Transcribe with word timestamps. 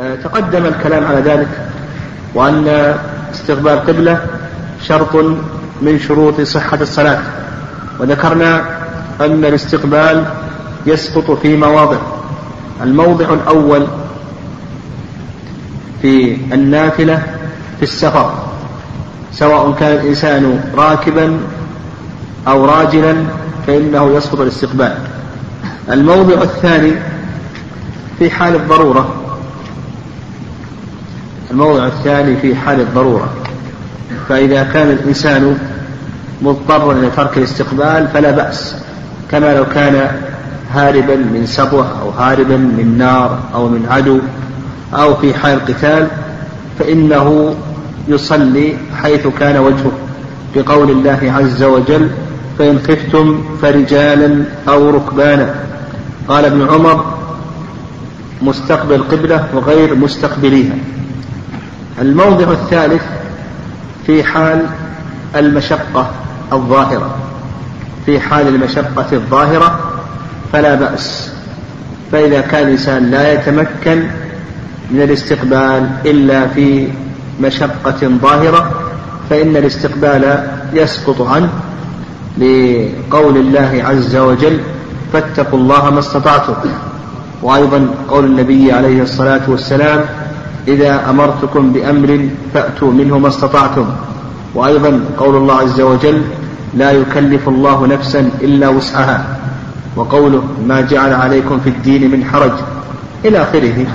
آه، 0.00 0.14
تقدم 0.14 0.66
الكلام 0.66 1.04
على 1.04 1.20
ذلك 1.20 1.48
وأن 2.34 2.94
استقبال 3.34 3.86
قبلة 3.86 4.20
شرط 4.82 5.16
من 5.82 5.98
شروط 5.98 6.40
صحة 6.40 6.78
الصلاة. 6.80 7.18
وذكرنا 7.98 8.64
أن 9.20 9.44
الاستقبال 9.44 10.24
يسقط 10.86 11.30
في 11.30 11.56
مواضع. 11.56 11.96
الموضع 12.82 13.34
الأول 13.34 13.86
في 16.02 16.36
النافلة 16.52 17.22
في 17.76 17.82
السفر 17.82 18.34
سواء 19.32 19.72
كان 19.72 19.92
الإنسان 19.92 20.60
راكبا 20.74 21.38
أو 22.48 22.64
راجلا 22.64 23.14
فإنه 23.66 24.16
يسقط 24.16 24.40
الاستقبال. 24.40 24.94
الموضع 25.90 26.42
الثاني 26.42 26.92
في 28.18 28.30
حال 28.30 28.54
الضرورة 28.54 29.19
الموضع 31.50 31.86
الثاني 31.86 32.36
في 32.36 32.54
حال 32.56 32.80
الضرورة. 32.80 33.28
فإذا 34.28 34.62
كان 34.62 34.90
الإنسان 34.90 35.58
مضطرا 36.42 36.92
إلى 36.92 37.10
ترك 37.16 37.38
الاستقبال 37.38 38.08
فلا 38.14 38.30
بأس 38.30 38.76
كما 39.30 39.54
لو 39.54 39.64
كان 39.64 40.10
هاربا 40.72 41.16
من 41.16 41.46
سطوة 41.46 42.00
أو 42.02 42.10
هاربا 42.10 42.56
من 42.56 42.98
نار 42.98 43.38
أو 43.54 43.68
من 43.68 43.86
عدو 43.90 44.18
أو 44.94 45.14
في 45.14 45.34
حال 45.34 45.64
قتال 45.64 46.06
فإنه 46.78 47.54
يصلي 48.08 48.76
حيث 49.02 49.26
كان 49.26 49.56
وجهه. 49.56 49.92
بقول 50.56 50.90
الله 50.90 51.34
عز 51.38 51.62
وجل 51.62 52.10
فإن 52.58 52.78
خفتم 52.78 53.44
فرجالا 53.62 54.44
أو 54.68 54.90
ركبانا 54.90 55.54
قال 56.28 56.44
ابن 56.44 56.68
عمر 56.68 57.04
مستقبل 58.42 59.02
قبلة 59.02 59.46
وغير 59.54 59.94
مستقبليها 59.94 60.74
الموضع 61.98 62.52
الثالث 62.52 63.02
في 64.06 64.24
حال 64.24 64.66
المشقة 65.36 66.10
الظاهرة. 66.52 67.16
في 68.06 68.20
حال 68.20 68.48
المشقة 68.48 69.06
الظاهرة 69.12 69.80
فلا 70.52 70.74
بأس. 70.74 71.32
فإذا 72.12 72.40
كان 72.40 72.66
الإنسان 72.66 73.10
لا 73.10 73.32
يتمكن 73.32 74.02
من 74.90 75.02
الاستقبال 75.02 75.90
إلا 76.06 76.46
في 76.46 76.88
مشقة 77.40 78.08
ظاهرة 78.22 78.70
فإن 79.30 79.56
الاستقبال 79.56 80.48
يسقط 80.72 81.22
عنه. 81.22 81.48
لقول 82.38 83.36
الله 83.36 83.82
عز 83.84 84.16
وجل 84.16 84.60
فاتقوا 85.12 85.58
الله 85.58 85.90
ما 85.90 85.98
استطعتم. 85.98 86.54
وأيضا 87.42 87.86
قول 88.08 88.24
النبي 88.24 88.72
عليه 88.72 89.02
الصلاة 89.02 89.40
والسلام 89.48 90.04
إذا 90.68 91.10
أمرتكم 91.10 91.72
بأمر 91.72 92.28
فأتوا 92.54 92.92
منه 92.92 93.18
ما 93.18 93.28
استطعتم. 93.28 93.86
وأيضا 94.54 95.00
قول 95.18 95.36
الله 95.36 95.54
عز 95.54 95.80
وجل 95.80 96.22
لا 96.74 96.90
يكلف 96.90 97.48
الله 97.48 97.86
نفسا 97.86 98.30
إلا 98.40 98.68
وسعها 98.68 99.36
وقوله 99.96 100.42
ما 100.66 100.80
جعل 100.80 101.12
عليكم 101.12 101.60
في 101.60 101.70
الدين 101.70 102.10
من 102.10 102.24
حرج 102.24 102.52
إلى 103.24 103.42
آخره. 103.42 103.86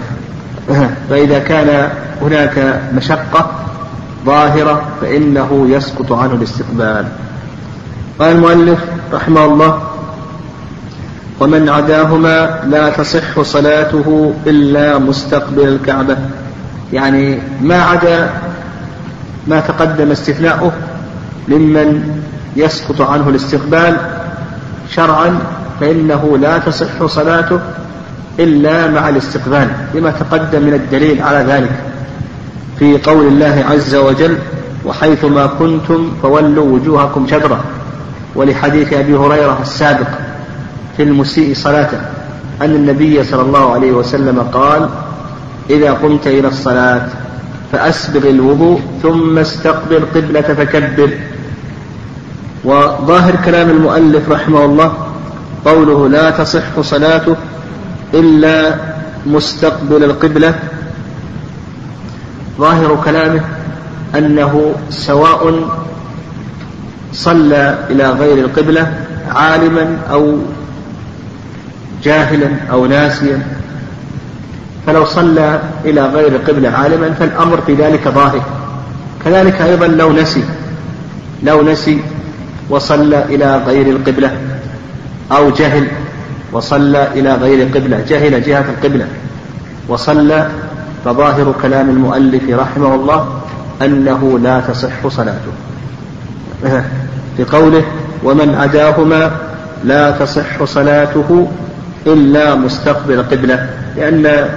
فإذا 1.10 1.40
كان 1.40 1.90
هناك 2.22 2.82
مشقة 2.96 3.52
ظاهرة 4.26 4.82
فإنه 5.02 5.68
يسقط 5.70 6.12
عنه 6.12 6.34
الاستقبال. 6.34 7.06
قال 8.20 8.36
المؤلف 8.36 8.80
رحمه 9.14 9.46
الله 9.46 9.82
ومن 11.40 11.70
عداهما 11.70 12.60
لا 12.68 12.90
تصح 12.90 13.42
صلاته 13.42 14.34
إلا 14.48 14.98
مستقبل 14.98 15.68
الكعبة 15.68 16.18
يعني 16.94 17.40
ما 17.62 17.82
عدا 17.84 18.30
ما 19.48 19.60
تقدم 19.60 20.12
استثناؤه 20.12 20.72
ممن 21.48 22.22
يسقط 22.56 23.02
عنه 23.02 23.30
الاستقبال 23.30 23.98
شرعا 24.92 25.40
فإنه 25.80 26.38
لا 26.38 26.58
تصح 26.58 27.06
صلاته 27.06 27.60
إلا 28.40 28.88
مع 28.88 29.10
الاستقبال 29.10 29.68
لما 29.94 30.12
تقدم 30.12 30.62
من 30.62 30.74
الدليل 30.74 31.22
على 31.22 31.52
ذلك. 31.52 31.72
في 32.80 32.98
قول 32.98 33.28
الله 33.28 33.66
عز 33.70 33.96
وجل 33.96 34.38
وحيثما 34.86 35.46
كنتم 35.46 36.12
فولوا 36.22 36.66
وجوهكم 36.66 37.28
شطرة. 37.28 37.64
ولحديث 38.36 38.94
أبي 38.94 39.16
هريرة 39.16 39.58
السابق 39.62 40.08
في 40.98 41.04
المسيء 41.04 41.56
صلاته 41.56 41.98
أن 42.62 42.76
النبي 42.76 43.24
صلى 43.24 43.42
الله 43.42 43.74
عليه 43.74 43.92
وسلم 43.92 44.40
قال 44.40 44.90
إذا 45.70 45.92
قمت 45.92 46.28
إلى 46.28 46.48
الصلاة 46.48 47.08
فأسبغ 47.72 48.30
الوضوء 48.30 48.82
ثم 49.04 49.38
استقبل 49.38 50.06
قبلة 50.16 50.42
فكبر. 50.42 51.10
وظاهر 52.64 53.36
كلام 53.46 53.70
المؤلف 53.70 54.30
رحمه 54.30 54.66
الله 54.66 54.94
قوله 55.66 56.10
لا 56.10 56.30
تصح 56.30 56.82
صلاته 56.82 57.36
إلا 58.14 58.76
مستقبل 59.26 60.04
القبلة. 60.04 60.56
ظاهر 62.60 63.02
كلامه 63.06 63.42
أنه 64.16 64.74
سواء 64.90 65.70
صلى 67.14 67.78
إلى 67.90 68.10
غير 68.10 68.38
القبلة 68.46 68.94
عالما 69.30 69.98
أو 70.12 70.38
جاهلا 72.04 72.50
أو 72.72 72.86
ناسيا 72.86 73.55
فلو 74.88 75.06
صلى 75.06 75.60
إلى 75.86 76.06
غير 76.06 76.28
القبلة 76.28 76.70
عالما 76.70 77.14
فالأمر 77.20 77.62
في 77.68 77.74
ذلك 77.74 78.08
ظاهر. 78.08 78.42
كذلك 79.26 79.62
أيضا 79.62 79.88
لو 79.88 80.14
نسي 80.14 80.44
لو 81.44 81.62
نسي 81.62 82.00
وصلى 82.70 83.24
إلى 83.24 83.62
غير 83.68 83.88
القبلة 83.88 84.32
أو 85.32 85.50
جهل 85.50 85.88
وصلى 86.52 87.08
إلى 87.14 87.34
غير 87.34 87.68
قبلة 87.68 88.04
جهل 88.10 88.44
جهة 88.44 88.66
القبلة. 88.70 89.08
وصلى 89.88 90.50
فظاهر 91.06 91.54
كلام 91.62 91.90
المؤلف 91.90 92.50
رحمه 92.50 92.96
الله 92.96 93.42
أنه 93.82 94.40
لا 94.44 94.60
تصح 94.60 95.08
صلاته. 95.08 95.52
بقوله 97.40 97.84
ومن 98.24 98.56
عداهما 98.56 99.32
لا 99.84 100.12
تصح 100.12 100.64
صلاته 100.64 101.48
إلا 102.08 102.56
مستقبل 102.56 103.24
قبلة 103.24 103.70
لأن 103.98 104.50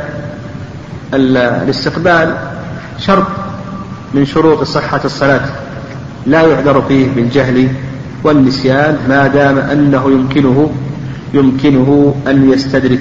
الاستقبال 1.14 2.36
شرط 2.98 3.26
من 4.14 4.26
شروط 4.26 4.64
صحة 4.64 5.00
الصلاة. 5.04 5.44
لا 6.26 6.42
يعذر 6.42 6.82
فيه 6.88 7.06
بالجهل 7.16 7.68
والنسيان 8.24 8.98
ما 9.08 9.26
دام 9.26 9.58
أنه 9.58 10.10
يمكنه 10.10 10.70
يمكنه 11.34 12.14
أن 12.26 12.52
يستدرك. 12.52 13.00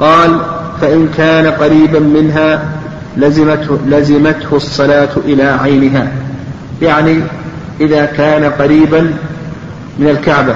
قال 0.00 0.40
فإن 0.80 1.08
كان 1.16 1.46
قريبا 1.46 1.98
منها 1.98 2.64
لزمته, 3.16 3.78
لزمته 3.86 4.56
الصلاة 4.56 5.10
إلى 5.16 5.42
عينها. 5.42 6.12
يعني 6.82 7.20
إذا 7.80 8.04
كان 8.04 8.44
قريبا 8.44 9.00
من 9.98 10.08
الكعبة. 10.08 10.54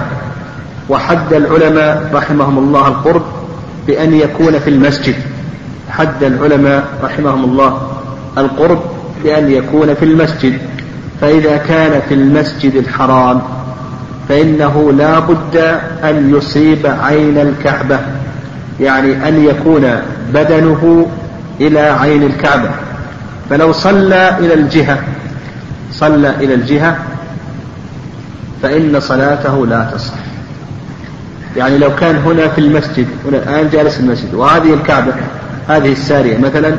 وحد 0.88 1.32
العلماء 1.32 2.10
رحمهم 2.14 2.58
الله 2.58 2.88
القرب 2.88 3.22
بأن 3.86 4.14
يكون 4.14 4.58
في 4.58 4.70
المسجد. 4.70 5.14
حد 5.98 6.22
العلماء 6.22 6.84
رحمهم 7.02 7.44
الله 7.44 7.90
القرب 8.38 8.82
بأن 9.24 9.50
يكون 9.50 9.94
في 9.94 10.04
المسجد 10.04 10.58
فإذا 11.20 11.56
كان 11.56 12.00
في 12.08 12.14
المسجد 12.14 12.74
الحرام 12.74 13.42
فإنه 14.28 14.92
لا 14.92 15.18
بد 15.18 15.56
أن 16.04 16.34
يصيب 16.36 16.86
عين 16.86 17.38
الكعبة 17.38 17.98
يعني 18.80 19.28
أن 19.28 19.44
يكون 19.44 20.00
بدنه 20.34 21.06
إلى 21.60 21.80
عين 21.80 22.22
الكعبة. 22.22 22.70
فلو 23.50 23.72
صلى 23.72 24.38
إلى 24.38 24.54
الجهة 24.54 24.98
صلى 25.92 26.30
إلى 26.30 26.54
الجهة 26.54 26.96
فإن 28.62 29.00
صلاته 29.00 29.66
لا 29.66 29.90
تصح. 29.94 30.14
يعني 31.56 31.78
لو 31.78 31.94
كان 31.94 32.16
هنا 32.16 32.48
في 32.48 32.60
المسجد 32.60 33.06
هنا 33.26 33.36
الآن 33.38 33.68
جالس 33.72 33.94
في 33.94 34.00
المسجد 34.00 34.34
وهذه 34.34 34.74
الكعبة 34.74 35.12
هذه 35.68 35.92
السارية 35.92 36.38
مثلا 36.38 36.76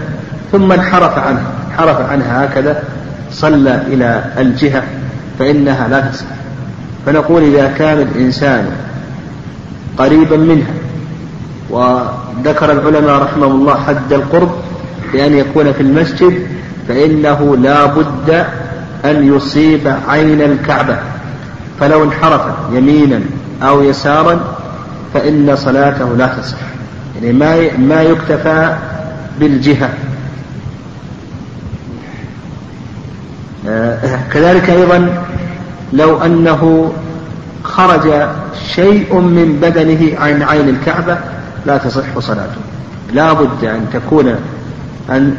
ثم 0.51 0.71
انحرف 0.71 1.17
عنها 1.17 1.51
انحرف 1.71 2.11
عنها 2.11 2.45
هكذا 2.45 2.83
صلى 3.31 3.81
إلى 3.87 4.23
الجهة 4.37 4.83
فإنها 5.39 5.87
لا 5.87 5.99
تصح 5.99 6.25
فنقول 7.05 7.43
إذا 7.43 7.73
كان 7.77 8.01
الإنسان 8.01 8.69
قريبا 9.97 10.37
منها 10.37 10.73
وذكر 11.69 12.71
العلماء 12.71 13.21
رحمه 13.21 13.47
الله 13.47 13.75
حد 13.75 14.13
القرب 14.13 14.51
بأن 15.13 15.33
يكون 15.33 15.73
في 15.73 15.81
المسجد 15.81 16.47
فإنه 16.87 17.57
لا 17.57 17.85
بد 17.85 18.45
أن 19.05 19.35
يصيب 19.35 19.93
عين 20.07 20.41
الكعبة. 20.41 20.97
فلو 21.79 22.03
انحرف 22.03 22.41
يمينا 22.71 23.21
أو 23.63 23.83
يسارا 23.83 24.39
فإن 25.13 25.55
صلاته 25.55 26.15
لا 26.15 26.27
تصح 26.27 26.57
يعني 27.21 27.33
ما 27.33 27.77
ما 27.77 28.01
يكتفى 28.01 28.75
بالجهة. 29.39 29.89
آه، 33.67 34.19
كذلك 34.33 34.69
أيضا 34.69 35.23
لو 35.93 36.17
أنه 36.17 36.91
خرج 37.63 38.27
شيء 38.75 39.19
من 39.19 39.59
بدنه 39.61 40.19
عن 40.19 40.43
عين 40.43 40.69
الكعبة 40.69 41.17
لا 41.65 41.77
تصح 41.77 42.19
صلاته. 42.19 42.61
لا 43.13 43.33
بد 43.33 43.65
أن 43.65 43.85
تكون 43.93 44.35
أن 45.09 45.35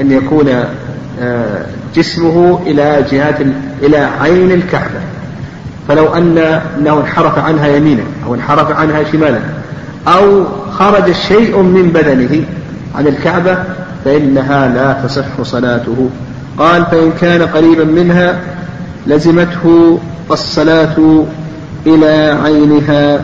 أن 0.00 0.12
يكون 0.12 0.48
آه، 1.20 1.66
جسمه 1.94 2.60
إلى 2.66 3.04
جهات 3.10 3.36
إلى 3.82 3.96
عين 4.20 4.52
الكعبة. 4.52 5.00
فلو 5.88 6.14
أن 6.14 6.38
أنه 6.78 7.00
انحرف 7.00 7.38
عنها 7.38 7.66
يمينا 7.66 8.02
أو 8.26 8.34
انحرف 8.34 8.70
عنها 8.70 9.04
شمالا 9.12 9.40
أو 10.08 10.46
خرج 10.72 11.12
شيء 11.12 11.62
من 11.62 11.90
بدنه 11.94 12.44
عن 12.94 13.06
الكعبة 13.06 13.58
فإنها 14.04 14.68
لا 14.68 14.92
تصح 14.92 15.42
صلاته. 15.42 16.10
قال 16.58 16.86
فإن 16.86 17.12
كان 17.20 17.42
قريبا 17.42 17.84
منها 17.84 18.40
لزمته 19.06 19.98
الصلاة 20.30 21.24
إلى 21.86 22.38
عينها. 22.44 23.20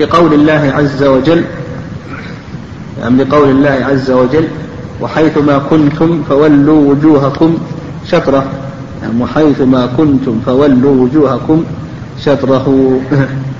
لقول 0.00 0.34
الله 0.34 0.72
عز 0.76 1.02
وجل 1.02 1.44
يعني 3.00 3.24
لقول 3.24 3.50
الله 3.50 3.86
عز 3.90 4.10
وجل 4.10 4.48
وحيثما 5.00 5.58
كنتم 5.58 6.22
فولوا 6.28 6.90
وجوهكم 6.90 7.58
شطرة. 8.06 8.44
يعني 9.02 9.22
وحيثما 9.22 9.86
كنتم 9.96 10.40
فولوا 10.46 11.02
وجوهكم 11.04 11.64
شطره. 12.24 13.00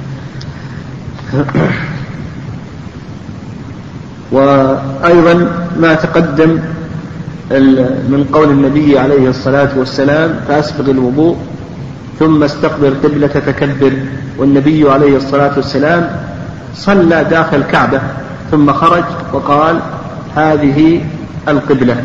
وأيضا 4.33 5.35
ما 5.81 5.95
تقدم 5.95 6.59
من 8.09 8.29
قول 8.33 8.51
النبي 8.51 8.99
عليه 8.99 9.29
الصلاة 9.29 9.69
والسلام 9.77 10.41
فأسبغ 10.49 10.91
الوضوء 10.91 11.37
ثم 12.19 12.43
استقبل 12.43 12.95
قبلة 13.05 13.27
تكبر 13.27 13.93
والنبي 14.39 14.91
عليه 14.91 15.17
الصلاة 15.17 15.53
والسلام 15.57 16.11
صلى 16.75 17.25
داخل 17.31 17.57
الكعبة 17.57 18.01
ثم 18.51 18.73
خرج 18.73 19.05
وقال 19.33 19.81
هذه 20.37 21.05
القبلة 21.49 21.97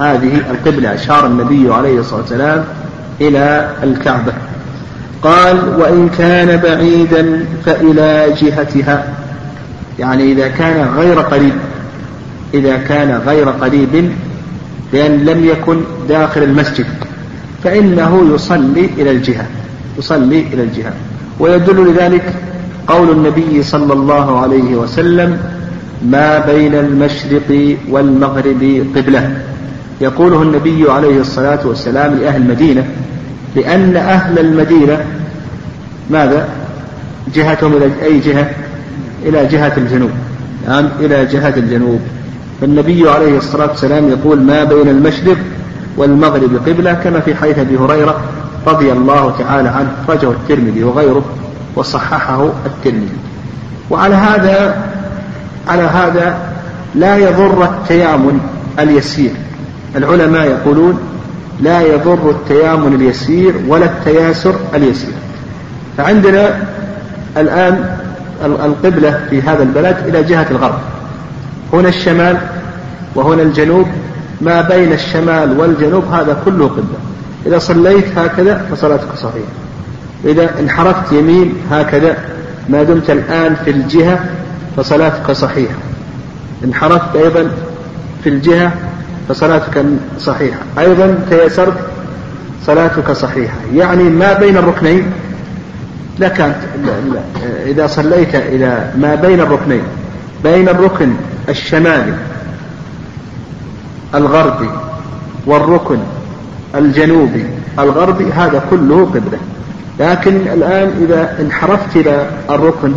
هذه 0.00 0.40
القبلة. 0.50 0.94
أشار 0.94 1.26
النبي 1.26 1.74
عليه 1.74 2.00
الصلاة 2.00 2.20
والسلام 2.20 2.64
إلى 3.20 3.68
الكعبة. 3.82 4.32
قال 5.22 5.56
وإن 5.78 6.08
كان 6.18 6.56
بعيدا 6.56 7.44
فإلى 7.64 8.26
جهتها. 8.40 9.14
يعني 9.98 10.32
إذا 10.32 10.48
كان 10.48 10.88
غير 10.96 11.20
قريب 11.20 11.52
إذا 12.54 12.76
كان 12.76 13.20
غير 13.26 13.48
قريب 13.48 14.10
لأن 14.92 15.24
لم 15.24 15.44
يكن 15.44 15.80
داخل 16.08 16.42
المسجد 16.42 16.86
فإنه 17.64 18.34
يصلي 18.34 18.90
إلى 18.98 19.10
الجهة 19.10 19.46
يصلي 19.98 20.40
إلى 20.52 20.62
الجهة. 20.62 20.92
ويدل 21.40 21.90
لذلك 21.90 22.34
قول 22.88 23.10
النبي 23.10 23.62
صلى 23.62 23.92
الله 23.92 24.40
عليه 24.40 24.76
وسلم 24.76 25.38
ما 26.02 26.38
بين 26.38 26.74
المشرق 26.74 27.76
والمغرب 27.90 28.86
قبلة. 28.96 29.36
يقوله 30.00 30.42
النبي 30.42 30.90
عليه 30.90 31.20
الصلاة 31.20 31.66
والسلام 31.66 32.14
لأهل 32.14 32.40
المدينة 32.42 32.84
لأن 33.56 33.96
أهل 33.96 34.38
المدينة 34.38 35.04
ماذا؟ 36.10 36.48
جهتهم 37.34 37.72
إلى 37.72 37.90
أي 38.02 38.18
جهة؟ 38.18 38.50
إلى 39.22 39.46
جهة 39.46 39.72
الجنوب. 39.76 40.10
نعم 40.68 40.88
إلى 41.00 41.26
جهة 41.26 41.54
الجنوب. 41.56 42.00
فالنبي 42.60 43.10
عليه 43.10 43.38
الصلاة 43.38 43.66
والسلام 43.66 44.08
يقول 44.08 44.40
ما 44.42 44.64
بين 44.64 44.88
المشرق 44.88 45.36
والمغرب 45.96 46.60
قبلة 46.66 46.92
كما 46.92 47.20
في 47.20 47.34
حديث 47.34 47.58
أبي 47.58 47.76
هريرة 47.76 48.20
رضي 48.66 48.92
الله 48.92 49.34
تعالى 49.38 49.68
عنه 49.68 49.92
رجه 50.08 50.30
الترمذي 50.30 50.84
وغيره 50.84 51.24
وصححه 51.76 52.52
الترمذي. 52.66 53.16
وعلى 53.90 54.14
هذا 54.14 54.84
على 55.68 55.82
هذا 55.82 56.38
لا 56.94 57.16
يضر 57.16 57.64
التيامن 57.64 58.40
اليسير. 58.78 59.30
العلماء 59.96 60.46
يقولون 60.46 61.15
لا 61.60 61.80
يضر 61.80 62.30
التيامن 62.30 62.94
اليسير 62.94 63.54
ولا 63.68 63.84
التياسر 63.84 64.54
اليسير. 64.74 65.12
فعندنا 65.96 66.62
الآن 67.36 67.96
القبلة 68.44 69.20
في 69.30 69.42
هذا 69.42 69.62
البلد 69.62 69.96
إلى 70.06 70.22
جهة 70.22 70.46
الغرب. 70.50 70.78
هنا 71.72 71.88
الشمال 71.88 72.38
وهنا 73.14 73.42
الجنوب. 73.42 73.86
ما 74.40 74.60
بين 74.60 74.92
الشمال 74.92 75.60
والجنوب 75.60 76.04
هذا 76.04 76.36
كله 76.44 76.66
قبلة. 76.66 76.98
إذا 77.46 77.58
صليت 77.58 78.18
هكذا 78.18 78.66
فصلاتك 78.70 79.14
صحيحة. 79.16 79.52
إذا 80.24 80.60
انحرفت 80.60 81.12
يمين 81.12 81.54
هكذا. 81.70 82.16
ما 82.68 82.82
دمت 82.82 83.10
الآن 83.10 83.56
في 83.64 83.70
الجهة 83.70 84.20
فصلاتك 84.76 85.32
صحيحة. 85.32 85.74
انحرفت 86.64 87.16
أيضا 87.16 87.50
في 88.24 88.28
الجهة 88.28 88.72
فصلاتك 89.28 89.84
صحيحة. 90.18 90.58
أيضا 90.78 91.18
تيسرت 91.30 91.76
صلاتك 92.66 93.12
صحيحة. 93.12 93.56
يعني 93.74 94.02
ما 94.02 94.32
بين 94.32 94.56
الركنين؟ 94.56 95.12
لك 96.18 96.56
إذا 97.66 97.86
صليت 97.86 98.34
إلى 98.34 98.90
ما 98.98 99.14
بين 99.14 99.40
الركنين 99.40 99.82
بين 100.44 100.68
الركن 100.68 101.12
الشمالي 101.48 102.14
الغربي 104.14 104.70
والركن 105.46 105.98
الجنوبي 106.74 107.44
الغربي 107.78 108.32
هذا 108.32 108.62
كله 108.70 109.04
قبلة. 109.04 109.38
لكن 110.00 110.36
الآن 110.36 111.06
إذا 111.08 111.36
انحرفت 111.40 111.96
إلى 111.96 112.26
الركن 112.50 112.92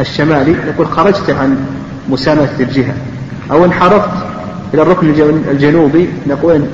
الشمالي 0.00 0.56
نقول 0.68 0.86
خرجت 0.86 1.30
عن 1.30 1.56
مسامة 2.10 2.48
الجهة 2.60 2.94
أو 3.50 3.64
انحرفت 3.64 4.10
إلى 4.74 4.82
الركن 4.82 5.08
الجنوبي 5.50 6.08
نقول 6.26 6.64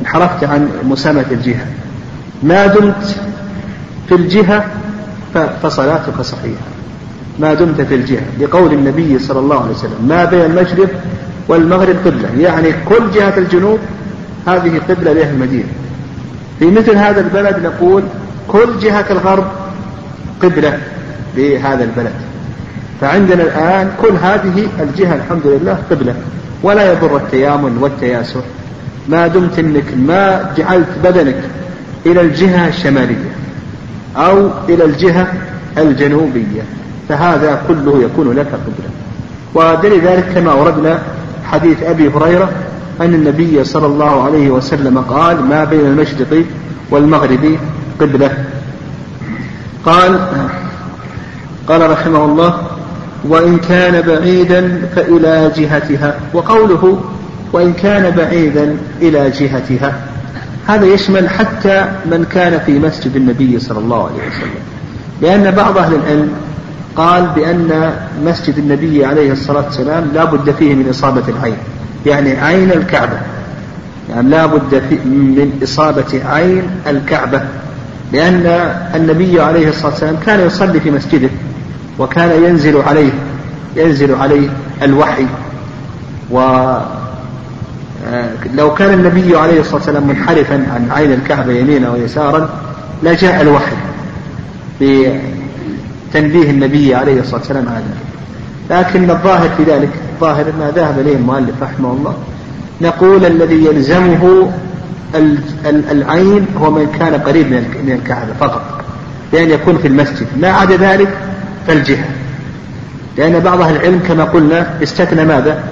انحرفت 0.00 0.44
عن 0.44 0.68
مسامة 0.84 1.24
الجهة. 1.30 1.66
ما 2.42 2.66
دمت 2.66 3.16
في 4.08 4.14
الجهة 4.14 4.64
فصلاتك 5.62 6.20
صحيحة. 6.20 6.62
ما 7.38 7.54
دمت 7.54 7.80
في 7.80 7.94
الجهة. 7.94 8.22
لقول 8.40 8.72
النبي 8.72 9.18
صلى 9.18 9.38
الله 9.38 9.62
عليه 9.62 9.70
وسلم 9.70 10.06
ما 10.08 10.24
بين 10.24 10.40
المشرق 10.40 10.88
والمغرب 11.48 11.96
قبلة. 12.04 12.28
يعني 12.38 12.68
كل 12.88 13.10
جهة 13.14 13.38
الجنوب 13.38 13.78
هذه 14.46 14.80
قبلة 14.88 15.12
لأهل 15.12 15.34
المدينة. 15.34 15.68
في 16.58 16.70
مثل 16.70 16.96
هذا 16.96 17.20
البلد 17.20 17.66
نقول 17.66 18.02
كل 18.48 18.78
جهة 18.82 19.06
الغرب 19.10 19.44
قبلة 20.42 20.78
لهذا 21.36 21.84
البلد. 21.84 22.12
فعندنا 23.02 23.42
الآن 23.42 23.90
كل 24.02 24.12
هذه 24.22 24.68
الجهة 24.80 25.14
الحمد 25.14 25.46
لله 25.46 25.78
قبلة. 25.90 26.14
ولا 26.62 26.92
يضر 26.92 27.16
التيامن 27.16 27.78
والتياسر. 27.80 28.40
ما 29.08 29.26
دمت 29.26 29.58
إنك 29.58 29.84
ما 29.96 30.50
جعلت 30.56 30.88
بدنك 31.04 31.40
إلى 32.06 32.20
الجهة 32.20 32.68
الشمالية 32.68 33.30
أو 34.16 34.50
إلى 34.68 34.84
الجهة 34.84 35.26
الجنوبية. 35.78 36.62
فهذا 37.08 37.62
كله 37.68 38.02
يكون 38.02 38.32
لك 38.32 38.46
قبلة. 38.46 38.90
ودليل 39.54 40.00
ذلك 40.00 40.24
كما 40.34 40.52
وردنا 40.52 40.98
حديث 41.44 41.82
أبي 41.82 42.08
هريرة 42.08 42.50
أن 43.00 43.14
النبي 43.14 43.64
صلى 43.64 43.86
الله 43.86 44.24
عليه 44.24 44.50
وسلم 44.50 44.98
قال 44.98 45.42
ما 45.44 45.64
بين 45.64 45.80
المشرق 45.80 46.44
والمغرب 46.90 47.56
قبلة. 48.00 48.44
قال 49.86 50.20
قال 51.68 51.90
رحمه 51.90 52.24
الله 52.24 52.54
وإن 53.28 53.58
كان 53.58 54.00
بعيدا 54.00 54.82
فإلى 54.96 55.50
جهتها. 55.56 56.14
وقوله 56.34 57.00
وإن 57.52 57.72
كان 57.72 58.10
بعيدا 58.10 58.76
إلى 59.02 59.30
جهتها. 59.30 59.94
هذا 60.66 60.86
يشمل 60.86 61.28
حتى 61.28 61.84
من 62.06 62.26
كان 62.32 62.60
في 62.66 62.78
مسجد 62.78 63.16
النبي 63.16 63.58
صلى 63.58 63.78
الله 63.78 64.04
عليه 64.04 64.28
وسلم. 64.28 64.62
لأن 65.22 65.50
بعض 65.50 65.78
أهل 65.78 65.94
العلم 65.94 66.30
قال 66.96 67.26
بأن 67.36 67.92
مسجد 68.24 68.58
النبي 68.58 69.04
عليه 69.04 69.32
الصلاة 69.32 69.64
والسلام 69.64 70.04
لا 70.14 70.24
بد 70.24 70.50
فيه 70.50 70.74
من 70.74 70.88
إصابة 70.90 71.22
العين. 71.28 71.56
يعني 72.06 72.40
عين 72.40 72.72
الكعبة. 72.72 73.18
يعني 74.10 74.28
لا 74.28 74.46
بد 74.46 74.82
من 75.04 75.60
إصابة 75.62 76.20
عين 76.28 76.62
الكعبة. 76.86 77.42
لأن 78.12 78.46
النبي 78.94 79.40
عليه 79.40 79.68
الصلاة 79.68 79.90
والسلام 79.90 80.16
كان 80.26 80.46
يصلي 80.46 80.80
في 80.80 80.90
مسجده. 80.90 81.28
وكان 82.02 82.44
ينزل 82.44 82.76
عليه 82.76 83.12
ينزل 83.76 84.14
عليه 84.14 84.48
الوحي. 84.82 85.26
و 86.30 86.38
آه، 88.08 88.30
لو 88.54 88.74
كان 88.74 88.94
النبي 88.94 89.36
عليه 89.36 89.60
الصلاة 89.60 89.76
والسلام 89.76 90.08
منحرفا 90.08 90.54
عن 90.54 90.88
عين 90.90 91.12
الكعبة 91.12 91.52
يمينا 91.52 91.90
ويسارا 91.90 92.48
لجاء 93.02 93.40
الوحي 93.42 93.76
بتنبيه 94.80 96.50
النبي 96.50 96.94
عليه 96.94 97.20
الصلاة 97.20 97.40
والسلام 97.40 97.68
على 97.68 97.76
ذلك. 97.76 98.12
لكن 98.70 99.10
الظاهر 99.10 99.48
في 99.56 99.62
ذلك 99.62 99.90
الظاهر 100.14 100.44
ما 100.58 100.72
ذهب 100.76 100.98
إليه 100.98 101.16
المؤلف 101.16 101.62
رحمه 101.62 101.92
الله 101.92 102.14
نقول 102.80 103.26
الذي 103.26 103.64
يلزمه 103.64 104.50
العين 105.66 106.46
هو 106.60 106.70
من 106.70 106.96
كان 106.98 107.14
قريب 107.14 107.46
من 107.52 107.98
الكعبة 108.02 108.32
فقط 108.40 108.62
بأن 109.32 109.50
يكون 109.50 109.78
في 109.78 109.88
المسجد. 109.88 110.26
ما 110.40 110.48
عدا 110.48 110.76
ذلك 110.76 111.08
فالجهة 111.66 112.04
لأن 113.18 113.40
بعض 113.40 113.60
أهل 113.60 113.76
العلم 113.76 114.00
كما 114.08 114.24
قلنا 114.24 114.66
استثنى 114.82 115.24
ماذا؟ 115.24 115.62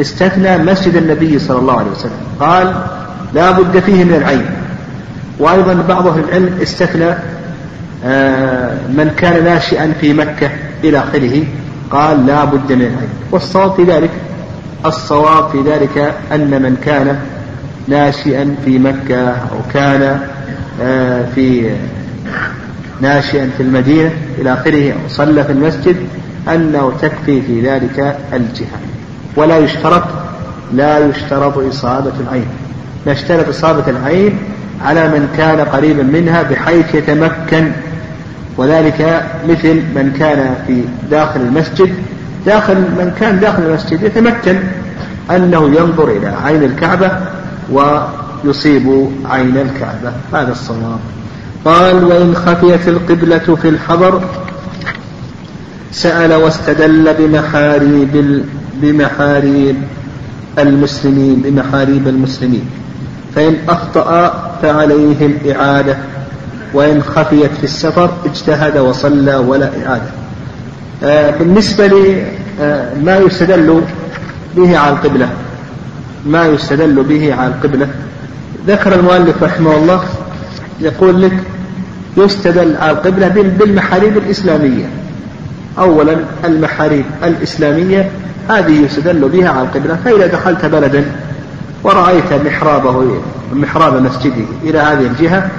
استثنى 0.00 0.58
مسجد 0.58 0.96
النبي 0.96 1.38
صلى 1.38 1.58
الله 1.58 1.78
عليه 1.78 1.90
وسلم. 1.90 2.18
قال 2.40 2.74
لا 3.34 3.50
بد 3.50 3.78
فيه 3.78 4.04
من 4.04 4.14
العين. 4.14 4.46
وأيضا 5.38 5.74
بعض 5.88 6.06
أهل 6.06 6.24
العلم 6.28 6.58
استثنى 6.62 7.14
آه، 8.04 8.74
من 8.88 9.14
كان 9.16 9.44
ناشئا 9.44 9.92
في 10.00 10.12
مكة 10.12 10.50
إلى 10.84 10.98
آخره 10.98 11.44
قال 11.90 12.26
لا 12.26 12.44
بد 12.44 12.72
من 12.72 12.82
العين. 12.82 13.08
والصواب 13.30 13.74
في 13.74 13.82
ذلك 13.82 14.10
الصواب 14.86 15.50
في 15.50 15.60
ذلك 15.70 16.14
أن 16.32 16.62
من 16.62 16.76
كان 16.84 17.18
ناشئا 17.88 18.54
في 18.64 18.78
مكة 18.78 19.28
أو 19.28 19.58
كان 19.74 20.20
آه، 20.82 21.24
في 21.34 21.70
ناشئا 23.00 23.50
في 23.56 23.62
المدينة 23.62 24.10
إلى 24.38 24.52
آخره 24.52 24.94
صلى 25.08 25.44
في 25.44 25.52
المسجد 25.52 25.96
أنه 26.48 26.92
تكفي 27.02 27.42
في 27.42 27.70
ذلك 27.70 28.16
الجهة 28.32 28.78
ولا 29.36 29.58
يشترط 29.58 30.04
لا 30.72 30.98
يشترط 30.98 31.58
إصابة 31.58 32.12
العين. 32.20 32.46
نشترط 33.06 33.48
إصابة 33.48 33.90
العين 33.90 34.38
على 34.82 35.08
من 35.08 35.28
كان 35.36 35.60
قريبا 35.60 36.02
منها 36.02 36.42
بحيث 36.42 36.94
يتمكن. 36.94 37.70
وذلك 38.56 39.26
مثل 39.48 39.74
من 39.74 40.16
كان 40.18 40.54
في 40.66 40.82
داخل 41.10 41.40
المسجد. 41.40 41.94
داخل 42.46 42.74
من 42.74 43.14
كان 43.20 43.40
داخل 43.40 43.62
المسجد 43.62 44.02
يتمكن 44.02 44.56
أنه 45.30 45.64
ينظر 45.64 46.08
إلى 46.08 46.26
عين 46.44 46.62
الكعبة 46.62 47.10
ويصيب 47.72 49.10
عين 49.24 49.56
الكعبة. 49.56 50.12
هذا 50.32 50.52
الصواب. 50.52 50.98
قال 51.64 52.04
وإن 52.04 52.34
خفيت 52.34 52.88
القبلة 52.88 53.56
في 53.62 53.68
الحضر 53.68 54.22
سأل 55.92 56.32
واستدل 56.32 57.14
بمحاريب 57.18 58.44
بمحاريب 58.74 59.76
المسلمين 60.58 61.40
بمحاريب 61.40 62.08
المسلمين. 62.08 62.64
فإن 63.34 63.56
أخطأ 63.68 64.32
فعليه 64.62 65.26
الإعادة 65.26 65.96
وإن 66.74 67.02
خفيت 67.02 67.50
في 67.58 67.64
السفر 67.64 68.10
اجتهد 68.24 68.78
وصلى 68.78 69.36
ولا 69.36 69.70
إعادة. 69.86 70.10
آه 71.04 71.30
بالنسبة 71.38 71.86
لما 71.86 73.16
آه 73.16 73.18
يستدل 73.18 73.82
به 74.56 74.78
على 74.78 74.94
القبلة. 74.94 75.28
ما 76.26 76.46
يستدل 76.46 77.02
به 77.02 77.34
على 77.34 77.54
القبلة. 77.54 77.88
ذكر 78.66 78.94
المؤلف 78.94 79.42
رحمه 79.42 79.76
الله 79.76 80.04
يقول 80.80 81.22
لك 81.22 81.32
يستدل 82.16 82.76
على 82.76 82.90
القبلة 82.90 83.28
بالمحاريب 83.28 84.16
الإسلامية. 84.16 84.84
أولا 85.78 86.16
المحاريب 86.44 87.04
الإسلامية 87.24 88.10
هذه 88.48 88.84
يستدل 88.84 89.28
بها 89.28 89.48
على 89.48 89.62
القبلة. 89.62 89.98
فإذا 90.04 90.26
دخلت 90.26 90.64
بلدا 90.66 91.04
ورأيت 91.82 92.32
محرابه 92.46 93.04
محراب 93.52 94.02
مسجده 94.02 94.44
إلى 94.62 94.78
هذه 94.78 95.06
الجهة 95.06 95.50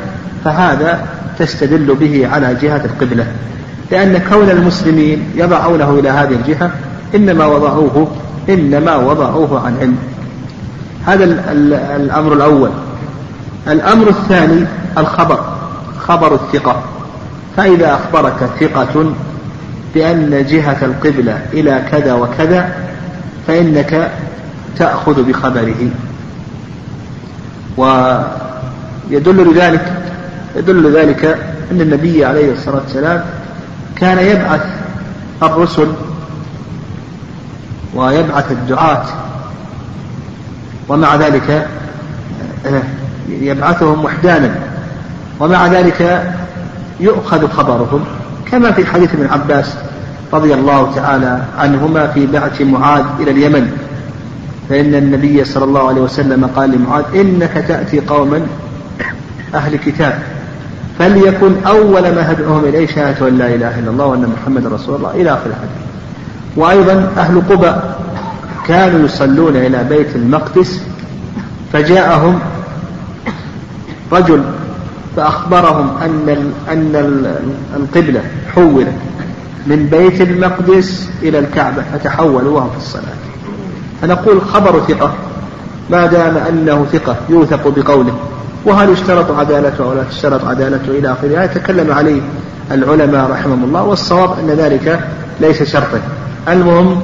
فهذا 0.45 1.05
تستدل 1.39 1.95
به 1.95 2.27
على 2.27 2.55
جهة 2.61 2.85
القبلة. 2.85 3.27
لأن 3.91 4.21
كون 4.29 4.49
المسلمين 4.49 5.23
يضعونه 5.35 5.99
إلى 5.99 6.09
هذه 6.09 6.33
الجهة 6.33 6.71
إنما 7.15 7.45
وضعوه 7.45 8.07
إنما 8.49 8.95
وضعوه 8.95 9.65
عن 9.65 9.77
علم. 9.79 9.97
هذا 11.05 11.23
الأمر 11.95 12.33
الأول. 12.33 12.69
الأمر 13.67 14.09
الثاني 14.09 14.65
الخبر. 14.97 15.54
خبر 15.99 16.35
الثقة. 16.35 16.83
فإذا 17.57 17.93
أخبرك 17.93 18.49
ثقة 18.59 19.13
بأن 19.93 20.45
جهة 20.49 20.77
القبلة 20.85 21.45
إلى 21.53 21.83
كذا 21.91 22.13
وكذا 22.13 22.75
فإنك 23.47 24.11
تأخذ 24.77 25.23
بخبره. 25.23 25.89
ويدل 27.77 29.51
لذلك 29.51 29.93
يدل 30.55 30.97
ذلك 30.97 31.25
أن 31.71 31.81
النبي 31.81 32.25
عليه 32.25 32.53
الصلاة 32.53 32.81
والسلام 32.81 33.25
كان 33.95 34.17
يبعث 34.17 34.61
الرسل 35.43 35.87
ويبعث 37.95 38.51
الدعاة 38.51 39.05
ومع 40.89 41.15
ذلك 41.15 41.67
يبعثهم 43.29 44.05
وحدانا. 44.05 44.55
ومع 45.39 45.67
ذلك 45.67 46.31
يؤخذ 46.99 47.47
خبرهم 47.47 48.03
كما 48.51 48.71
في 48.71 48.85
حديث 48.85 49.13
ابن 49.13 49.27
عباس 49.27 49.75
رضي 50.33 50.53
الله 50.53 50.91
تعالى 50.95 51.43
عنهما 51.57 52.07
في 52.07 52.25
بعث 52.25 52.61
معاذ 52.61 53.03
إلى 53.19 53.31
اليمن. 53.31 53.71
فإن 54.69 54.95
النبي 54.95 55.45
صلى 55.45 55.63
الله 55.63 55.87
عليه 55.87 56.01
وسلم 56.01 56.45
قال 56.45 56.71
لمعاذ 56.71 57.03
إنك 57.15 57.65
تأتي 57.67 57.99
قوما 57.99 58.41
أهل 59.53 59.75
كتاب 59.75 60.19
فليكن 60.99 61.51
أول 61.67 62.01
ما 62.01 62.31
هدعوهم 62.31 62.65
إليه 62.65 62.87
شهادة 62.87 63.27
أن 63.27 63.37
لا 63.37 63.47
إله 63.55 63.79
إلا 63.79 63.91
الله 63.91 64.05
وأن 64.05 64.33
محمد 64.41 64.67
رسول 64.67 64.95
الله 64.95 65.11
إلى 65.11 65.33
آخر 65.33 65.45
الحديث. 65.45 65.85
وأيضا 66.55 67.11
أهل 67.17 67.41
قبى 67.49 67.75
كانوا 68.67 69.05
يصلون 69.05 69.55
إلى 69.55 69.83
بيت 69.83 70.15
المقدس 70.15 70.81
فجاءهم 71.73 72.39
رجل 74.11 74.43
فأخبرهم 75.15 75.97
أن 76.01 76.51
أن 76.71 77.25
القبلة 77.75 78.21
حولت 78.55 78.93
من 79.67 79.87
بيت 79.91 80.21
المقدس 80.21 81.09
إلى 81.23 81.39
الكعبة 81.39 81.83
فتحولوا 81.93 82.55
وهم 82.55 82.69
في 82.69 82.77
الصلاة. 82.77 83.03
فنقول 84.01 84.41
خبر 84.41 84.79
ثقة 84.87 85.13
ما 85.89 86.05
دام 86.05 86.37
أنه 86.37 86.85
ثقة 86.93 87.15
يوثق 87.29 87.67
بقوله. 87.67 88.13
وهل 88.65 88.89
يشترط 88.89 89.31
عدالته 89.31 89.83
أو 89.83 89.93
لا 89.93 90.03
تشترط 90.03 90.45
عدالته 90.45 90.91
إلى 90.91 91.11
آخره؟ 91.11 91.43
يتكلم 91.43 91.91
عليه 91.91 92.21
العلماء 92.71 93.31
رحمهم 93.31 93.63
الله 93.63 93.83
والصواب 93.83 94.39
أن 94.39 94.47
ذلك 94.47 94.99
ليس 95.41 95.63
شرطا. 95.63 96.01
المهم 96.47 97.01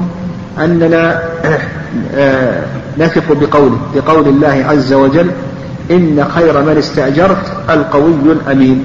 أننا 0.60 1.20
آه، 2.16 2.64
نثق 2.98 3.24
بقوله 3.32 3.78
بقول 3.96 4.28
الله 4.28 4.66
عز 4.70 4.94
وجل 4.94 5.32
إن 5.92 6.26
خير 6.36 6.62
من 6.62 6.78
استأجرت 6.78 7.52
القوي 7.70 8.32
الأمين. 8.32 8.84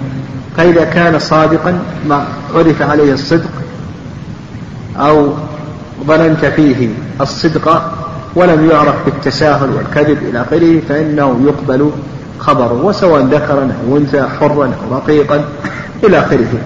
فإذا 0.57 0.85
كان 0.85 1.19
صادقا 1.19 1.79
ما 2.09 2.25
عرف 2.55 2.83
عليه 2.83 3.13
الصدق 3.13 3.51
أو 4.97 5.35
ظننت 6.07 6.45
فيه 6.45 6.89
الصدق 7.21 7.83
ولم 8.35 8.71
يعرف 8.71 8.95
بالتساهل 9.05 9.71
والكذب 9.71 10.19
إلى 10.23 10.41
آخره 10.43 10.81
فإنه 10.89 11.41
يقبل 11.47 11.91
خبره 12.39 12.73
وسواء 12.85 13.23
ذكرا 13.23 13.73
أو 13.89 13.97
أنثى 13.97 14.27
حرا 14.41 14.67
أو 14.67 14.97
رقيقا 14.97 15.45
إلى 16.05 16.19
آخره. 16.19 16.59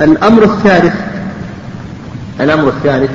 الأمر 0.00 0.42
الثالث 0.42 0.94
الأمر 2.40 2.68
الثالث 2.68 3.10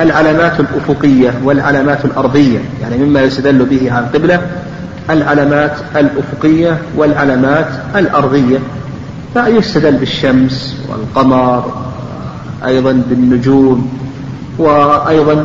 العلامات 0.00 0.60
الأفقية 0.60 1.34
والعلامات 1.44 2.04
الأرضية 2.04 2.58
يعني 2.82 2.96
مما 2.96 3.20
يستدل 3.22 3.64
به 3.64 3.92
على 3.92 4.04
القبلة. 4.04 4.40
العلامات 5.10 5.72
الأفقية 5.96 6.78
والعلامات 6.96 7.68
الأرضية 7.96 8.58
فيستدل 9.34 9.96
بالشمس 9.96 10.76
والقمر 10.88 11.72
أيضا 12.66 12.92
بالنجوم 13.10 13.92
وأيضا 14.58 15.44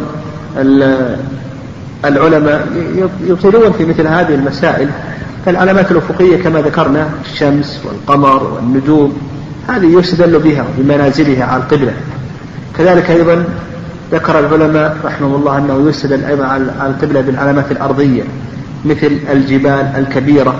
العلماء 2.05 2.67
يبطلون 3.27 3.71
في 3.71 3.85
مثل 3.85 4.07
هذه 4.07 4.35
المسائل. 4.35 4.89
فالعلامات 5.45 5.91
الأفقية 5.91 6.37
كما 6.43 6.61
ذكرنا 6.61 7.09
الشمس 7.25 7.81
والقمر 7.85 8.43
والنجوم 8.43 9.17
هذه 9.67 9.99
يستدل 9.99 10.39
بها 10.39 10.65
بمنازلها 10.77 11.45
على 11.45 11.63
القبلة. 11.63 11.93
كذلك 12.77 13.09
أيضا 13.09 13.43
ذكر 14.11 14.39
العلماء 14.39 14.97
رحمه 15.05 15.35
الله 15.35 15.57
أنه 15.57 15.89
يستدل 15.89 16.23
أيضا 16.25 16.45
على 16.45 16.89
القبلة 16.89 17.21
بالعلامات 17.21 17.71
الأرضية. 17.71 18.23
مثل 18.85 19.19
الجبال 19.31 19.91
الكبيرة 19.97 20.55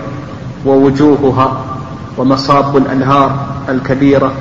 ووجوهها 0.66 1.64
ومصاب 2.18 2.78
الأنهار 2.78 3.46
الكبيرة 3.70 4.34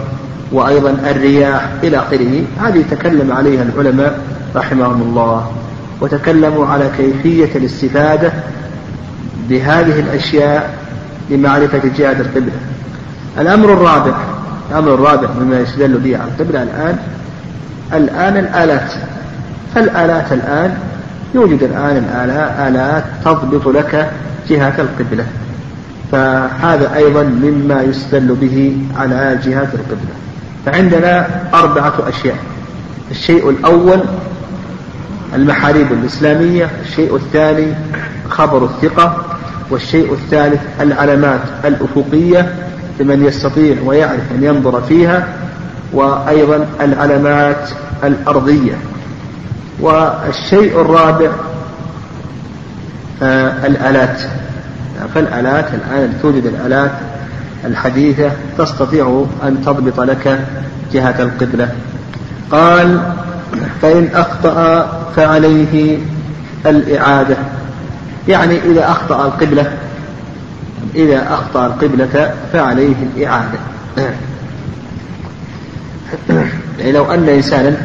وأيضا 0.52 0.90
الرياح 0.90 1.68
إلى 1.82 1.98
آخره. 1.98 2.44
هذه 2.60 2.84
تكلم 2.90 3.32
عليها 3.32 3.62
العلماء 3.62 4.20
رحمهم 4.56 5.02
الله 5.02 5.50
وتكلموا 6.00 6.66
على 6.66 6.90
كيفية 6.96 7.58
الاستفادة 7.58 8.32
بهذه 9.48 10.00
الأشياء 10.00 10.74
لمعرفة 11.30 11.80
جهة 11.98 12.20
القبلة. 12.20 12.52
الأمر 13.38 13.72
الرابع 13.72 14.14
الأمر 14.70 14.94
الرابع 14.94 15.28
مما 15.40 15.60
يستدل 15.60 15.98
به 15.98 16.18
على 16.18 16.28
القبلة 16.28 16.62
الآن 16.62 16.98
الآن 17.92 18.36
الآلات. 18.36 18.92
فالآلات 19.74 20.32
الآن 20.32 20.78
يوجد 21.34 21.62
الآن 21.62 22.04
آلات 22.68 23.04
تضبط 23.24 23.68
لك 23.68 24.10
جهة 24.48 24.74
القبلة. 24.78 25.24
فهذا 26.12 26.96
أيضا 26.96 27.22
مما 27.22 27.82
يستدل 27.82 28.34
به 28.34 28.76
على 28.96 29.38
جهة 29.44 29.68
القبلة. 29.74 30.14
فعندنا 30.66 31.26
أربعة 31.54 31.94
أشياء. 32.08 32.36
الشيء 33.10 33.50
الأول 33.50 34.00
المحاريب 35.34 35.92
الإسلامية 35.92 36.70
الشيء 36.82 37.16
الثاني 37.16 37.74
خبر 38.28 38.64
الثقة 38.64 39.24
والشيء 39.70 40.12
الثالث 40.12 40.60
العلامات 40.80 41.40
الأفقية 41.64 42.54
لمن 43.00 43.24
يستطيع 43.24 43.76
ويعرف 43.84 44.32
أن 44.38 44.44
ينظر 44.44 44.80
فيها 44.80 45.26
وأيضا 45.92 46.66
العلامات 46.80 47.70
الأرضية. 48.04 48.74
والشيء 49.80 50.80
الرابع 50.80 51.30
آه، 53.22 53.66
الآلات. 53.66 54.22
فالآلات 55.14 55.66
الآن 55.74 56.18
توجد 56.22 56.46
الآلات 56.46 56.90
الحديثة 57.64 58.30
تستطيع 58.58 59.26
أن 59.42 59.62
تضبط 59.64 60.00
لك 60.00 60.40
جهة 60.92 61.22
القبلة. 61.22 61.68
قال 62.50 63.12
فإن 63.82 64.08
أخطأ 64.14 64.88
فعليه 65.16 65.98
الإعادة. 66.66 67.36
يعني 68.28 68.58
إذا 68.58 68.90
أخطأ 68.90 69.26
القبلة 69.26 69.72
إذا 70.94 71.26
أخطأ 71.30 71.66
القبلة 71.66 72.34
فعليه 72.52 72.94
الإعادة. 73.16 73.58
يعني 76.78 76.92
لو 76.92 77.12
أن 77.12 77.28
إنسانا 77.28 77.76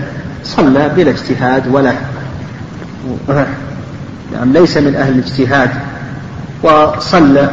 صلى 0.47 0.89
بلا 0.95 1.11
اجتهاد 1.11 1.67
ولا 1.67 1.93
يعني 4.33 4.53
ليس 4.53 4.77
من 4.77 4.95
أهل 4.95 5.13
الاجتهاد 5.13 5.69
وصلى 6.63 7.49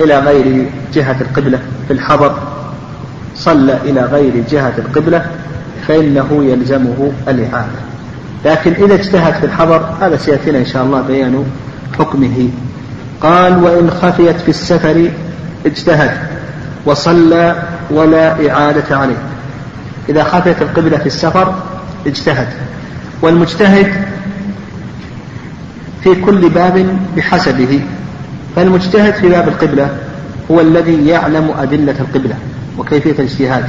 إلى 0.00 0.18
غير 0.18 0.66
جهة 0.94 1.16
القبلة 1.20 1.58
في 1.86 1.92
الحضر 1.92 2.38
صلى 3.34 3.78
إلى 3.84 4.00
غير 4.00 4.44
جهة 4.50 4.72
القبلة 4.78 5.26
فإنه 5.88 6.44
يلزمه 6.44 7.12
الإعادة 7.28 7.86
لكن 8.44 8.72
إذا 8.72 8.94
اجتهد 8.94 9.34
في 9.34 9.46
الحضر 9.46 9.88
هذا 10.00 10.16
سيأتينا 10.16 10.58
إن 10.58 10.66
شاء 10.66 10.84
الله 10.84 11.00
بيان 11.00 11.44
حكمه. 11.98 12.48
قال 13.20 13.62
وإن 13.64 13.90
خفيت 13.90 14.36
في 14.40 14.48
السفر 14.48 15.10
اجتهد 15.66 16.10
وصلى 16.86 17.62
ولا 17.90 18.50
إعادة 18.50 18.96
عليه. 18.96 19.16
إذا 20.08 20.24
خفيت 20.24 20.62
القبلة 20.62 20.98
في 20.98 21.06
السفر 21.06 21.54
اجتهد. 22.06 22.48
والمجتهد 23.22 23.92
في 26.04 26.14
كل 26.14 26.48
باب 26.48 26.98
بحسبه 27.16 27.80
فالمجتهد 28.56 29.14
في 29.14 29.28
باب 29.28 29.48
القبلة 29.48 29.96
هو 30.50 30.60
الذي 30.60 31.06
يعلم 31.06 31.50
أدلة 31.58 31.94
القبلة 32.00 32.34
وكيفية 32.78 33.12
الاجتهاد. 33.12 33.64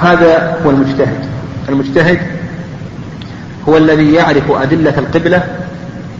هذا 0.00 0.58
هو 0.64 0.70
المجتهد. 0.70 1.18
المجتهد 1.68 2.18
هو 3.68 3.76
الذي 3.76 4.12
يعرف 4.12 4.50
أدلة 4.50 4.98
القبلة 4.98 5.42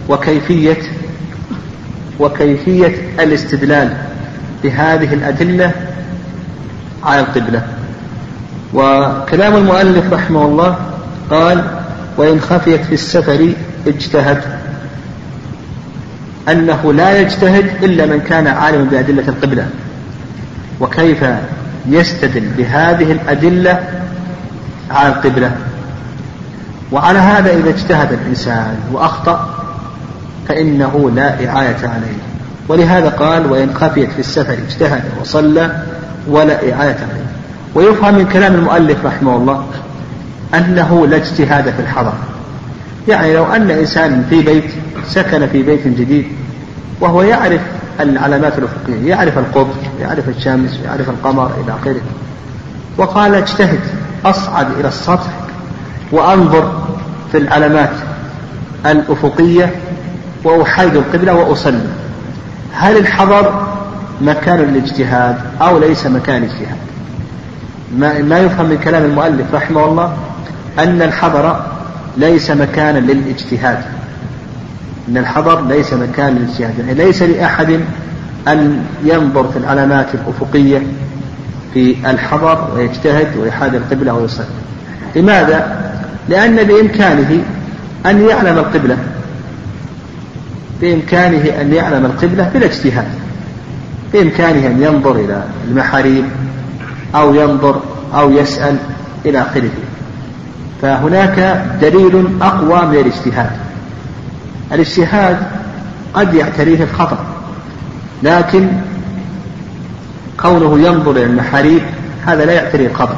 وكيفية 0.09 0.79
وكيفية 2.21 2.95
الاستدلال 3.21 3.97
بهذه 4.65 5.15
الأدلة 5.15 5.73
على 7.03 7.21
القبلة. 7.21 7.63
وكلام 8.75 9.57
المؤلف 9.57 10.13
رحمه 10.13 10.45
الله 10.45 10.77
قال 11.31 11.65
وإن 12.17 12.41
خفيت 12.41 12.85
في 12.85 12.95
السفر 12.95 13.53
اجتهد. 13.87 14.43
أنه 16.49 16.93
لا 16.93 17.21
يجتهد 17.21 17.85
إلا 17.85 18.07
من 18.07 18.21
كان 18.21 18.47
عالما 18.47 18.85
بأدلة 18.85 19.29
القبلة. 19.29 19.67
وكيف 20.81 21.25
يستدل 21.89 22.49
بهذه 22.59 23.13
الأدلة 23.13 23.81
على 24.91 25.09
القبلة؟ 25.09 25.53
وعلى 26.93 27.19
هذا 27.19 27.53
إذا 27.53 27.71
اجتهد 27.71 28.13
الإنسان 28.13 28.77
وأخطأ 28.93 29.65
فإنه 30.49 31.11
لا 31.15 31.49
إعاية 31.49 31.77
عليه. 31.83 32.21
ولهذا 32.69 33.09
قال 33.09 33.47
وإن 33.47 33.75
خفيت 33.75 34.13
في 34.13 34.21
السفر 34.21 34.53
اجتهد 34.53 35.03
وصلى 35.21 35.83
ولا 36.29 36.55
إعاية 36.55 36.97
عليه. 36.97 37.30
ويفهم 37.75 38.15
من 38.15 38.27
كلام 38.27 38.55
المؤلف 38.55 39.07
رحمه 39.07 39.37
الله 39.37 39.67
أنه 40.55 41.07
لا 41.07 41.17
اجتهاد 41.17 41.65
في 41.65 41.81
الحضر. 41.83 42.13
يعني 43.09 43.35
لو 43.35 43.45
أن 43.45 43.71
إنسان 43.71 44.27
في 44.31 44.43
بيت 44.43 44.65
سكن 45.09 45.47
في 45.47 45.63
بيت 45.63 45.89
جديد 45.89 46.25
وهو 47.01 47.23
يعرف 47.23 47.61
العلامات 48.01 48.59
الأفقية 48.59 49.09
يعرف 49.09 49.39
القطر 49.39 49.75
يعرف 50.01 50.29
الشمس 50.29 50.79
يعرف 50.85 51.09
القمر 51.09 51.51
إلى 51.65 51.75
آخره 51.83 52.01
وقال 52.99 53.35
اجتهد 53.35 53.81
أصعد 54.25 54.67
إلى 54.81 54.89
السطح 54.89 55.31
وأنظر 56.13 56.83
في 57.33 57.39
العلامات 57.39 57.91
الأفقية 58.87 59.71
وأحيد 60.45 60.97
القبلة 60.97 61.35
وأصلي. 61.35 61.87
هل 62.73 62.97
الحضر 62.97 63.67
مكان 64.21 64.59
للاجتهاد 64.59 65.37
أو 65.61 65.79
ليس 65.79 66.07
مكان 66.07 66.43
اجتهاد 66.43 66.77
ما, 67.99 68.23
ما 68.23 68.39
يفهم 68.39 68.67
من 68.67 68.79
كلام 68.79 69.05
المؤلف 69.05 69.55
رحمه 69.55 69.85
الله 69.85 70.17
أن 70.79 71.03
الحضر 71.03 71.61
ليس 72.17 72.51
مكانا 72.51 72.99
للاجتهاد. 72.99 73.79
أن 75.09 75.17
الحضر 75.17 75.67
ليس 75.67 75.93
مكان 75.93 76.35
للاجتهاد. 76.35 76.79
يعني 76.79 76.95
ليس 76.95 77.23
لأحد 77.23 77.81
أن 78.49 78.85
ينظر 79.05 79.49
في 79.49 79.59
العلامات 79.59 80.07
الأفقية 80.15 80.83
في 81.75 81.97
الحضر 82.11 82.69
ويجتهد 82.75 83.37
ويحاد 83.37 83.75
القبلة 83.75 84.15
ويصلي. 84.15 84.47
لماذا؟ 85.17 85.81
لأن 86.29 86.57
بإمكانه 86.57 87.43
أن 88.07 88.29
يعلم 88.29 88.59
القبلة. 88.59 88.97
بإمكانه 90.81 91.61
أن 91.61 91.75
يعلم 91.75 92.07
القبلة 92.07 92.51
بلا 92.55 92.67
اجتهاد 92.67 93.09
بإمكانه 94.13 94.67
أن 94.67 94.83
ينظر 94.83 95.17
إلى 95.17 95.43
المحاريب. 95.69 96.25
أو 97.15 97.35
ينظر 97.35 97.81
أو 98.15 98.31
يسأل 98.31 98.77
إلى 99.27 99.43
آخره. 99.43 99.71
فهناك 100.83 101.65
دليل 101.81 102.29
أقوى 102.43 102.87
من 102.87 102.95
الاجتهاد. 102.95 103.51
الاجتهاد 104.73 105.37
قد 106.15 106.35
يعتريه 106.35 106.85
الخطأ 106.85 107.19
لكن 108.23 108.69
كونه 110.41 110.79
ينظر 110.79 111.11
إلى 111.11 111.25
المحاريب 111.25 111.83
هذا 112.27 112.45
لا 112.45 112.53
يعتريه 112.53 112.87
الخطأ 112.87 113.17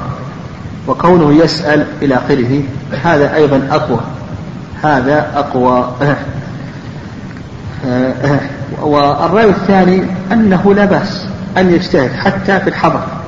وكونه 0.88 1.32
يسأل 1.44 1.86
إلى 2.02 2.14
آخره 2.14 2.62
هذا 3.04 3.34
أيضا 3.34 3.68
أقوى. 3.70 4.00
هذا 4.82 5.30
أقوى. 5.34 5.92
والرأي 8.82 9.48
الثاني 9.48 10.02
أنه 10.32 10.74
لا 10.74 10.84
بأس 10.84 11.26
أن 11.58 11.70
يجتهد 11.70 12.12
حتى 12.12 12.60
في 12.60 12.68
الحضر. 12.68 13.21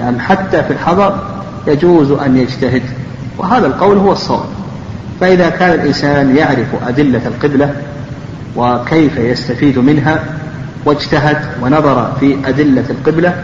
يعني 0.00 0.20
حتى 0.20 0.62
في 0.62 0.72
الحضر 0.72 1.18
يجوز 1.66 2.10
أن 2.10 2.36
يجتهد 2.36 2.82
وهذا 3.38 3.66
القول 3.66 3.98
هو 3.98 4.12
الصواب. 4.12 4.48
فإذا 5.20 5.50
كان 5.50 5.72
الإنسان 5.72 6.36
يعرف 6.36 6.88
أدلة 6.88 7.20
القبلة 7.26 7.74
وكيف 8.56 9.18
يستفيد 9.18 9.78
منها 9.78 10.24
واجتهد 10.84 11.36
ونظر 11.62 12.12
في 12.20 12.36
أدلة 12.44 12.84
القبلة 12.90 13.34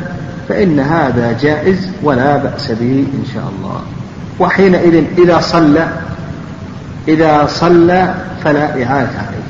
فإن 0.49 0.81
هذا 0.81 1.38
جائز 1.42 1.88
ولا 2.03 2.37
بأس 2.37 2.71
به 2.71 3.05
إن 3.14 3.25
شاء 3.35 3.53
الله. 3.59 3.81
وحينئذ 4.38 5.05
إذا 5.19 5.40
صلى 5.40 5.88
إذا 7.09 7.47
صلى 7.47 8.14
فلا 8.45 8.85
إعادة 8.85 9.19
عليه. 9.19 9.47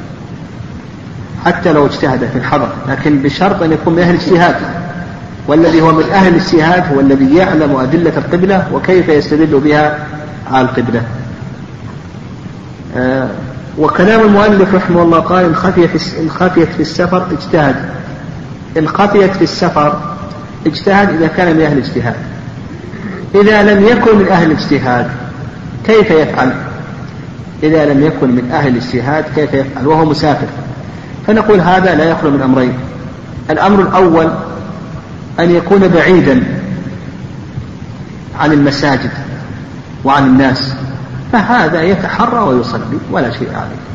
حتى 1.45 1.73
لو 1.73 1.87
اجتهد 1.87 2.29
في 2.33 2.39
الحضر 2.39 2.69
لكن 2.89 3.23
بشرط 3.23 3.63
أن 3.63 3.73
يكون 3.73 3.95
من 3.95 4.03
أهل 4.03 4.15
الاجتهاد 4.15 4.57
والذي 5.49 5.81
هو 5.81 5.93
من 5.93 6.05
أهل 6.13 6.29
الاجتهاد 6.29 6.95
هو 6.95 7.01
الذي 7.01 7.37
يعلم 7.37 7.77
أدلة 7.77 8.13
القبلة 8.17 8.69
وكيف 8.73 9.09
يستدل 9.09 9.61
بها 9.61 9.99
على 10.53 10.65
القبلة. 10.65 11.03
آه 12.97 13.29
وكلام 13.79 14.21
المؤلف 14.21 14.75
رحمه 14.75 15.03
الله 15.03 15.19
قال 15.19 15.45
إن 15.45 15.55
خفيت 15.55 15.91
إن 16.21 16.31
خفيت 16.31 16.69
في 16.69 16.81
السفر 16.81 17.27
اجتهد. 17.33 17.77
إن 18.79 18.89
خفيت 18.89 19.31
في 19.31 19.43
السفر 19.43 20.01
اجتهد 20.67 21.09
إذا 21.09 21.27
كان 21.27 21.57
من 21.57 21.63
أهل 21.63 21.79
الاجتهاد. 21.79 22.17
إذا 23.35 23.63
لم 23.63 23.87
يكن 23.87 24.19
من 24.19 24.29
أهل 24.29 24.51
الاجتهاد 24.51 25.07
كيف 25.87 26.11
يفعل؟ 26.11 26.53
إذا 27.63 27.85
لم 27.85 28.03
يكن 28.03 28.31
من 28.31 28.51
أهل 28.53 28.69
الاجتهاد 28.69 29.25
كيف 29.35 29.55
يفعل؟ 29.55 29.87
وهو 29.87 30.05
مسافر. 30.05 30.47
فنقول 31.27 31.61
هذا 31.61 31.95
لا 31.95 32.05
يخلو 32.05 32.31
من 32.31 32.43
أمرين. 32.43 32.73
الأمر 33.51 33.83
الأول 33.83 34.31
أن 35.41 35.51
يكون 35.51 35.89
بعيدا 35.89 36.43
عن 38.41 38.53
المساجد 38.53 39.11
وعن 40.05 40.27
الناس 40.27 40.75
فهذا 41.33 41.83
يتحرى 41.83 42.39
ويصلي 42.39 42.99
ولا 43.11 43.31
شيء 43.31 43.49
عليه. 43.49 43.87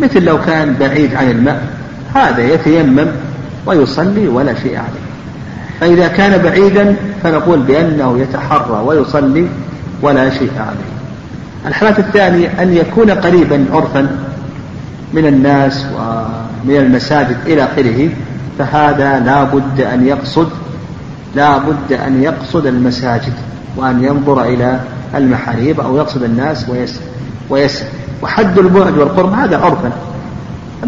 مثل 0.00 0.24
لو 0.24 0.40
كان 0.40 0.74
بعيد 0.80 1.14
عن 1.14 1.30
الماء 1.30 1.62
هذا 2.14 2.42
يتيمم 2.42 3.06
ويصلي 3.66 4.28
ولا 4.28 4.54
شيء 4.54 4.76
عليه. 4.76 5.04
فإذا 5.80 6.08
كان 6.08 6.42
بعيدا 6.42 6.96
فنقول 7.22 7.58
بأنه 7.58 8.18
يتحرى 8.18 8.82
ويصلي 8.86 9.48
ولا 10.02 10.30
شيء 10.30 10.52
عليه. 10.58 10.94
الحالة 11.66 11.98
الثانية 11.98 12.62
أن 12.62 12.76
يكون 12.76 13.10
قريبا 13.10 13.66
عرفا 13.72 14.16
من 15.12 15.26
الناس 15.26 15.86
ومن 15.96 16.76
المساجد 16.76 17.36
إلى 17.46 17.64
آخره. 17.64 18.08
فهذا 18.58 19.20
لا 19.20 19.44
بد 19.44 19.80
أن 19.80 20.06
يقصد 20.06 20.48
لا 21.34 21.58
بد 21.58 21.92
أن 21.92 22.22
يقصد 22.22 22.66
المساجد 22.66 23.32
وأن 23.76 24.04
ينظر 24.04 24.44
إلى 24.44 24.80
المحاريب 25.14 25.80
أو 25.80 25.96
يقصد 25.96 26.22
الناس 26.22 26.68
ويسأل 26.68 27.02
ويسأل 27.50 27.86
وحد 28.22 28.58
البعد 28.58 28.98
والقرب 28.98 29.32
هذا 29.32 29.58
عرفا. 29.58 29.92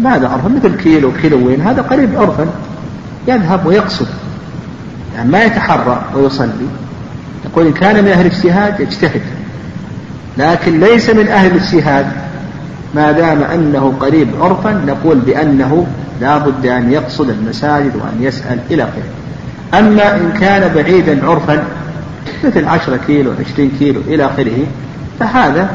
هذا 0.05 0.27
عرفا 0.27 0.47
مثل 0.47 0.75
كيلو 0.75 1.11
كيلوين 1.21 1.61
هذا 1.61 1.81
قريب 1.81 2.17
عرفا. 2.17 2.47
يذهب 3.27 3.65
ويقصد. 3.65 4.07
يعني 5.15 5.29
ما 5.29 5.43
يتحرى 5.43 6.01
ويصلي. 6.15 6.67
يقول 7.45 7.67
إن 7.67 7.73
كان 7.73 8.03
من 8.03 8.11
أهل 8.11 8.25
الاجتهاد 8.25 8.79
يجتهد 8.79 9.21
لكن 10.37 10.79
ليس 10.79 11.09
من 11.09 11.27
أهل 11.27 11.51
الاجتهاد 11.51 12.07
ما 12.95 13.11
دام 13.11 13.41
أنه 13.41 13.93
قريب 13.99 14.27
عرفا 14.41 14.81
نقول 14.87 15.17
بأنه 15.17 15.87
لا 16.21 16.37
بد 16.37 16.65
أن 16.65 16.91
يقصد 16.91 17.29
المساجد 17.29 17.95
وأن 17.95 18.17
يسأل 18.19 18.59
إلى 18.71 18.83
آخره. 18.83 19.79
أما 19.79 20.15
إن 20.15 20.31
كان 20.39 20.73
بعيدا 20.75 21.27
عرفا 21.27 21.63
مثل 22.43 22.65
عشرة 22.65 22.99
كيلو 23.07 23.31
عشرين 23.39 23.71
كيلو 23.79 24.01
إلى 24.07 24.25
آخره 24.25 24.65
فهذا 25.19 25.69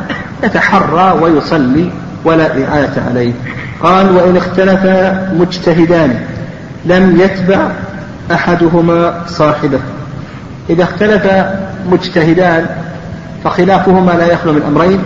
يتحرى 0.44 1.18
ويصلي 1.22 1.90
ولا 2.24 2.64
إعادة 2.64 3.02
عليه. 3.10 3.32
قال 3.82 4.16
وإن 4.16 4.36
اختلف 4.36 4.86
مجتهدان 5.40 6.20
لم 6.84 7.20
يتبع 7.20 7.68
أحدهما 8.32 9.24
صاحبه. 9.26 9.80
إذا 10.70 10.82
اختلف 10.82 11.26
مجتهدان 11.90 12.66
فخلافهما 13.44 14.12
لا 14.12 14.32
يخلو 14.32 14.52
من 14.52 14.62
أمرين. 14.68 14.98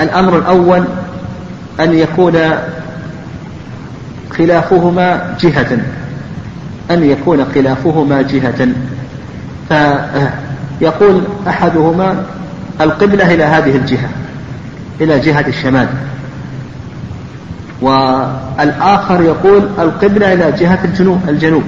الأمر 0.00 0.38
الأول 0.38 0.84
أن 1.80 1.94
يكون 1.94 2.34
خلافهما 4.38 5.36
جهة 5.40 5.78
أن 6.90 7.04
يكون 7.10 7.44
خلافهما 7.54 8.22
جهة. 8.22 8.68
فيقول 9.68 11.22
أحدهما 11.48 12.24
القبلة 12.80 13.34
إلى 13.34 13.44
هذه 13.44 13.76
الجهة 13.76 14.08
إلى 15.00 15.20
جهة 15.20 15.44
الشمال. 15.48 15.88
والآخر 17.82 19.22
يقول 19.22 19.68
القبلة 19.78 20.32
إلى 20.32 20.52
جهة 20.52 20.78
الجنوب 20.84 21.20
الجنوب. 21.28 21.64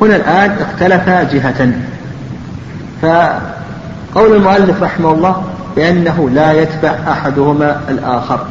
هنا 0.00 0.16
الآن 0.16 0.56
اختلفا 0.60 1.22
جهة. 1.22 1.72
فقول 3.02 4.36
المؤلف 4.36 4.82
رحمه 4.82 5.12
الله 5.12 5.44
بأنه 5.76 6.30
لا 6.30 6.52
يتبع 6.52 6.94
أحدهما 7.08 7.80
الآخر. 7.88 8.46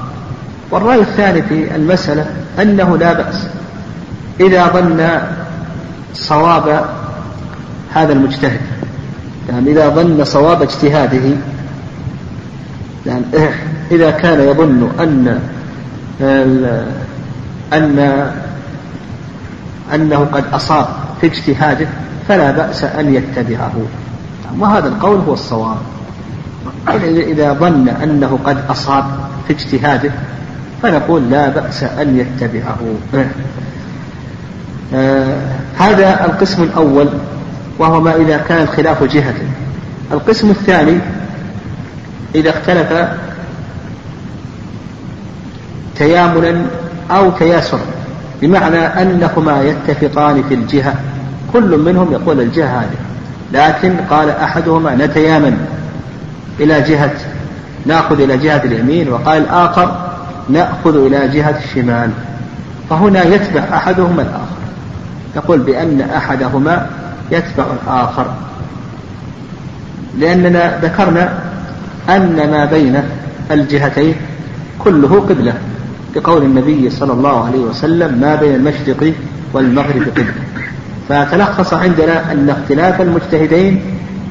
والرأي 0.72 1.00
الثاني 1.00 1.42
في 1.42 1.76
المسألة 1.76 2.26
أنه 2.62 2.98
لا 2.98 3.14
بأس 3.14 3.48
إذا 4.40 4.68
ظن 4.68 5.22
صواب 6.14 6.86
هذا 7.94 8.14
المجتهد. 8.14 8.62
يعني 9.50 9.72
إذا 9.72 9.90
ظن 9.90 10.24
صواب 10.24 10.62
اجتهاده. 10.62 11.36
يعني 13.06 13.24
إذا 13.92 14.12
كان 14.12 14.42
يظن 14.42 14.90
أن 15.00 15.40
أن 17.74 18.32
أنه 19.94 20.28
قد 20.32 20.44
أصاب 20.54 20.86
في 21.22 21.28
اجتهاده 21.28 21.88
فلا 22.28 22.52
بأس 22.52 22.84
أن 22.84 23.14
يتبعه. 23.14 23.74
وهذا 24.60 24.88
القول 24.88 25.20
هو 25.28 25.34
الصواب. 25.34 25.78
إذا 27.04 27.54
ظن 27.54 27.90
أنه 27.90 28.40
قد 28.46 28.58
أصاب 28.70 29.06
في 29.48 29.54
اجتهاده 29.54 30.12
فنقول 30.84 31.30
لا 31.30 31.50
بأس 31.50 31.84
أن 31.84 32.20
يتبعه. 32.20 32.80
آه 34.94 35.38
هذا 35.78 36.26
القسم 36.26 36.64
الأول 36.64 37.10
وهو 37.80 38.02
ما 38.02 38.16
إذا 38.16 38.38
كان 38.38 38.62
الخلاف 38.62 39.04
جهة. 39.04 39.36
القسم 40.12 40.50
الثاني 40.50 41.00
إذا 42.36 42.50
اختلف 42.50 43.08
تيامنا 45.96 46.62
أو 47.12 47.32
تياسرا 47.32 47.80
بمعنى 48.42 48.78
أنهما 48.78 49.64
يتفقان 49.64 50.44
في 50.50 50.54
الجهة. 50.54 50.96
كل 51.54 51.78
منهم 51.78 52.12
يقول 52.12 52.42
الجهة 52.42 52.80
هذه 52.80 52.98
لكن 53.54 53.96
قال 54.10 54.30
أحدهما 54.30 54.96
نتيامن 54.96 55.58
إلى 56.62 56.82
جهة 56.82 57.14
نأخذ 57.86 58.22
إلى 58.22 58.38
جهة 58.38 58.64
اليمين 58.64 59.10
وقال 59.10 59.38
الآخر 59.38 60.12
نأخذ 60.50 61.06
إلى 61.06 61.28
جهة 61.28 61.60
الشمال. 61.64 62.10
فهنا 62.90 63.24
يتبع 63.24 63.64
أحدهما 63.74 64.22
الآخر. 64.22 64.62
يقول 65.36 65.60
بأن 65.60 66.02
أحدهما 66.02 66.88
يتبع 67.32 67.66
الآخر. 67.84 68.26
لأننا 70.20 70.80
ذكرنا 70.82 71.40
أن 72.10 72.50
ما 72.52 72.66
بين 72.66 73.04
الجهتين 73.52 74.16
كله 74.80 75.26
قبلة 75.30 75.54
بقول 76.16 76.44
النبي 76.44 76.90
صلى 76.90 77.14
الله 77.14 77.46
عليه 77.46 77.60
وسلم 77.60 78.18
ما 78.22 78.36
بين 78.36 78.56
المشرق 78.56 79.14
والمغرب 79.54 80.04
قبلة. 80.18 80.34
فتلخص 81.10 81.74
عندنا 81.74 82.32
أن 82.32 82.50
اختلاف 82.50 83.02
المجتهدين 83.02 83.82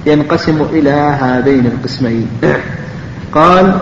ينقسم 0.06 0.62
إلى 0.72 0.90
هذين 1.20 1.66
القسمين. 1.66 2.28
قال 3.34 3.78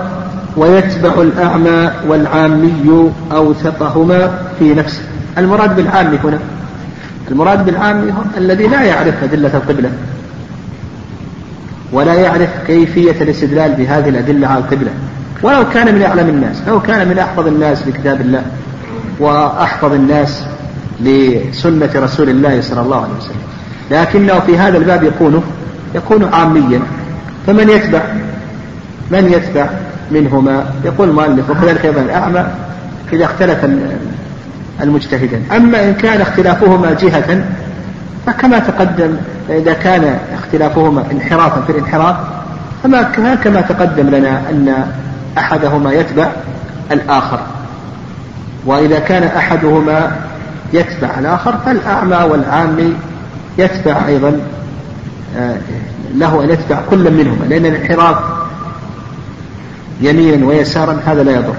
ويتبع 0.57 1.23
الأعمى 1.23 1.91
والعامي 2.09 3.11
أوثقهما 3.33 4.39
في 4.59 4.75
نفسه. 4.75 5.03
المراد 5.39 5.77
بالعامي 5.77 6.19
هنا 6.25 6.39
المراد 7.31 7.65
بالعامي 7.65 8.13
الذي 8.37 8.67
لا 8.67 8.83
يعرف 8.83 9.25
أدلة 9.25 9.57
القبلة 9.57 9.91
ولا 11.93 12.15
يعرف 12.15 12.51
كيفية 12.67 13.23
الاستدلال 13.23 13.73
بهذه 13.73 14.09
الأدلة 14.09 14.49
على 14.49 14.59
القبلة. 14.59 14.91
ولو 15.43 15.69
كان 15.75 15.95
من 15.95 16.03
أعلم 16.03 16.29
الناس 16.29 16.57
لو 16.69 16.81
كان 16.81 17.09
من 17.09 17.19
أحفظ 17.19 17.47
الناس 17.47 17.89
لكتاب 17.89 18.21
الله 18.21 18.43
وأحفظ 19.21 19.93
الناس 19.93 20.45
لسنة 21.01 21.91
رسول 21.97 22.29
الله 22.29 22.61
صلى 22.61 22.81
الله 22.81 22.97
عليه 22.97 23.15
وسلم. 23.19 23.43
لكنه 23.91 24.41
في 24.41 24.59
هذا 24.59 24.79
الباب 24.79 25.03
يكون 25.03 25.43
يكون 25.95 26.31
عاميا 26.33 26.81
فمن 27.47 27.69
يتبع؟ 27.69 28.03
من 29.11 29.33
يتبع 29.33 29.67
منهما؟ 30.11 30.65
يقول 30.85 31.09
المؤلف 31.09 31.51
وكذلك 31.51 31.85
أيضا 31.85 32.01
الأعمى 32.01 32.47
إذا 33.13 33.25
اختلف 33.25 33.67
المجتهدان. 34.83 35.43
أما 35.57 35.85
إن 35.85 35.95
كان 35.95 36.21
اختلافهما 36.21 36.97
جهة 37.01 37.45
فكما 38.27 38.59
تقدم 38.59 39.17
إذا 39.51 39.73
كان 39.73 40.19
اختلافهما 40.35 41.05
انحرافا 41.13 41.61
في 41.61 41.73
الانحراف 41.73 42.17
فما 42.83 43.03
كما 43.45 43.61
تقدم 43.61 44.09
لنا 44.09 44.51
أن 44.51 44.87
أحدهما 45.39 45.93
يتبع 45.93 46.29
الآخر. 46.93 47.41
وإذا 48.67 48.99
كان 48.99 49.23
أحدهما 49.23 50.17
يتبع 50.73 51.09
الآخر 51.19 51.55
فالأعمى 51.67 52.17
والعامي 52.31 52.95
يتبع 53.59 54.07
أيضا 54.07 54.41
له 56.15 56.45
أن 56.45 56.51
يتبع 56.51 56.81
كل 56.91 57.11
منهما 57.11 57.45
لأن 57.49 57.67
الانحراف 57.67 58.17
يمينا 60.01 60.47
ويسارا 60.47 61.01
هذا 61.07 61.23
لا 61.23 61.33
يضر. 61.33 61.55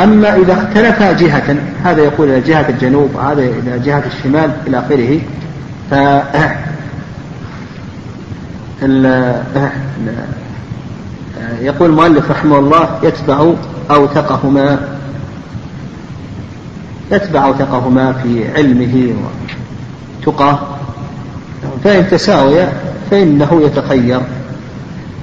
أما 0.00 0.36
إذا 0.36 0.52
اختلفا 0.52 1.12
جهة 1.12 1.56
هذا 1.84 2.02
يقول 2.02 2.30
إلى 2.30 2.40
جهة 2.40 2.68
الجنوب 2.68 3.10
وهذا 3.14 3.42
إلى 3.42 3.78
جهة 3.78 4.02
الشمال 4.06 4.50
إلى 4.66 4.78
آخره 4.78 5.20
ف 5.90 5.94
يقول 11.60 11.90
المؤلف 11.90 12.30
رحمه 12.30 12.58
الله 12.58 12.98
يتبع 13.02 13.52
أوثقهما 13.90 14.78
يتبع 17.12 17.44
أوثقهما 17.44 18.12
في 18.12 18.52
علمه 18.56 19.14
وتقاه. 20.20 20.77
فإن 21.84 22.10
تساوي 22.10 22.66
فإنه 23.10 23.62
يتخير. 23.64 24.20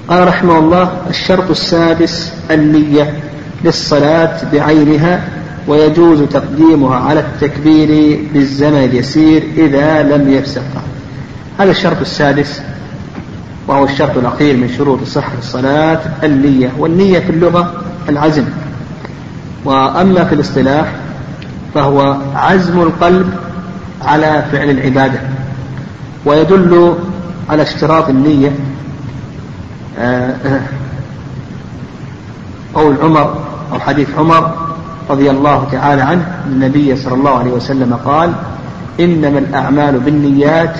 قال 0.08 0.28
رحمه 0.28 0.58
الله 0.58 0.90
الشرط 1.10 1.50
السادس 1.50 2.32
النية 2.50 3.14
للصلاة 3.64 4.38
بعينها 4.52 5.24
ويجوز 5.68 6.22
تقديمها 6.22 6.96
على 6.96 7.20
التكبير 7.20 8.20
بالزمن 8.34 8.84
اليسير 8.84 9.42
إذا 9.56 10.02
لم 10.02 10.32
يفسق. 10.32 10.62
هذا 11.58 11.70
الشرط 11.70 12.00
السادس 12.00 12.62
وهو 13.68 13.84
الشرط 13.84 14.16
الأخير 14.16 14.56
من 14.56 14.68
شروط 14.78 15.04
صحة 15.04 15.38
الصلاة 15.38 16.00
النية. 16.24 16.72
والنية 16.78 17.18
في 17.18 17.30
اللغة 17.30 17.84
العزم. 18.08 18.44
وأما 19.64 20.24
في 20.24 20.34
الاصطلاح 20.34 20.92
فهو 21.74 22.16
عزم 22.34 22.80
القلب 22.80 23.30
على 24.02 24.44
فعل 24.52 24.70
العبادة. 24.70 25.20
ويدل 26.26 26.94
على 27.50 27.62
اشتراط 27.62 28.08
النية. 28.08 28.50
آه، 29.98 30.60
قول 32.74 32.96
عمر 33.02 33.38
أو 33.72 33.78
حديث 33.78 34.08
عمر 34.18 34.54
رضي 35.10 35.30
الله 35.30 35.68
تعالى 35.72 36.02
عنه 36.02 36.38
النبي 36.46 36.96
صلى 36.96 37.14
الله 37.14 37.38
عليه 37.38 37.50
وسلم 37.50 37.98
قال 38.04 38.32
إنما 39.00 39.38
الأعمال 39.38 39.98
بالنيات 39.98 40.78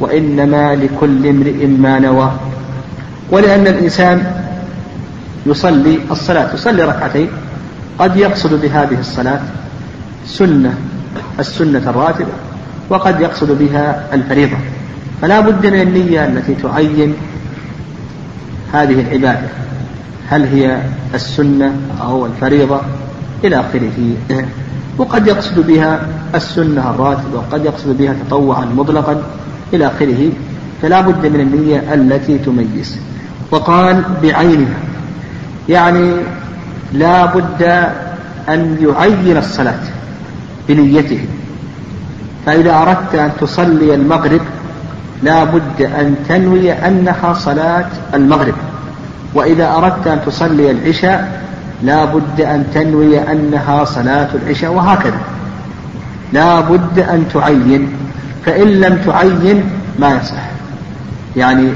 وإنما 0.00 0.74
لكل 0.74 1.26
امرئ 1.26 1.66
ما 1.66 1.98
نوى. 1.98 2.32
ولأن 3.30 3.66
الإنسان 3.66 4.32
يصلي 5.46 5.98
الصلاة 6.10 6.54
يصلي 6.54 6.82
ركعتين 6.82 7.28
قد 7.98 8.16
يقصد 8.16 8.60
بهذه 8.60 9.00
الصلاة 9.00 9.40
سنة 10.26 10.74
السنة 11.38 11.90
الراتبة 11.90 12.32
وقد 12.88 13.20
يقصد 13.20 13.58
بها 13.58 14.04
الفريضة. 14.12 14.56
فلا 15.22 15.40
بد 15.40 15.66
من 15.66 15.80
النية 15.80 16.24
التي 16.24 16.54
تعين 16.54 17.14
هذه 18.72 19.00
العبادة. 19.00 19.48
هل 20.28 20.44
هي 20.44 20.82
السنة 21.14 21.72
أو 22.02 22.26
الفريضة؟ 22.26 22.80
إلى 23.44 23.60
آخره. 23.60 24.16
وقد 24.98 25.26
يقصد 25.26 25.66
بها 25.66 26.00
السنة 26.34 26.90
الراتبة 26.90 27.38
وقد 27.38 27.64
يقصد 27.64 27.98
بها 27.98 28.14
تطوعا 28.28 28.64
مطلقا. 28.64 29.22
إلى 29.72 29.86
آخره. 29.86 30.30
فلا 30.82 31.00
بد 31.00 31.26
من 31.26 31.40
النية 31.40 31.94
التي 31.94 32.38
تميز. 32.38 32.98
وقال 33.50 34.02
بعينها. 34.22 34.78
يعني 35.68 36.12
لا 36.92 37.26
بد 37.26 37.62
أن 38.48 38.76
يعين 38.80 39.36
الصلاة 39.36 39.80
بنيته. 40.68 41.24
فإذا 42.46 42.74
أردت 42.74 43.14
أن 43.14 43.30
تصلي 43.40 43.94
المغرب 43.94 44.40
لا 45.22 45.44
بد 45.44 45.82
أن 45.82 46.14
تنوي 46.28 46.72
أنها 46.72 47.34
صلاة 47.34 47.86
المغرب. 48.14 48.54
وإذا 49.34 49.74
أردت 49.76 50.06
أن 50.06 50.20
تصلي 50.26 50.70
العشاء 50.70 51.42
لا 51.82 52.04
بد 52.04 52.40
أن 52.40 52.64
تنوي 52.74 53.32
أنها 53.32 53.84
صلاة 53.84 54.28
العشاء 54.34 54.72
وهكذا. 54.72 55.20
لا 56.32 56.60
بد 56.60 56.98
أن 56.98 57.24
تعين 57.34 57.92
فإن 58.46 58.66
لم 58.66 58.98
تعين 59.06 59.62
ما 59.98 60.16
يصح. 60.16 60.50
يعني 61.36 61.68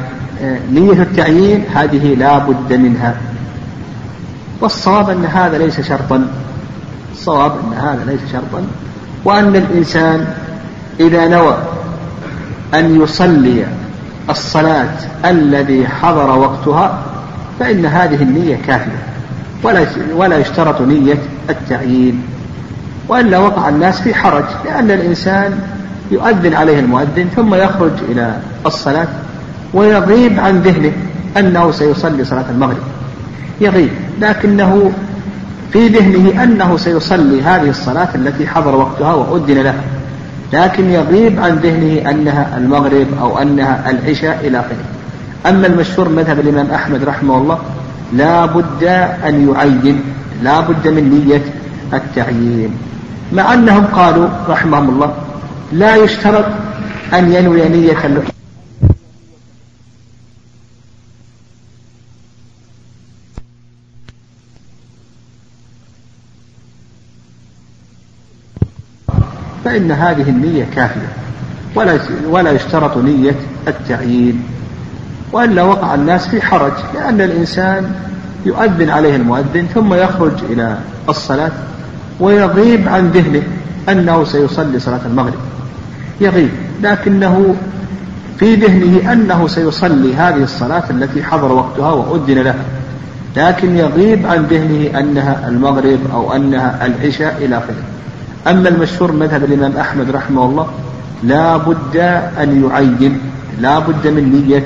آه، 0.43 0.59
نية 0.73 1.03
التعيين 1.03 1.65
هذه 1.75 2.15
لا 2.15 2.39
بد 2.39 2.73
منها. 2.73 3.15
والصواب 4.61 5.11
أن 5.11 5.25
هذا 5.25 5.59
ليس 5.59 5.81
شرطا. 5.81 6.27
الصواب 7.13 7.53
أن 7.53 7.79
هذا 7.79 8.05
ليس 8.07 8.21
شرطا. 8.33 8.67
وأن 9.25 9.57
الإنسان 9.57 10.27
إذا 11.01 11.29
نوى 11.29 11.57
أن 12.75 13.03
يصلي 13.03 13.65
الصلاة 14.31 14.95
الذي 15.25 15.89
حضر 15.89 16.39
وقتها 16.39 17.03
فإن 17.61 17.87
هذه 17.87 18.23
النية 18.23 18.59
كافية. 18.67 19.03
ولا 20.15 20.39
يشترط 20.39 20.81
نية 20.81 21.19
التعيين. 21.51 22.23
وإلا 23.09 23.39
وقع 23.39 23.69
الناس 23.69 24.01
في 24.01 24.15
حرج 24.15 24.45
لأن 24.65 24.91
الإنسان 24.91 25.61
يؤذن 26.11 26.55
عليه 26.55 26.81
المؤذن 26.81 27.29
ثم 27.37 27.55
يخرج 27.55 27.93
إلى 28.09 28.37
الصلاة 28.67 29.09
ويغيب 29.75 30.41
عن 30.41 30.61
ذهنه 30.61 30.93
أنه 31.37 31.71
سيصلي 31.71 32.25
صلاة 32.25 32.45
المغرب. 32.51 32.83
يغيب 33.61 33.91
لكنه 34.21 34.93
في 35.73 35.89
ذهنه 35.89 36.43
أنه 36.43 36.77
سيصلي 36.77 37.43
هذه 37.43 37.71
الصلاة 37.71 38.09
التي 38.15 38.47
حضر 38.47 38.77
وقتها 38.77 39.15
وأذن 39.15 39.59
لها 39.59 39.83
لكن 40.53 40.91
يغيب 40.91 41.41
عن 41.41 41.57
ذهنه 41.57 42.11
أنها 42.11 42.59
المغرب 42.59 43.07
أو 43.21 43.38
أنها 43.38 43.91
العشاء 43.91 44.41
إلى 44.47 44.61
آخره. 44.61 44.85
أما 45.47 45.67
المشهور 45.67 46.09
مذهب 46.09 46.41
الإمام 46.41 46.71
أحمد 46.71 47.05
رحمه 47.05 47.38
الله 47.38 47.59
لا 48.12 48.47
بد 48.47 48.85
أن 49.27 49.49
يعين 49.49 50.01
لا 50.43 50.61
بد 50.61 50.88
من 50.88 51.25
نية 51.27 51.43
التعيين. 51.95 52.71
مع 53.33 53.55
أنهم 53.55 53.85
قالوا 53.87 54.29
رحمهم 54.49 54.88
الله 54.88 55.15
لا 55.73 55.97
يشترط 55.97 56.45
أن 57.15 57.33
ينوي 57.33 57.69
نية 57.69 57.93
فإن 69.64 69.92
هذه 69.92 70.29
النية 70.29 70.66
كافية. 70.77 71.09
ولا 71.75 71.98
ولا 72.31 72.51
يشترط 72.51 72.96
نية 72.96 73.35
التعيين. 73.68 74.42
وإلا 75.33 75.62
وقع 75.62 75.94
الناس 75.94 76.29
في 76.29 76.42
حرج 76.42 76.72
لأن 76.94 77.20
الإنسان 77.20 77.92
يؤذن 78.46 78.90
عليه 78.90 79.16
المؤذن 79.16 79.66
ثم 79.75 79.94
يخرج 79.94 80.33
إلى 80.51 80.77
الصلاة 81.09 81.53
ويغيب 82.20 82.88
عن 82.88 83.11
ذهنه 83.11 83.42
أنه 83.88 84.25
سيصلي 84.25 84.79
صلاة 84.79 85.01
المغرب. 85.07 85.40
يغيب 86.20 86.51
لكنه 86.83 87.55
في 88.38 88.55
ذهنه 88.55 89.12
أنه 89.12 89.48
سيصلي 89.48 90.14
هذه 90.14 90.42
الصلاة 90.42 90.85
التي 90.90 91.22
حضر 91.22 91.53
وقتها 91.53 91.92
وأذن 91.92 92.38
لها 92.38 92.64
لكن 93.37 93.77
يغيب 93.77 94.27
عن 94.27 94.44
ذهنه 94.44 94.98
أنها 94.98 95.48
المغرب 95.48 95.98
أو 96.12 96.33
أنها 96.33 96.87
العشاء 96.87 97.37
إلى 97.44 97.59
آخره. 97.59 97.83
أما 98.49 98.69
المشهور 98.69 99.13
مذهب 99.13 99.45
الإمام 99.45 99.77
أحمد 99.77 100.11
رحمه 100.11 100.45
الله 100.45 100.67
لا 101.23 101.57
بد 101.57 101.97
أن 102.41 102.65
يعين 102.65 103.21
لا 103.61 103.79
بد 103.79 104.07
من 104.07 104.45
نية 104.49 104.65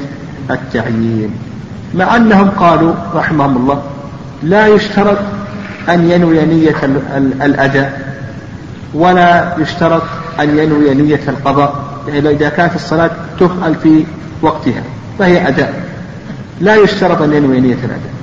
التعيين. 0.51 1.31
مع 1.95 2.17
أنهم 2.17 2.51
قالوا 2.51 2.95
رحمهم 3.15 3.57
الله 3.57 3.83
لا 4.43 4.67
يشترط 4.67 5.19
أن 5.89 6.11
ينوي 6.11 6.45
نية 6.45 6.75
الأداء 7.43 8.17
ولا 8.95 9.55
يشترط 9.59 10.03
أن 10.41 10.59
ينوي 10.59 10.95
نية 10.95 11.21
القضاء 11.29 11.85
يعني 12.09 12.31
إذا 12.31 12.49
كانت 12.49 12.75
الصلاة 12.75 13.11
تفعل 13.41 13.75
في 13.75 14.05
وقتها 14.43 14.83
فهي 15.19 15.49
أداء. 15.49 15.85
لا 16.61 16.77
يشترط 16.77 17.23
أن 17.23 17.33
ينوي 17.33 17.61
نية 17.61 17.75
الأداء. 17.75 18.17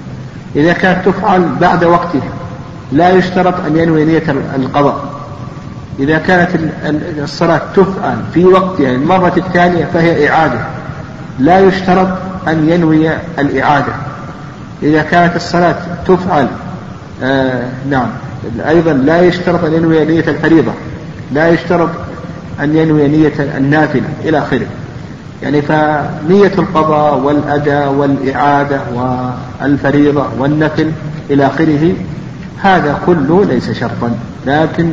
إذا 0.56 0.74
كانت 0.74 1.06
تفعل 1.06 1.50
بعد 1.62 1.84
وقتها 1.84 2.32
لا 2.92 3.10
يشترط 3.10 3.66
أن 3.68 3.78
ينوي 3.78 4.06
نية 4.06 4.24
القضاء. 4.56 5.13
إذا 6.00 6.18
كانت 6.18 6.50
الصلاة 7.24 7.62
تفعل 7.76 8.18
في 8.34 8.46
وقتها 8.46 8.92
المرة 8.92 9.34
الثانية 9.38 9.86
فهي 9.94 10.30
إعادة. 10.30 10.60
لا 11.40 11.60
يشترط 11.60 12.08
أن 12.48 12.70
ينوي 12.70 13.10
الإعادة. 13.40 13.94
إذا 14.84 15.02
كانت 15.02 15.36
الصلاة 15.36 15.76
تفعل 16.08 16.48
آه 17.24 17.64
نعم. 17.90 18.08
أيضا 18.68 18.94
لا 18.94 19.22
يشترط 19.22 19.64
أن 19.64 19.74
ينوي 19.74 20.06
نية 20.06 20.28
الفريضة. 20.28 20.72
لا 21.32 21.50
يشترط 21.50 21.90
أن 22.60 22.76
ينوي 22.76 23.08
نية 23.08 23.58
النافلة 23.58 24.08
إلى 24.24 24.38
آخره. 24.38 24.66
يعني 25.44 25.62
فنية 25.62 26.52
القضاء 26.58 27.20
والأداء 27.20 27.92
والإعادة 27.92 28.80
والفريضة 29.62 30.28
والنفل 30.40 30.92
إلى 31.30 31.48
آخره 31.48 31.94
هذا 32.62 33.00
كله 33.06 33.46
ليس 33.46 33.72
شرطا. 33.72 34.16
لكن 34.46 34.92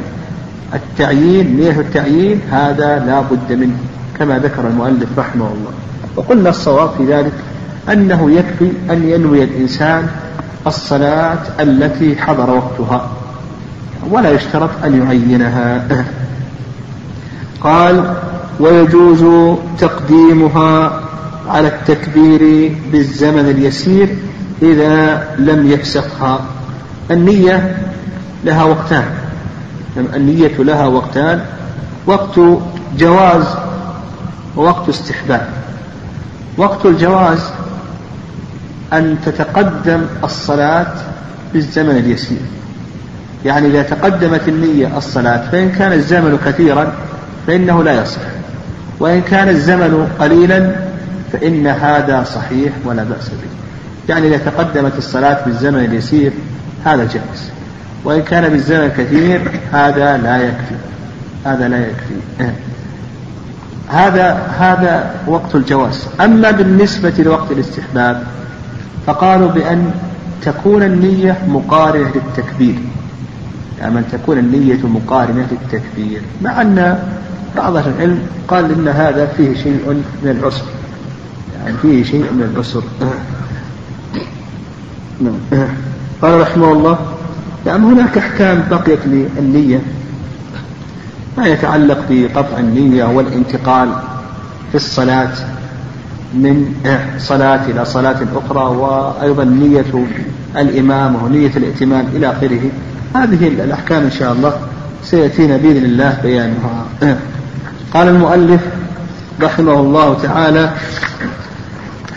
التعيين 0.74 1.56
نية 1.56 1.80
التعيين؟ 1.80 2.40
هذا 2.50 2.98
لا 3.06 3.20
بد 3.20 3.52
منه 3.52 3.76
كما 4.18 4.38
ذكر 4.38 4.68
المؤلف 4.68 5.18
رحمه 5.18 5.46
الله. 5.46 5.72
وقلنا 6.16 6.50
الصواب 6.50 6.90
في 6.98 7.04
ذلك 7.04 7.33
أنه 7.92 8.30
يكفي 8.30 8.72
أن 8.90 9.09
ينوي 9.09 9.44
الإنسان 9.44 10.06
الصلاة 10.66 11.38
التي 11.61 12.16
حضر 12.16 12.50
وقتها 12.50 13.11
ولا 14.11 14.30
يشترط 14.30 14.70
أن 14.85 15.02
يعينها. 15.02 15.87
قال 17.61 18.14
ويجوز 18.61 19.24
تقديمها 19.78 21.00
على 21.48 21.68
التكبير 21.68 22.72
بالزمن 22.92 23.50
اليسير 23.50 24.09
إذا 24.62 25.24
لم 25.38 25.70
يفسخها 25.70 26.40
النية 27.11 27.76
لها 28.44 28.64
وقتان. 28.64 29.04
النية 29.96 30.57
لها 30.59 30.87
وقتان 30.87 31.40
وقت 32.07 32.40
جواز 32.98 33.44
ووقت 34.57 34.88
استحباب. 34.88 35.48
وقت 36.57 36.87
الجواز 36.87 37.50
أن 38.92 39.16
تتقدم 39.26 40.00
الصلاة 40.24 40.94
بالزمن 41.53 41.96
اليسير. 41.96 42.38
يعني 43.44 43.66
إذا 43.66 43.83
تقدمت 43.83 44.48
النية 44.48 44.98
الصلاة 44.98 45.50
فإن 45.50 45.70
كان 45.70 45.92
الزمن 45.92 46.38
كثيرا 46.46 46.92
فإنه 47.46 47.85
لا 47.85 48.03
يصح. 48.03 48.20
وإن 49.00 49.20
كان 49.20 49.48
الزمن 49.48 50.09
قليلا 50.20 50.72
فإن 51.33 51.66
هذا 51.66 52.24
صحيح 52.24 52.72
ولا 52.85 53.03
بأس 53.03 53.29
به. 53.29 53.50
يعني 54.09 54.29
إذا 54.29 54.37
تقدمت 54.37 54.98
الصلاة 54.98 55.44
بالزمن 55.44 55.85
اليسير 55.85 56.33
هذا 56.85 57.05
جائز. 57.05 57.60
وإن 58.04 58.22
كان 58.22 58.48
بالزمن 58.48 58.84
الكثير 58.84 59.60
هذا 59.72 60.16
لا 60.16 60.36
يكفي. 60.36 60.74
هذا 61.44 61.68
لا 61.68 61.78
يكفي. 61.78 62.14
هذا 63.88 64.32
هذا 64.58 65.14
وقت 65.26 65.54
الجواز. 65.54 66.06
أما 66.20 66.50
بالنسبة 66.50 67.14
لوقت 67.18 67.52
الاستحباب 67.52 68.26
فقالوا 69.06 69.48
بأن 69.48 69.90
تكون 70.42 70.82
النية 70.82 71.38
مقارنة 71.48 72.10
للتكبير. 72.14 72.78
يعني 73.80 73.98
أن 73.98 74.04
تكون 74.12 74.38
النية 74.38 74.86
مقارنة 74.86 75.46
للتكبير. 75.50 76.22
مع 76.42 76.60
أن 76.60 76.98
بعض 77.56 77.76
أهل 77.76 77.92
العلم 77.96 78.18
قال 78.48 78.72
إن 78.72 78.88
هذا 78.88 79.26
فيه 79.26 79.54
شيء 79.54 80.02
من 80.22 80.30
العسر. 80.30 80.64
يعني 81.64 81.76
فيه 81.82 82.04
شيء 82.04 82.22
من 82.32 82.50
العسر. 82.54 82.82
نعم. 85.20 85.66
قال 86.22 86.40
رحمه 86.40 86.72
الله 86.72 86.98
يعني 87.66 87.85
هناك 87.85 88.18
أحكام 88.18 88.64
بقيت 88.70 88.99
للنية 89.07 89.81
ما 91.38 91.46
يتعلق 91.46 91.99
بقطع 92.11 92.59
النية 92.59 93.05
والانتقال 93.05 93.88
في 94.70 94.75
الصلاة 94.75 95.33
من 96.35 96.75
صلاة 97.18 97.61
إلى 97.70 97.85
صلاة 97.85 98.18
أخرى 98.35 98.77
وأيضا 98.77 99.44
نية 99.44 100.07
الإمام 100.57 101.25
ونية 101.25 101.51
الائتمام 101.57 102.07
إلى 102.14 102.31
آخره. 102.31 102.61
هذه 103.14 103.49
الأحكام 103.49 104.03
إن 104.03 104.11
شاء 104.11 104.33
الله 104.33 104.53
سيأتينا 105.03 105.57
بإذن 105.57 105.85
الله 105.85 106.18
بيانها. 106.23 106.85
قال 107.94 108.09
المؤلف 108.09 108.61
رحمه 109.42 109.81
الله 109.81 110.18
تعالى 110.23 110.73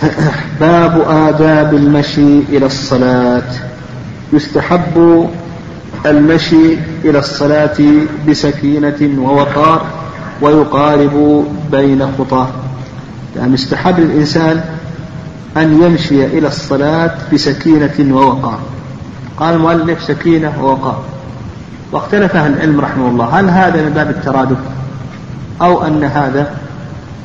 باب 0.59 1.05
آداب 1.09 1.73
المشي 1.73 2.39
إلى 2.39 2.65
الصلاة. 2.65 3.72
يستحب 4.33 5.27
المشي 6.05 6.77
إلى 7.05 7.19
الصلاة 7.19 7.77
بسكينة 8.29 9.19
ووقار 9.19 9.85
ويقارب 10.41 11.45
بين 11.71 12.07
خطاه 12.17 12.47
يعني 13.35 13.55
استحب 13.55 13.99
الإنسان 13.99 14.63
أن 15.57 15.83
يمشي 15.83 16.25
إلى 16.25 16.47
الصلاة 16.47 17.15
بسكينة 17.33 18.15
ووقار. 18.15 18.59
قال 19.37 19.55
المؤلف 19.55 20.03
سكينة 20.03 20.53
ووقار. 20.63 21.03
واختلف 21.91 22.35
أهل 22.35 22.53
العلم 22.53 22.81
رحمه 22.81 23.07
الله. 23.09 23.25
هل 23.25 23.49
هذا 23.49 23.81
من 23.81 23.89
باب 23.89 24.09
الترادف 24.09 24.57
أو 25.61 25.83
أن 25.83 26.03
هذا 26.03 26.55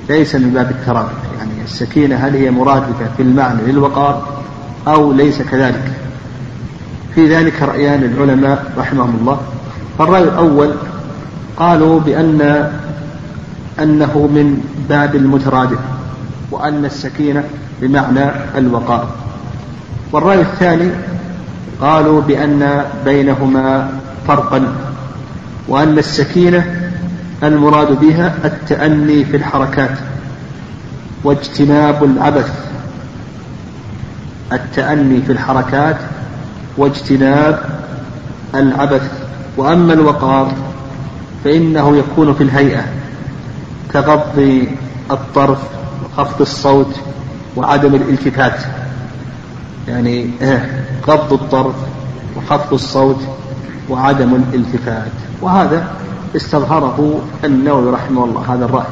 ليس 0.09 0.35
من 0.35 0.51
باب 0.51 0.71
الترادف؟ 0.71 1.13
يعني 1.39 1.51
السكينة 1.65 2.17
هل 2.17 2.37
هي 2.37 2.51
مرادفة 2.51 3.07
في 3.17 3.23
المعنى 3.23 3.63
للوقار 3.67 4.23
أو 4.89 5.13
ليس 5.13 5.43
كذلك؟ 5.43 5.93
في 7.15 7.37
ذلك 7.37 7.63
رأيان 7.63 8.03
العلماء 8.03 8.73
رحمهم 8.79 9.17
الله. 9.21 9.41
فالرأي 9.99 10.23
الأول 10.23 10.71
قالوا 11.57 12.01
بأن 12.01 12.71
أنه 13.81 14.19
من 14.19 14.63
باب 14.89 15.15
المترادف 15.15 15.79
وأن 16.51 16.85
السكينة 16.85 17.45
بمعنى 17.81 18.31
الوقار 18.57 19.09
والرأي 20.13 20.41
الثاني 20.41 20.91
قالوا 21.81 22.21
بأن 22.21 22.85
بينهما 23.05 23.91
فرقا 24.27 24.75
وأن 25.69 25.99
السكينة 25.99 26.91
المراد 27.43 28.01
بها 28.01 28.35
التأني 28.45 29.25
في 29.25 29.37
الحركات 29.37 29.99
واجتناب 31.25 32.05
العبث. 32.05 32.51
التأني 34.53 35.23
في 35.23 35.33
الحركات 35.33 35.97
واجتناب 36.79 37.63
العبث 38.55 39.11
وأما 39.57 39.93
الوقار 39.93 40.53
فإنه 41.45 41.97
يكون 41.97 42.35
في 42.35 42.43
الهيئة 42.43 42.85
كغض 43.93 44.67
الطرف 45.11 45.59
وخفض 46.05 46.41
الصوت 46.41 46.95
وعدم 47.57 47.95
الالتفات. 47.95 48.61
يعني 49.89 50.31
غض 51.09 51.33
الطرف 51.33 51.75
وخفض 52.37 52.75
الصوت 52.75 53.21
وعدم 53.91 54.35
الالتفات. 54.35 55.13
وهذا 55.43 55.89
استظهره 56.37 57.21
النووي 57.45 57.93
رحمه 57.93 58.25
الله 58.25 58.55
هذا 58.55 58.65
الرأي. 58.65 58.87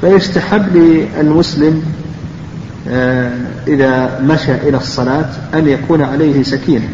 فيستحب 0.00 0.76
للمسلم 0.76 1.82
آه، 1.82 1.99
إذا 3.68 4.20
مشى 4.20 4.54
إلى 4.54 4.76
الصلاة 4.76 5.28
أن 5.54 5.68
يكون 5.68 6.02
عليه 6.02 6.42
سكينة. 6.42 6.88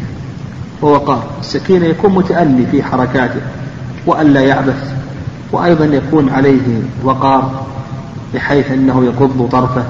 ووقار 0.81 1.23
السكينة 1.39 1.85
يكون 1.85 2.13
متأني 2.13 2.65
في 2.65 2.83
حركاته 2.83 3.41
وألا 4.05 4.41
يعبث 4.41 4.93
وأيضا 5.51 5.85
يكون 5.85 6.29
عليه 6.29 6.81
وقار 7.03 7.65
بحيث 8.33 8.71
أنه 8.71 9.05
يغض 9.05 9.49
طرفه 9.51 9.83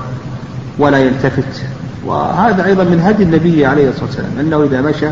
ولا 0.79 0.97
يلتفت. 0.97 1.63
وهذا 2.05 2.65
أيضا 2.65 2.83
من 2.83 2.99
هدي 2.99 3.23
النبي 3.23 3.65
عليه 3.65 3.89
الصلاة 3.89 4.05
والسلام 4.05 4.31
أنه 4.39 4.63
إذا 4.63 4.81
مشى 4.81 5.07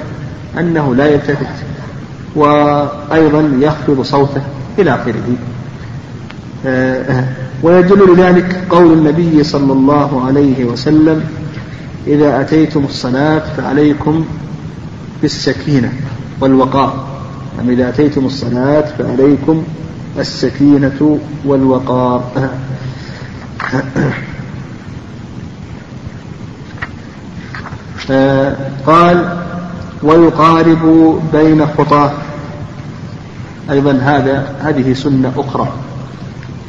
أنه 0.60 0.96
لا 0.96 1.08
يلتفت 1.08 1.48
وأيضا 2.36 3.52
يخفض 3.60 4.02
صوته 4.02 4.42
إلى 4.80 4.96
آخره. 4.96 5.36
آه، 6.66 7.26
ويدل 7.64 8.14
لذلك 8.14 8.64
قول 8.70 8.94
النبي 8.94 9.44
صلى 9.44 9.74
الله 9.74 10.26
عليه 10.26 10.66
وسلم 10.66 11.24
إذا 12.08 12.42
أتيتم 12.42 12.86
الصلاة 12.86 13.44
فعليكم 13.58 14.26
بالسكينة 15.22 15.94
والوقار. 16.42 17.06
يعني 17.58 17.74
إذا 17.74 17.90
أتيتم 17.90 18.26
الصلاة 18.26 18.86
فعليكم 18.98 19.64
السكينة 20.20 21.20
والوقار. 21.46 22.50
آه، 28.12 28.56
قال 28.88 29.38
ويقارب 30.04 31.16
بين 31.34 31.66
خطاه. 31.78 32.12
أيضا 33.72 33.92
هذا 33.92 34.56
هذه 34.60 34.94
سنة 34.94 35.32
أخرى. 35.38 35.74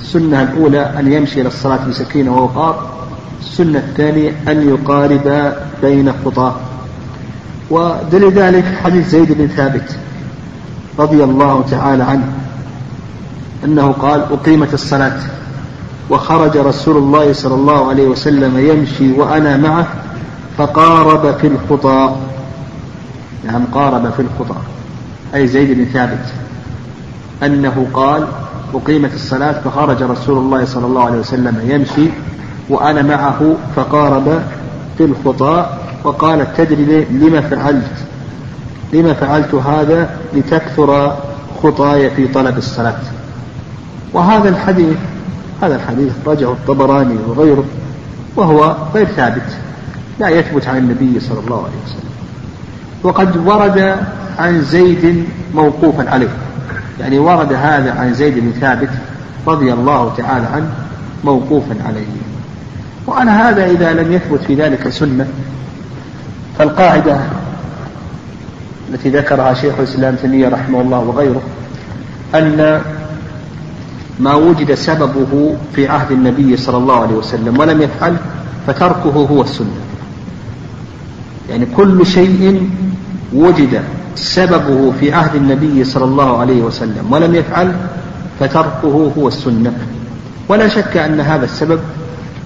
السنة 0.01 0.43
الأولى 0.43 0.81
أن 0.99 1.13
يمشي 1.13 1.41
إلى 1.41 1.49
الصلاة 1.49 1.89
بسكينة 1.89 2.37
ووقار 2.37 2.91
السنة 3.41 3.79
الثانية 3.79 4.33
أن 4.49 4.69
يقارب 4.69 5.53
بين 5.83 6.13
خطاه 6.25 6.55
ودليل 7.71 8.33
ذلك 8.33 8.65
حديث 8.85 9.09
زيد 9.09 9.33
بن 9.33 9.47
ثابت 9.47 9.97
رضي 10.99 11.25
الله 11.25 11.65
تعالى 11.71 12.03
عنه 12.03 12.33
أنه 13.65 13.93
قال 13.93 14.21
أقيمت 14.21 14.75
الصلاة 14.75 15.19
وخرج 16.11 16.57
رسول 16.57 16.97
الله 16.97 17.33
صلى 17.33 17.55
الله 17.55 17.89
عليه 17.89 18.09
وسلم 18.09 18.59
يمشي 18.59 19.13
وأنا 19.13 19.57
معه 19.57 19.87
فقارب 20.59 21.35
في 21.35 21.47
الخطى 21.47 22.17
نعم 23.45 23.65
قارب 23.73 24.13
في 24.13 24.23
الخطى 24.23 24.61
أي 25.35 25.47
زيد 25.47 25.79
بن 25.79 25.85
ثابت 25.85 26.27
أنه 27.43 27.87
قال 27.95 28.27
أقيمت 28.75 29.15
الصلاة 29.15 29.53
فخرج 29.53 30.03
رسول 30.03 30.39
الله 30.39 30.65
صلى 30.65 30.87
الله 30.87 31.05
عليه 31.05 31.19
وسلم 31.19 31.61
يمشي 31.65 32.11
وأنا 32.69 33.03
معه 33.03 33.57
فقارب 33.77 34.43
في 34.99 35.05
الخطى 35.05 35.67
وقال 36.05 36.55
تدري 36.57 37.05
لما 37.05 37.41
فعلت؟ 37.41 37.93
لما 38.93 39.15
فعلت 39.15 39.55
هذا 39.55 40.11
لتكثر 40.35 41.17
خطاي 41.63 42.11
في 42.11 42.29
طلب 42.29 42.59
الصلاة. 42.59 42.97
وهذا 44.13 44.49
الحديث 44.49 44.97
هذا 45.63 45.77
الحديث 45.77 46.13
رجعه 46.27 46.53
الطبراني 46.53 47.17
وغيره 47.29 47.65
وهو 48.37 48.77
غير 48.95 49.07
ثابت 49.07 49.57
لا 50.21 50.29
يثبت 50.29 50.69
عن 50.69 50.77
النبي 50.79 51.21
صلى 51.21 51.41
الله 51.41 51.57
عليه 51.57 51.77
وسلم. 51.87 52.11
وقد 53.03 53.47
ورد 53.47 53.97
عن 54.39 54.63
زيد 54.63 55.25
موقوفا 55.55 56.11
عليه. 56.11 56.29
يعني 57.01 57.19
ورد 57.19 57.53
هذا 57.53 57.93
عن 57.93 58.15
زيد 58.15 58.39
بن 58.39 58.53
ثابت 58.61 58.89
رضي 59.47 59.73
الله 59.73 60.15
تعالى 60.17 60.47
عنه 60.47 60.71
موقوفا 61.25 61.77
عليه. 61.87 62.07
وعلى 63.07 63.31
هذا 63.31 63.67
إذا 63.67 63.93
لم 63.93 64.13
يثبت 64.13 64.41
في 64.41 64.55
ذلك 64.55 64.89
سنة 64.89 65.29
فالقاعدة 66.59 67.21
التي 68.91 69.11
ذكرها 69.11 69.55
شيخ 69.55 69.75
الإسلام 69.79 70.15
تيمية 70.15 70.49
رحمه 70.49 70.81
الله 70.81 70.99
وغيره 70.99 71.43
أن 72.35 72.81
ما 74.21 74.35
وجد 74.35 74.75
سببه 74.75 75.57
في 75.75 75.89
عهد 75.89 76.11
النبي 76.11 76.57
صلى 76.57 76.77
الله 76.77 77.01
عليه 77.01 77.15
وسلم 77.15 77.59
ولم 77.59 77.83
يفعل 77.83 78.17
فتركه 78.67 79.27
هو 79.31 79.43
السنة. 79.43 79.77
يعني 81.51 81.67
كل 81.77 82.07
شيء 82.07 82.71
وجد 83.33 83.83
سببه 84.17 84.93
في 85.01 85.13
عهد 85.13 85.35
النبي 85.35 85.85
صلى 85.85 86.05
الله 86.05 86.39
عليه 86.39 86.63
وسلم 86.63 87.13
ولم 87.13 87.35
يفعل 87.35 87.73
فتركه 88.41 89.13
هو 89.19 89.29
السنة. 89.29 89.73
ولا 90.49 90.69
شك 90.69 90.97
أن 90.97 91.21
هذا 91.21 91.45
السبب 91.45 91.81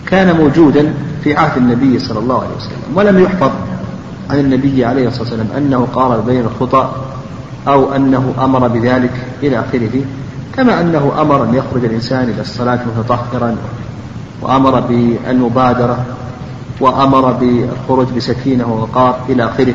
كان 0.07 0.37
موجودا 0.37 0.95
في 1.25 1.37
عهد 1.37 1.57
النبي 1.57 1.99
صلى 1.99 2.19
الله 2.19 2.37
عليه 2.37 2.57
وسلم 2.57 2.97
ولم 2.97 3.19
يحفظ 3.19 3.51
عن 4.31 4.39
النبي 4.39 4.85
عليه 4.85 5.09
الصلاة 5.09 5.23
والسلام 5.23 5.49
أنه 5.57 5.87
قارب 5.95 6.27
بين 6.27 6.41
الخطى 6.41 6.91
أو 7.69 7.95
أنه 7.95 8.35
أمر 8.39 8.69
بذلك 8.69 9.13
إلى 9.43 9.61
آخره 9.61 10.01
كما 10.57 10.81
أنه 10.81 11.13
أمر 11.21 11.45
أن 11.45 11.55
يخرج 11.55 11.85
الإنسان 11.85 12.25
إلى 12.25 12.41
الصلاة 12.41 12.79
متطهرا 12.99 13.57
وأمر 14.43 14.81
بالمبادرة 14.81 16.05
وأمر 16.81 17.33
بالخروج 17.33 18.07
بسكينة 18.17 18.73
ووقار 18.73 19.19
إلى 19.29 19.45
آخره. 19.45 19.75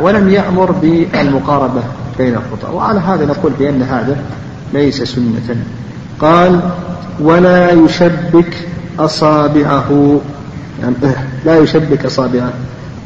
ولم 0.00 0.28
يأمر 0.30 0.70
بالمقاربة 0.70 1.82
بين 2.18 2.34
الخطى 2.34 2.74
وعلى 2.74 3.00
هذا 3.00 3.26
نقول 3.26 3.52
بأن 3.58 3.82
هذا 3.82 4.16
ليس 4.72 5.02
سنة. 5.02 5.64
قال 6.20 6.60
ولا 7.20 7.72
يشبك 7.72 8.68
أصابعه. 8.98 10.20
يعني 10.82 10.94
لا 11.44 11.58
يشبك 11.58 12.06
أصابعه. 12.06 12.52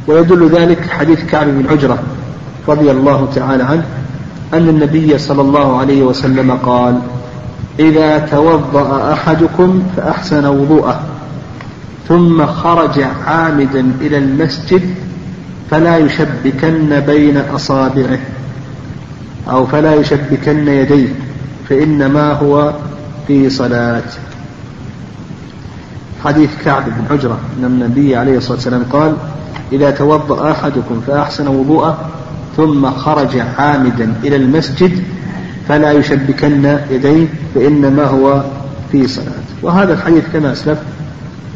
ويدل 0.06 0.48
ذلك 0.48 0.90
حديث 0.90 1.24
كعب 1.24 1.46
بن 1.46 1.66
عجرة 1.70 1.98
رضي 2.68 2.90
الله 2.90 3.28
تعالى 3.34 3.62
عنه 3.62 3.84
أن 4.54 4.68
النبي 4.68 5.18
صلى 5.18 5.42
الله 5.42 5.78
عليه 5.78 6.02
وسلم 6.02 6.50
قال 6.50 7.00
إذا 7.78 8.18
توضأ 8.18 9.12
أحدكم 9.12 9.82
فأحسن 9.96 10.46
وضوءه 10.46 11.00
ثم 12.08 12.46
خرج 12.46 13.00
عامدا 13.26 13.92
إلى 14.00 14.18
المسجد 14.18 14.94
فلا 15.70 15.98
يشبكن 15.98 17.00
بين 17.00 17.36
أصابعه 17.36 18.18
أو 19.50 19.66
فلا 19.66 19.94
يشبكن 19.94 20.68
يديه 20.68 21.08
فإنما 21.68 22.32
هو 22.32 22.72
في 23.26 23.50
صلاة 23.50 24.02
حديث 26.24 26.50
كعب 26.64 26.84
بن 26.84 27.14
عجرة 27.14 27.38
أن 27.58 27.64
النبي 27.64 28.16
عليه 28.16 28.36
الصلاة 28.36 28.56
والسلام 28.56 28.84
قال 28.92 29.16
إذا 29.72 29.90
توضأ 29.90 30.50
أحدكم 30.50 31.00
فأحسن 31.06 31.48
وضوءه 31.48 32.10
ثم 32.56 32.90
خرج 32.90 33.36
عامدا 33.58 34.14
إلى 34.24 34.36
المسجد 34.36 35.02
فلا 35.68 35.92
يشبكن 35.92 36.78
يديه 36.90 37.26
فإنما 37.54 38.04
هو 38.04 38.44
في 38.92 39.08
صلاة 39.08 39.44
وهذا 39.62 39.92
الحديث 39.92 40.24
كما 40.32 40.52
أسلف 40.52 40.78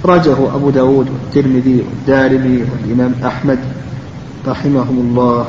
رجه 0.05 0.55
أبو 0.55 0.71
داود 0.71 1.07
والترمذي 1.11 1.85
والدارمي 1.91 2.65
والإمام 2.73 3.15
أحمد. 3.27 3.59
رحمهم 4.47 4.99
الله. 4.99 5.47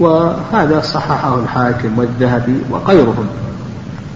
وهذا 0.00 0.80
صححه 0.80 1.40
الحاكم 1.40 1.98
والذهبي 1.98 2.56
وغيرهم. 2.70 3.26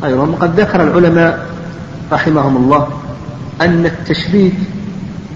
غيرهم 0.03 0.35
وقد 0.35 0.61
ذكر 0.61 0.83
العلماء 0.83 1.47
رحمهم 2.13 2.57
الله 2.57 2.89
أن 3.61 3.87
التشبيك 3.87 4.55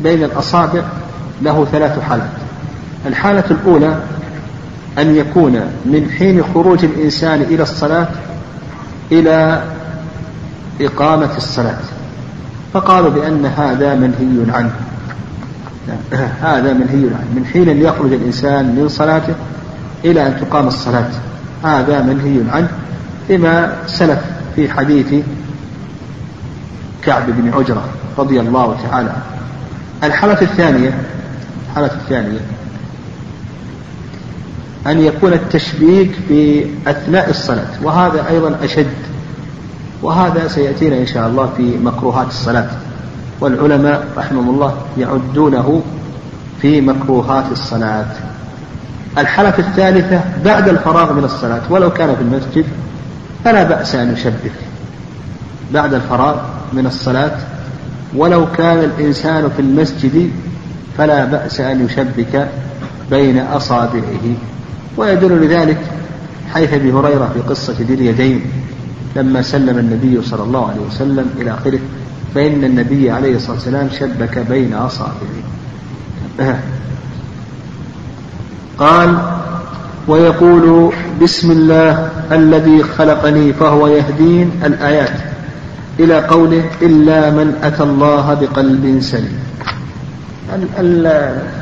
بين 0.02 0.24
الأصابع 0.24 0.82
له 1.42 1.64
ثلاث 1.72 2.00
حالات. 2.00 2.30
الحالة 3.06 3.44
الأولى 3.50 3.98
أن 4.98 5.16
يكون 5.16 5.52
من 5.84 6.10
حين 6.18 6.42
خروج 6.54 6.84
الإنسان 6.84 7.42
إلى 7.42 7.62
الصلاة 7.62 8.08
إلى 9.12 9.62
إقامة 10.80 11.36
الصلاة. 11.36 11.78
فقالوا 12.72 13.10
بأن 13.10 13.46
هذا 13.46 13.94
منهي 13.94 14.52
عنه. 14.52 14.72
هذا 16.42 16.72
منهي 16.72 17.14
عنه 17.14 17.28
من 17.34 17.46
حين 17.52 17.68
يخرج 17.68 18.12
الإنسان 18.12 18.64
من 18.64 18.88
صلاته 18.88 19.34
إلى 20.04 20.26
أن 20.26 20.36
تقام 20.40 20.68
الصلاة. 20.68 21.10
هذا 21.64 22.02
منهي 22.02 22.50
عنه 22.50 22.68
لما 23.30 23.72
سلف 23.86 24.18
في 24.56 24.70
حديث 24.70 25.14
كعب 27.02 27.26
بن 27.26 27.52
عجرة 27.54 27.84
رضي 28.18 28.40
الله 28.40 28.76
تعالى 28.90 29.10
عنه. 29.10 29.22
الحالة 30.04 30.42
الثانية 30.42 30.98
الحالة 31.68 31.90
الثانية 31.94 32.40
أن 34.86 35.00
يكون 35.00 35.32
التشبيك 35.32 36.12
في 36.28 36.66
أثناء 36.86 37.30
الصلاة 37.30 37.66
وهذا 37.82 38.28
أيضا 38.30 38.58
أشد 38.62 38.86
وهذا 40.02 40.48
سيأتينا 40.48 40.96
إن 40.96 41.06
شاء 41.06 41.28
الله 41.28 41.52
في 41.56 41.78
مكروهات 41.78 42.26
الصلاة. 42.26 42.70
والعلماء 43.40 44.08
رحمهم 44.16 44.50
الله 44.50 44.74
يعدونه 44.98 45.82
في 46.62 46.80
مكروهات 46.80 47.44
الصلاة. 47.52 48.06
الحالة 49.18 49.58
الثالثة 49.58 50.20
بعد 50.44 50.68
الفراغ 50.68 51.12
من 51.12 51.24
الصلاة 51.24 51.62
ولو 51.70 51.90
كان 51.90 52.16
في 52.16 52.22
المسجد 52.22 52.64
فلا 53.44 53.64
بأس 53.64 53.94
أن 53.94 54.12
يشبك 54.12 54.52
بعد 55.74 55.94
الفراغ 55.94 56.36
من 56.72 56.86
الصلاة 56.86 57.36
ولو 58.16 58.46
كان 58.52 58.78
الإنسان 58.78 59.50
في 59.56 59.62
المسجد 59.62 60.30
فلا 60.98 61.24
بأس 61.24 61.60
أن 61.60 61.84
يشبك 61.84 62.48
بين 63.10 63.38
أصابعه. 63.38 64.34
ويدل 64.96 65.46
لذلك 65.46 65.78
حيث 66.54 66.72
أبي 66.72 66.92
هريرة 66.92 67.30
في 67.34 67.40
قصة 67.40 67.74
ذي 67.80 67.94
اليدين 67.94 68.42
لما 69.16 69.42
سلم 69.42 69.78
النبي 69.78 70.22
صلى 70.22 70.42
الله 70.42 70.68
عليه 70.70 70.80
وسلم 70.80 71.30
إلى 71.40 71.50
آخره. 71.50 71.78
فإن 72.34 72.64
النبي 72.64 73.10
عليه 73.10 73.36
الصلاة 73.36 73.54
والسلام 73.54 73.88
شبك 74.00 74.38
بين 74.38 74.74
أصابعه. 74.74 75.44
قال 78.78 79.18
ويقول 80.08 80.92
بسم 81.22 81.50
الله 81.50 82.08
الذي 82.32 82.82
خلقني 82.82 83.52
فهو 83.52 83.86
يهدين 83.86 84.50
الآيات 84.64 85.18
إلى 86.00 86.18
قوله 86.20 86.64
إلا 86.82 87.30
من 87.30 87.54
أتى 87.62 87.82
الله 87.82 88.34
بقلب 88.34 89.00
سليم. 89.00 89.38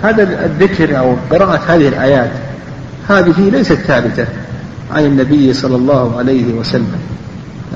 هذا 0.02 0.46
الذكر 0.46 0.98
أو 0.98 1.16
قراءة 1.30 1.60
هذه 1.68 1.88
الآيات 1.88 2.30
هذه 3.08 3.50
ليست 3.50 3.72
ثابتة 3.72 4.26
عن 4.92 5.04
النبي 5.04 5.52
صلى 5.52 5.76
الله 5.76 6.18
عليه 6.18 6.54
وسلم. 6.54 7.00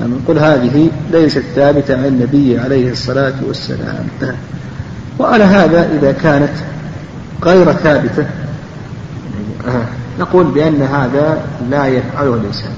نقول 0.05 0.39
هذه 0.39 0.89
ليست 1.11 1.43
ثابتة 1.55 1.97
عن 1.97 2.05
النبي 2.05 2.59
عليه 2.59 2.91
الصلاة 2.91 3.33
والسلام. 3.47 4.07
وعلى 5.19 5.43
هذا 5.43 5.89
إذا 5.99 6.11
كانت 6.11 6.53
غير 7.43 7.73
ثابتة 7.73 8.25
نقول 10.19 10.45
بأن 10.45 10.81
هذا 10.81 11.41
لا 11.69 11.85
يفعله 11.85 12.33
الإنسان. 12.33 12.71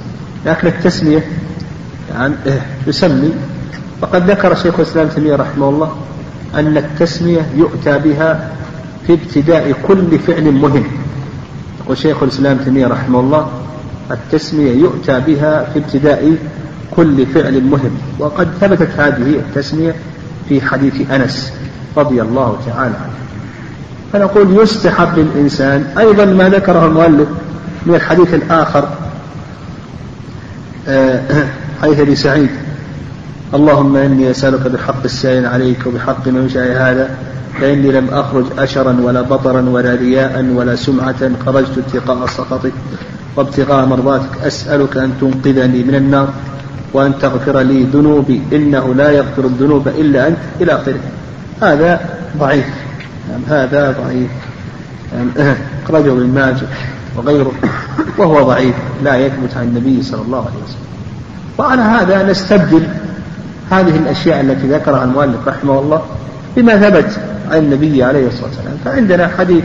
لكن 0.45 0.67
التسمية 0.67 1.25
يعني 2.13 2.33
يسمي 2.87 3.33
وقد 4.01 4.29
ذكر 4.29 4.55
شيخ 4.55 4.79
الإسلام 4.79 5.07
تيمية 5.07 5.35
رحمه 5.35 5.69
الله 5.69 5.95
أن 6.55 6.77
التسمية 6.77 7.41
يؤتى 7.55 7.99
بها 7.99 8.49
في 9.07 9.13
ابتداء 9.13 9.73
كل 9.87 10.19
فعل 10.19 10.51
مهم. 10.51 10.83
يقول 11.83 11.97
شيخ 11.97 12.23
الإسلام 12.23 12.57
تيمية 12.57 12.87
رحمه 12.87 13.19
الله 13.19 13.47
التسمية 14.11 14.71
يؤتى 14.71 15.19
بها 15.19 15.63
في 15.73 15.79
ابتداء 15.79 16.35
كل 16.95 17.25
فعل 17.25 17.63
مهم. 17.63 17.91
وقد 18.19 18.47
ثبتت 18.61 18.89
هذه 18.97 19.35
التسمية 19.35 19.95
في 20.49 20.61
حديث 20.61 21.11
أنس 21.11 21.53
رضي 21.97 22.21
الله 22.21 22.57
تعالى 22.65 22.95
عنه. 22.95 23.19
فنقول 24.13 24.63
يستحب 24.63 25.19
للإنسان 25.19 25.85
أيضا 25.97 26.25
ما 26.25 26.49
ذكره 26.49 26.85
المؤلف 26.85 27.27
من 27.85 27.95
الحديث 27.95 28.33
الآخر 28.33 28.89
آه، 30.87 31.21
حديث 31.81 31.99
أبي 31.99 32.15
سعيد. 32.15 32.49
اللهم 33.53 33.95
إني 33.95 34.31
أسألك 34.31 34.67
بحق 34.67 35.03
السائل 35.05 35.45
عليك 35.45 35.85
وبحق 35.85 36.27
من 36.27 36.49
هذا 36.55 37.09
فإني 37.61 37.91
لم 37.91 38.07
أخرج 38.11 38.45
أشرا 38.57 38.97
ولا 39.01 39.21
بطرا 39.21 39.61
ولا 39.61 39.95
رياء 39.95 40.45
ولا 40.53 40.75
سمعة 40.75 41.31
خرجت 41.45 41.77
اتقاء 41.77 42.27
سخطك 42.27 42.71
وابتغاء 43.35 43.85
مرضاتك. 43.85 44.43
أسألك 44.43 44.97
أن 44.97 45.13
تنقذني 45.21 45.83
من 45.83 45.95
النار. 45.95 46.29
وأن 46.93 47.13
تغفر 47.21 47.59
لي 47.59 47.83
ذنوبي 47.83 48.41
إنه 48.53 48.93
لا 48.93 49.11
يغفر 49.11 49.45
الذنوب 49.45 49.87
إلا 49.87 50.27
أنت 50.27 50.37
إلى 50.61 50.73
آخره. 50.73 50.99
هذا 51.61 51.99
ضعيف. 52.37 52.65
يعني 53.29 53.43
هذا 53.47 53.95
ضعيف. 54.03 54.29
يعني 55.13 55.29
أخرجه 55.85 56.11
ابن 56.11 56.27
ماجه 56.27 56.67
وغيره 57.17 57.51
وهو 58.17 58.43
ضعيف 58.43 58.75
لا 59.03 59.17
يثبت 59.17 59.57
عن 59.57 59.63
النبي 59.63 60.03
صلى 60.03 60.21
الله 60.21 60.37
عليه 60.37 60.63
وسلم. 60.65 60.89
وعلى 61.57 61.81
هذا 61.81 62.31
نستبدل 62.31 62.87
هذه 63.71 63.97
الأشياء 63.97 64.41
التي 64.41 64.67
ذكرها 64.67 65.03
المؤلف 65.03 65.47
رحمه 65.47 65.79
الله 65.79 66.01
بما 66.57 66.89
ثبت 66.89 67.19
عن 67.51 67.57
النبي 67.57 68.03
عليه 68.03 68.27
الصلاة 68.27 68.45
والسلام. 68.47 68.77
فعندنا 68.85 69.27
حديث 69.27 69.63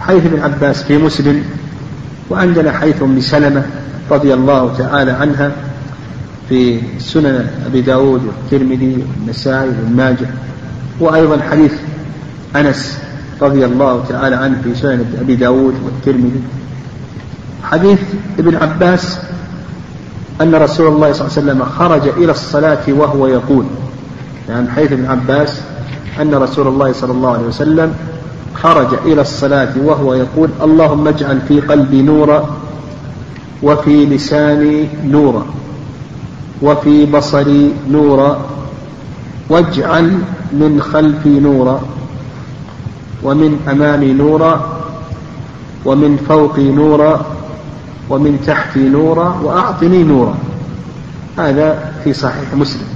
حيث 0.00 0.26
ابن 0.26 0.42
عباس 0.42 0.82
في 0.82 0.98
مسلم 0.98 1.44
وعندنا 2.30 2.72
حيث 2.72 3.02
أم 3.02 3.20
سلمة 3.20 3.62
رضي 4.10 4.34
الله 4.34 4.74
تعالى 4.78 5.10
عنها 5.10 5.52
في 6.48 6.80
سنن 6.98 7.46
أبي 7.66 7.80
داود 7.80 8.22
والترمذي 8.24 9.04
والنسائي 9.18 9.68
وابن 9.68 9.96
ماجه 9.96 10.26
وأيضا 11.00 11.42
حديث 11.50 11.72
أنس 12.56 12.98
رضي 13.42 13.64
الله 13.64 14.04
تعالى 14.08 14.36
عنه 14.36 14.60
في 14.64 14.74
سنن 14.74 15.16
أبي 15.20 15.36
داود 15.36 15.74
والترمذي. 15.84 16.42
حديث 17.62 18.00
ابن 18.38 18.56
عباس 18.56 19.18
أن 20.40 20.54
رسول 20.54 20.86
الله 20.86 21.12
صلى 21.12 21.26
الله 21.26 21.32
عليه 21.36 21.48
وسلم 21.48 21.64
خرج 21.64 22.08
إلى 22.08 22.32
الصلاة 22.32 22.84
وهو 22.88 23.26
يقول 23.26 23.64
يعني 24.48 24.70
حيث 24.70 24.92
ابن 24.92 25.06
عباس 25.06 25.60
أن 26.20 26.34
رسول 26.34 26.66
الله 26.66 26.92
صلى 26.92 27.12
الله 27.12 27.32
عليه 27.32 27.46
وسلم 27.46 27.94
خرج 28.54 28.94
إلى 29.04 29.20
الصلاة 29.20 29.72
وهو 29.84 30.14
يقول 30.14 30.48
اللهم 30.62 31.08
اجعل 31.08 31.40
في 31.48 31.60
قلبي 31.60 32.02
نورا 32.02 32.56
وفي 33.62 34.06
لساني 34.06 34.88
نورا. 35.04 35.46
وفي 36.62 37.06
بصري 37.06 37.72
نورا 37.90 38.38
واجعل 39.48 40.18
من 40.52 40.82
خلفي 40.82 41.40
نورا 41.40 41.80
ومن 43.22 43.60
أمامي 43.70 44.12
نورا 44.12 44.78
ومن 45.84 46.16
فوقي 46.28 46.62
نورا 46.62 47.26
ومن 48.10 48.40
تحتي 48.46 48.88
نورا 48.88 49.40
وأعطني 49.42 50.02
نورا 50.02 50.34
هذا 51.38 51.92
في 52.04 52.12
صحيح 52.12 52.54
مسلم 52.54 52.86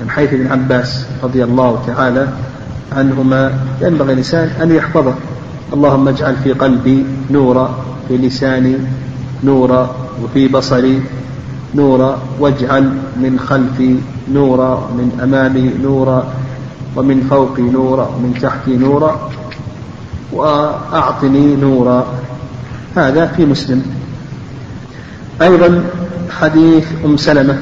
من 0.00 0.10
حيث 0.10 0.32
ابن 0.32 0.46
عباس 0.46 1.06
رضي 1.22 1.44
الله 1.44 1.82
تعالى 1.86 2.28
عنهما 2.96 3.58
ينبغي 3.80 4.12
الإنسان 4.12 4.50
أن 4.62 4.74
يحفظه. 4.74 5.14
اللهم 5.72 6.08
اجعل 6.08 6.36
في 6.36 6.52
قلبي 6.52 7.06
نورا 7.30 7.74
في 8.08 8.16
لساني 8.16 8.76
نورا 9.44 9.94
وفي 10.24 10.48
بصري 10.48 11.02
نورا 11.74 12.18
واجعل 12.40 12.84
من 13.16 13.38
خلفي 13.38 13.96
نورا 14.32 14.90
من 14.98 15.20
أمامي 15.22 15.72
نورا 15.82 16.26
ومن 16.96 17.26
فوقي 17.30 17.62
نورا 17.62 18.06
ومن 18.16 18.34
تحتي 18.42 18.76
نورا 18.76 19.30
وأعطني 20.32 21.56
نورا 21.56 22.06
هذا 22.96 23.26
في 23.26 23.46
مسلم. 23.46 23.82
أيضا 25.42 25.84
حديث 26.40 26.84
أم 27.04 27.16
سلمة 27.16 27.58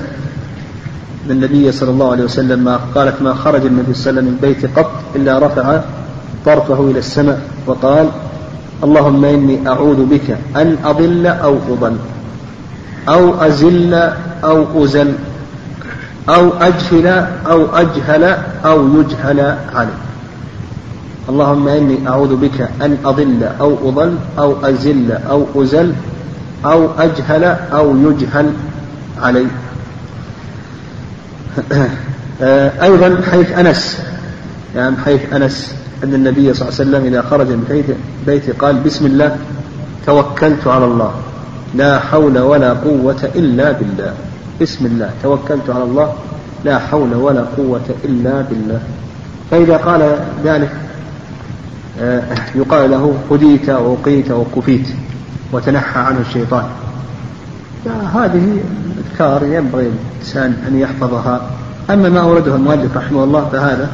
النبي 1.30 1.72
صلى 1.72 1.90
الله 1.90 2.11
عليه 2.11 2.24
وسلم 2.24 2.59
ما 2.64 2.80
قالت 2.94 3.22
ما 3.22 3.34
خرج 3.34 3.66
النبي 3.66 3.94
صلى 3.94 4.11
الله 4.11 4.20
عليه 4.20 4.20
وسلم 4.20 4.24
من 4.24 4.38
بيت 4.42 4.78
قط 4.78 4.90
إلا 5.16 5.38
رفع 5.38 5.80
طرفه 6.46 6.90
إلى 6.90 6.98
السماء 6.98 7.40
وقال 7.66 8.11
اللهم 8.84 9.24
إني 9.24 9.68
أعوذ 9.68 10.04
بك 10.07 10.38
أن 10.57 10.76
أضل 10.84 11.26
أو 11.26 11.59
أضل. 11.70 11.96
أو 13.09 13.34
أزل 13.34 13.94
أو 14.44 14.84
أزل 14.84 15.12
أو 16.28 16.50
أجهل 16.61 17.07
أو 17.46 17.66
أجهل 17.76 18.24
أو 18.64 19.00
يجهل 19.00 19.57
علي 19.74 19.96
اللهم 21.28 21.68
إني 21.68 22.09
أعوذ 22.09 22.36
بك 22.36 22.68
أن 22.82 22.98
أضل 23.04 23.42
أو 23.61 23.88
أضل 23.88 24.14
أو 24.38 24.57
أزل 24.62 25.12
أو 25.12 25.46
أزل 25.57 25.92
أو 26.64 26.88
أجهل 26.98 27.44
أو 27.72 27.96
يجهل 27.96 28.52
علي 29.22 29.46
أيضا 32.86 33.20
حيث 33.30 33.52
أنس 33.52 34.02
يعني 34.76 34.96
حيث 35.04 35.32
أنس 35.32 35.74
أن 36.04 36.14
النبي 36.14 36.54
صلى 36.54 36.68
الله 36.68 36.80
عليه 36.80 36.90
وسلم 36.90 37.04
إذا 37.04 37.22
خرج 37.30 37.46
من 37.46 37.94
بيته, 38.26 38.52
قال 38.59 38.76
بسم 38.76 39.07
الله 39.07 39.36
توكلت 40.07 40.66
على 40.66 40.84
الله. 40.84 41.14
لا 41.74 41.98
حول 41.98 42.38
ولا 42.38 42.72
قوة 42.72 43.30
إلا 43.34 43.72
بالله. 43.72 44.14
بسم 44.62 44.86
الله. 44.86 45.10
توكلت 45.22 45.70
على 45.70 45.84
الله. 45.84 46.12
لا 46.64 46.78
حول 46.78 47.14
ولا 47.14 47.44
قوة 47.56 47.88
إلا 48.04 48.40
بالله. 48.50 48.80
فإذا 49.50 49.76
قال 49.76 50.18
ذلك 50.44 50.70
آه، 52.00 52.22
يقال 52.54 52.90
له 52.90 53.14
هديت 53.30 53.70
ووقيت 53.70 54.30
وكفيت 54.30 54.88
وتنحى 55.52 56.00
عنه 56.00 56.20
الشيطان. 56.28 56.64
هذه 58.14 58.60
أذكار 58.98 59.44
ينبغي 59.44 59.90
الإنسان 59.92 60.56
أن 60.68 60.78
يحفظها. 60.78 61.40
أما 61.90 62.08
ما 62.08 62.20
أورده 62.20 62.54
المؤلف 62.54 62.96
رحمه 62.96 63.24
الله 63.24 63.48
فهذا 63.52 63.88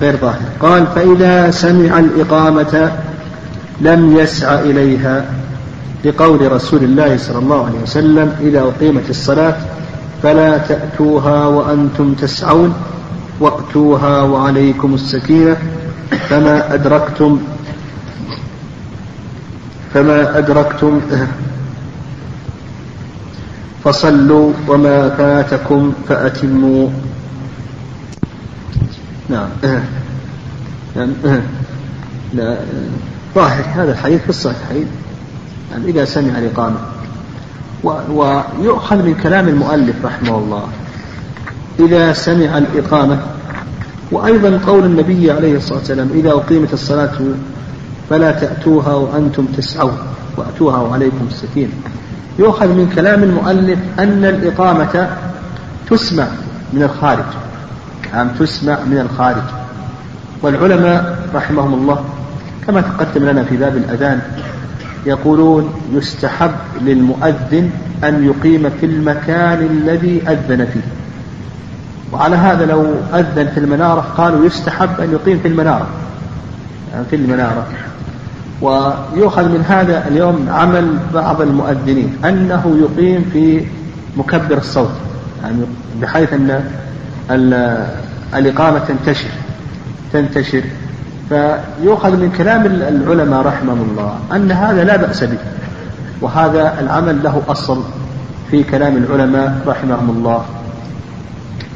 غير 0.00 0.16
ظاهر. 0.16 0.40
قال 0.60 0.86
فإذا 0.86 1.50
سمع 1.50 1.98
الإقامة 1.98 2.92
لم 3.80 4.16
يسع 4.16 4.54
إليها. 4.54 5.24
لقول 6.04 6.52
رسول 6.52 6.84
الله 6.84 7.16
صلى 7.16 7.38
الله 7.38 7.66
عليه 7.66 7.78
وسلم 7.82 8.36
إذا 8.40 8.60
أقيمت 8.60 9.10
الصلاة 9.10 9.56
فلا 10.22 10.58
تأتوها 10.58 11.46
وأنتم 11.46 12.14
تسعون 12.14 12.74
وأتوها 13.40 14.22
وعليكم 14.22 14.94
السكينة 14.94 15.56
فما 16.28 16.74
أدركتم 16.74 17.38
فما 19.94 20.38
أدركتم 20.38 21.00
فصلوا 23.84 24.52
وما 24.68 25.08
فاتكم 25.10 25.92
فأتموا. 26.08 26.88
نعم. 29.28 29.48
لا 32.34 32.58
ظاهر 33.34 33.64
هذا 33.74 33.92
الحديث 33.92 34.22
في 34.22 34.30
الصحيحين. 34.30 34.86
يعني 35.72 35.90
إذا 35.90 36.04
سمع 36.04 36.38
الإقامة 36.38 36.76
ويؤخذ 37.84 38.96
من 38.96 39.14
كلام 39.22 39.48
المؤلف 39.48 40.04
رحمه 40.04 40.38
الله. 40.38 40.62
إذا 41.80 42.12
سمع 42.12 42.58
الإقامة 42.58 43.18
وأيضا 44.12 44.60
قول 44.66 44.84
النبي 44.84 45.30
عليه 45.30 45.56
الصلاة 45.56 45.78
والسلام 45.78 46.10
إذا 46.14 46.30
أقيمت 46.30 46.72
الصلاة 46.72 47.12
فلا 48.10 48.30
تأتوها 48.30 48.94
وأنتم 48.94 49.46
تسعون 49.46 49.98
وأتوها 50.36 50.78
وعليكم 50.78 51.26
السكينة. 51.30 51.72
يؤخذ 52.38 52.68
من 52.68 52.92
كلام 52.94 53.22
المؤلف 53.22 53.78
أن 53.98 54.24
الإقامة 54.24 55.08
تسمع 55.90 56.26
من 56.72 56.82
الخارج. 56.82 57.24
نعم 58.12 58.28
تسمع 58.28 58.78
من 58.86 58.98
الخارج. 58.98 59.42
والعلماء 60.42 61.28
رحمهم 61.34 61.74
الله 61.74 62.04
كما 62.66 62.80
تقدم 62.80 63.24
لنا 63.24 63.44
في 63.44 63.56
باب 63.56 63.76
الأذان 63.76 64.20
يقولون 65.06 65.74
يستحب 65.92 66.52
للمؤذن 66.80 67.70
أن 68.04 68.24
يقيم 68.24 68.70
في 68.80 68.86
المكان 68.86 69.58
الذي 69.70 70.22
أذن 70.28 70.66
فيه. 70.66 70.80
وعلى 72.12 72.36
هذا 72.36 72.66
لو 72.66 72.94
أذن 73.14 73.48
في 73.54 73.60
المنارة 73.60 74.00
قالوا 74.00 74.46
يستحب 74.46 75.00
أن 75.00 75.12
يقيم 75.12 75.38
في 75.38 75.48
المنارة. 75.48 75.86
يعني 76.92 77.04
في 77.10 77.16
المنارة. 77.16 77.66
ويؤخذ 78.62 79.48
من 79.48 79.64
هذا 79.68 80.08
اليوم 80.08 80.46
عمل 80.50 80.98
بعض 81.14 81.40
المؤذنين 81.40 82.16
أنه 82.24 82.78
يقيم 82.82 83.30
في 83.32 83.64
مكبر 84.16 84.58
الصوت. 84.58 84.92
يعني 85.42 85.56
بحيث 86.02 86.32
أن 86.32 86.64
الإقامة 88.34 88.78
تنتشر. 88.78 89.30
تنتشر. 90.12 90.62
فيؤخذ 91.32 92.10
من 92.10 92.32
كلام 92.38 92.66
العلماء 92.66 93.40
رحمهم 93.40 93.88
الله 93.90 94.18
أن 94.36 94.52
هذا 94.52 94.84
لا 94.84 94.96
بأس 94.96 95.24
به 95.24 95.38
وهذا 96.20 96.80
العمل 96.80 97.22
له 97.22 97.42
أصل 97.48 97.82
في 98.50 98.62
كلام 98.62 98.96
العلماء 98.96 99.62
رحمهم 99.66 100.10
الله 100.10 100.44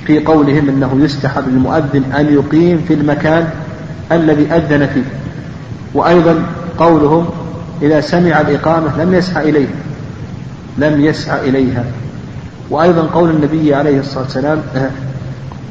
في 0.06 0.24
قولهم 0.24 0.68
أنه 0.68 0.98
يستحب 1.04 1.48
للمؤذن 1.48 2.12
أن 2.12 2.34
يقيم 2.34 2.84
في 2.88 2.94
المكان 2.94 3.48
الذي 4.12 4.46
أذن 4.52 4.86
فيه 4.86 5.04
وأيضا 5.94 6.42
قولهم 6.78 7.26
إذا 7.82 8.00
سمع 8.00 8.40
الإقامة 8.40 9.02
لم 9.04 9.14
يسعى 9.14 9.50
إليها 9.50 9.76
لم 10.78 11.00
يسعى 11.00 11.48
إليها 11.48 11.84
وأيضا 12.70 13.02
قول 13.02 13.30
النبي 13.30 13.74
عليه 13.74 14.00
الصلاة 14.00 14.24
والسلام 14.24 14.62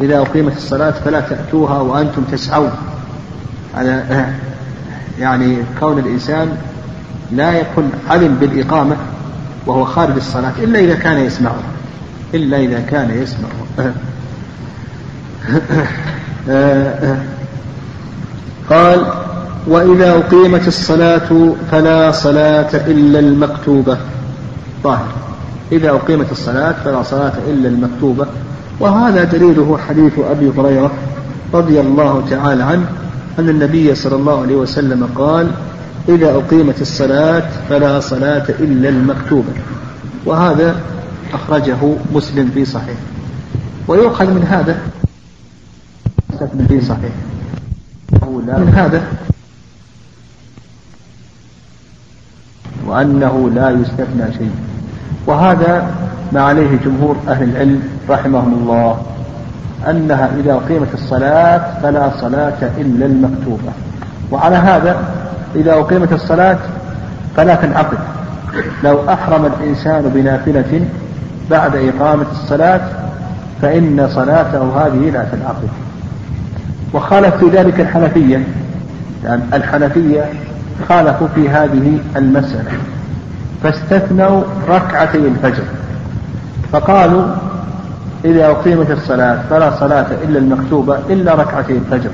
إذا 0.01 0.19
أقيمت 0.19 0.57
الصلاة 0.57 0.91
فلا 0.91 1.19
تأتوها 1.19 1.81
وأنتم 1.81 2.21
تسعون. 2.31 2.71
على 3.75 4.25
يعني 5.19 5.57
كون 5.79 5.99
الإنسان 5.99 6.57
لا 7.31 7.59
يكون 7.59 7.91
علم 8.09 8.35
بالإقامة 8.35 8.95
وهو 9.65 9.85
خارج 9.85 10.15
الصلاة 10.15 10.53
إلا 10.59 10.79
إذا 10.79 10.95
كان 10.95 11.17
يسمعها 11.17 11.63
إلا 12.33 12.57
إذا 12.57 12.79
كان 12.79 13.09
يسمعها 13.09 13.93
قال 18.69 19.05
وإذا 19.67 20.11
أقيمت 20.11 20.67
الصلاة 20.67 21.53
فلا 21.71 22.11
صلاة 22.11 22.69
إلا 22.73 23.19
المكتوبة. 23.19 23.97
ظاهر. 24.83 25.07
إذا 25.71 25.89
أقيمت 25.89 26.31
الصلاة 26.31 26.75
فلا 26.85 27.03
صلاة 27.03 27.33
إلا 27.47 27.69
المكتوبة. 27.69 28.25
وهذا 28.79 29.23
دليله 29.23 29.79
حديث 29.89 30.13
أبي 30.19 30.51
هريرة 30.57 30.91
رضي 31.53 31.79
الله 31.79 32.23
تعالى 32.29 32.63
عنه 32.63 32.85
أن 33.39 33.49
النبي 33.49 33.95
صلى 33.95 34.15
الله 34.15 34.41
عليه 34.41 34.55
وسلم 34.55 35.09
قال 35.15 35.51
إذا 36.09 36.35
أقيمت 36.35 36.81
الصلاة 36.81 37.49
فلا 37.69 37.99
صلاة 37.99 38.45
إلا 38.49 38.89
المكتوبة. 38.89 39.53
وهذا 40.25 40.75
أخرجه 41.33 41.77
مسلم 42.13 42.51
في 42.53 42.65
صحيح. 42.65 42.97
ويؤخذ 43.87 44.25
من 44.25 44.43
هذا 44.43 44.79
في 46.67 46.81
صحيح. 46.81 47.11
من 48.21 48.73
هذا 48.75 49.03
وأنه 52.87 53.49
لا 53.55 53.69
يستثنى 53.69 54.33
شيء. 54.37 54.51
وهذا 55.27 55.95
ما 56.31 56.41
عليه 56.41 56.79
جمهور 56.85 57.17
أهل 57.27 57.43
العلم 57.49 57.83
رحمهم 58.09 58.53
الله. 58.53 59.05
أنها 59.89 60.29
إذا 60.39 60.53
أقيمت 60.53 60.93
الصلاة 60.93 61.61
فلا 61.83 62.11
صلاة 62.21 62.69
إلا 62.77 63.05
المكتوبة. 63.05 63.71
وعلى 64.31 64.55
هذا 64.55 64.97
إذا 65.55 65.73
أقيمت 65.73 66.13
الصلاة 66.13 66.57
فلا 67.37 67.55
تنعقد. 67.55 67.97
لو 68.83 69.09
أحرم 69.09 69.45
الإنسان 69.45 70.11
بنافلة 70.15 70.85
بعد 71.51 71.75
إقامة 71.75 72.25
الصلاة 72.31 72.81
فإن 73.61 74.09
صلاته 74.15 74.85
هذه 74.85 75.09
لا 75.09 75.23
تنعقد. 75.31 75.69
وخالف 76.93 77.35
في 77.35 77.49
ذلك 77.49 77.79
الحنفية 77.79 78.43
الحنفية 79.53 80.25
خالفوا 80.89 81.27
في 81.35 81.49
هذه 81.49 81.99
المسألة 82.15 82.71
فاستثنوا 83.63 84.43
ركعتي 84.69 85.17
الفجر. 85.17 85.63
فقالوا 86.71 87.25
إذا 88.25 88.47
أقيمت 88.47 88.91
الصلاة 88.91 89.39
فلا 89.49 89.79
صلاة 89.79 90.05
إلا 90.23 90.39
المكتوبة 90.39 90.97
إلا 91.09 91.35
ركعتي 91.35 91.73
الفجر. 91.73 92.09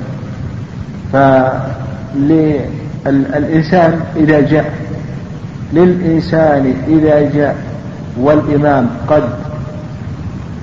فللإنسان 3.04 4.00
إذا 4.16 4.40
جاء 4.40 4.72
للإنسان 5.72 6.74
إذا 6.88 7.30
جاء 7.34 7.56
والإمام 8.20 8.86
قد 9.08 9.22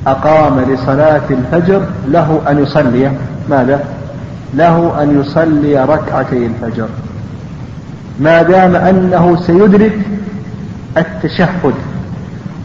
أقام 0.07 0.59
لصلاة 0.73 1.21
الفجر 1.29 1.81
له 2.07 2.41
أن 2.49 2.63
يصلي. 2.63 3.11
ماذا؟ 3.49 3.83
له 4.53 5.03
أن 5.03 5.21
يصلي 5.21 5.85
ركعتي 5.85 6.45
الفجر. 6.45 6.87
ما 8.19 8.41
دام 8.41 8.75
أنه 8.75 9.41
سيدرك 9.47 9.99
التشهد. 10.97 11.73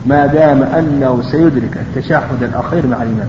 ما 0.07 0.27
دام 0.27 0.63
أنه 0.63 1.23
سيدرك 1.31 1.77
التشهد 1.77 2.43
الأخير 2.43 2.87
مع 2.87 2.97
الإمام. 3.03 3.29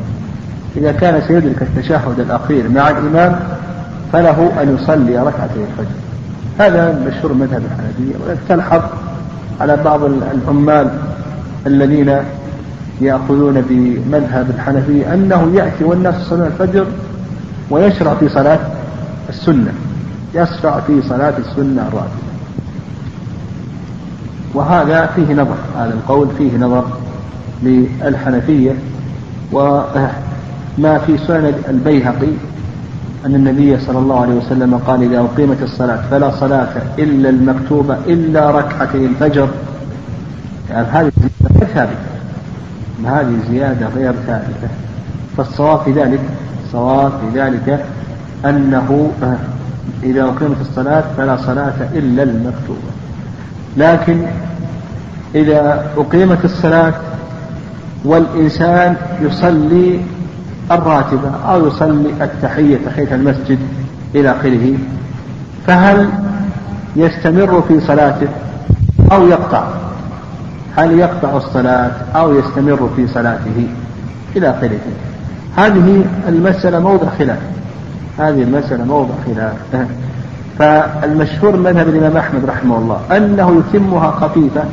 إذا 0.78 0.92
كان 0.92 1.22
سيدرك 1.28 1.62
التشهد 1.62 2.20
الأخير 2.20 2.70
مع 2.70 2.90
الإمام 2.90 3.40
فله 4.14 4.52
أن 4.62 4.76
يصلي 4.76 5.18
ركعتي 5.18 5.60
الفجر. 5.72 5.96
هذا 6.60 7.00
مشهور 7.08 7.34
مذهب 7.34 7.62
الحنفية 7.66 8.26
ولكن 8.26 8.40
تلحظ 8.50 8.82
على 9.62 9.78
بعض 9.86 10.04
العمال 10.04 10.90
الذين 11.68 12.18
يأخذون 13.02 13.62
بمذهب 13.70 14.50
الحنفية 14.50 15.14
أنه 15.14 15.52
يأتي 15.56 15.84
والناس 15.84 16.16
يصلون 16.22 16.48
الفجر 16.48 16.86
ويشرع 17.70 18.14
في 18.14 18.30
صلاة 18.30 18.60
السنة. 19.30 19.74
يشرع 20.36 20.80
في 20.80 21.02
صلاة 21.02 21.34
السنة 21.38 21.88
الراتبة. 21.88 22.25
وهذا 24.56 25.06
فيه 25.16 25.34
نظر 25.34 25.56
هذا 25.78 25.94
القول 25.94 26.28
فيه 26.38 26.58
نظر 26.58 26.86
للحنفية. 27.64 28.72
وما 29.52 30.98
في 31.06 31.18
سنن 31.18 31.54
البيهقي 31.70 32.32
أن 33.26 33.36
النبي 33.36 33.80
صلى 33.80 34.00
الله 34.00 34.22
عليه 34.22 34.34
وسلم 34.34 34.76
قال 34.88 35.04
إذا 35.04 35.20
أقيمت 35.20 35.62
الصلاة 35.62 36.02
فلا 36.12 36.32
صلاة 36.32 36.68
إلا 37.00 37.30
المكتوبة 37.30 37.98
إلا 38.08 38.52
ركعتي 38.52 39.06
الفجر. 39.06 39.50
يعني 40.70 40.88
هذه 40.88 41.12
غير 41.42 41.68
ثابتة 41.74 41.96
هذه 43.06 43.34
زيادة 43.50 43.88
غير 43.96 44.14
ثابتة. 44.28 44.68
فالصواب 45.38 45.80
في 45.80 45.92
ذلك 45.92 46.20
الصواب 46.66 47.12
في 47.12 47.40
ذلك 47.40 47.86
أنه 48.46 49.12
إذا 50.04 50.24
أقيمت 50.24 50.62
الصلاة 50.62 51.04
فلا 51.18 51.38
صلاة 51.38 51.90
إلا 51.94 52.24
المكتوبة. 52.24 53.05
لكن 53.78 54.22
إذا 55.36 55.92
أقيمت 55.98 56.46
الصلاة 56.46 56.94
والإنسان 58.06 58.96
يصلي 59.22 60.00
الراتبة 60.72 61.32
أو 61.48 61.68
يصلي 61.68 62.10
التحية 62.22 62.78
تحية 62.86 63.16
المسجد 63.16 63.60
إلى 64.16 64.32
آخره 64.32 64.78
فهل 65.68 66.10
يستمر 66.96 67.62
في 67.68 67.80
صلاته 67.80 68.28
أو 69.12 69.28
يقطع؟ 69.28 69.68
هل 70.76 71.00
يقطع 71.00 71.38
الصلاة 71.38 71.92
أو 72.16 72.34
يستمر 72.34 72.90
في 72.96 73.08
صلاته 73.08 73.68
إلى 74.36 74.50
آخره؟ 74.50 74.80
هذه 75.58 76.06
المسألة 76.28 76.80
موضع 76.80 77.08
خلاف. 77.20 77.40
هذه 78.20 78.44
المسألة 78.44 78.84
موضع 78.84 79.14
خلاف. 79.26 79.54
فالمشهور 80.60 81.56
مذهب 81.56 81.88
الإمام 81.88 82.18
أحمد 82.18 82.46
رحمه 82.46 82.78
الله 82.78 83.00
أنه 83.18 83.60
يتمها 83.60 84.12
خفيفة 84.12 84.64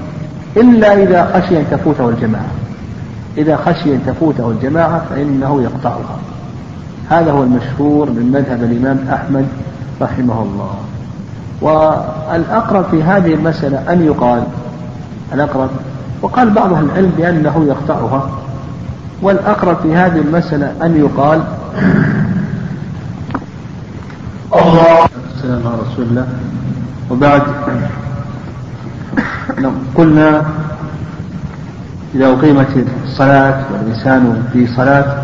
إلا 0.56 1.02
إذا 1.02 1.30
خشي 1.34 1.58
أن 1.58 1.66
تفوته 1.70 2.08
الجماعة. 2.08 2.50
إذا 3.38 3.56
خشي 3.56 3.94
أن 3.94 4.00
تفوته 4.06 4.50
الجماعة 4.50 5.02
فإنه 5.10 5.62
يقطعها. 5.62 6.18
هذا 7.10 7.32
هو 7.32 7.42
المشهور 7.42 8.10
من 8.10 8.30
مذهب 8.32 8.62
الإمام 8.62 9.08
أحمد 9.12 9.46
رحمه 10.02 10.42
الله. 10.42 10.74
والأقرب 11.60 12.84
في 12.90 13.02
هذه 13.02 13.34
المسألة 13.34 13.92
أن 13.92 14.06
يقال 14.06 14.42
الأقرب 15.32 15.70
وقال 16.22 16.50
بعض 16.50 16.72
أهل 16.72 16.84
العلم 16.84 17.12
بأنه 17.18 17.64
يقطعها. 17.68 18.30
والأقرب 19.22 19.76
في 19.82 19.94
هذه 19.94 20.18
المسألة 20.18 20.72
أن 20.82 20.96
يقال 20.96 21.42
الله 24.54 25.11
السلام 25.42 25.66
على 25.66 25.76
رسول 25.82 26.04
الله. 26.06 26.26
وبعد 27.10 27.42
قلنا 29.94 30.42
إذا 32.14 32.26
أقيمت 32.26 32.86
الصلاة 33.04 33.58
والإنسان 33.72 34.42
في 34.52 34.66
صلاة 34.66 35.22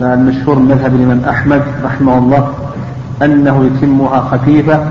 فالمشهور 0.00 0.58
من 0.58 0.64
مذهب 0.74 0.94
الإمام 0.94 1.20
أحمد 1.24 1.62
رحمه 1.84 2.18
الله 2.18 2.54
أنه 3.22 3.64
يتمها 3.64 4.20
خفيفة 4.20 4.84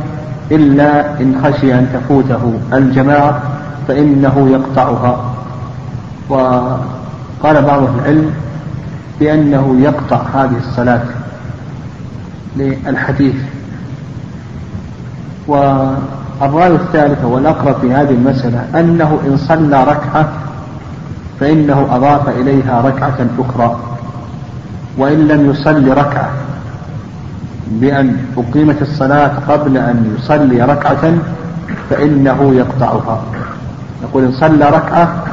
إلا 0.52 1.22
إن 1.22 1.42
خشي 1.44 1.74
أن 1.74 1.88
تفوته 1.94 2.60
الجماعة 2.74 3.42
فإنه 3.88 4.50
يقطعها. 4.52 5.34
وقال 6.30 7.62
بعض 7.62 7.82
العلم 7.84 8.32
بأنه 9.20 9.78
يقطع 9.80 10.22
هذه 10.34 10.58
الصلاة 10.68 11.04
للحديث. 12.58 13.36
والرأي 15.48 16.76
الثالث 16.76 17.24
والأقرب 17.26 17.76
في 17.82 17.94
هذه 17.94 18.10
المسألة 18.14 18.66
أنه 18.80 19.20
إن 19.28 19.38
صلى 19.38 19.84
ركعة 19.84 20.30
فإنه 21.40 21.88
أضاف 21.92 22.30
إليها 22.30 22.82
ركعة 22.82 23.28
أخرى 23.40 23.80
وإن 24.98 25.28
لم 25.28 25.50
يصلي 25.50 25.92
ركعة 25.92 26.30
بأن 27.68 28.18
أقيمت 28.38 28.82
الصلاة 28.82 29.32
قبل 29.50 29.78
أن 29.78 30.16
يصلي 30.18 30.62
ركعة 30.62 31.14
فإنه 31.90 32.54
يقطعها. 32.56 33.22
يقول 34.04 34.24
إن 34.24 34.32
صلى 34.32 34.70
ركعة 34.70 35.24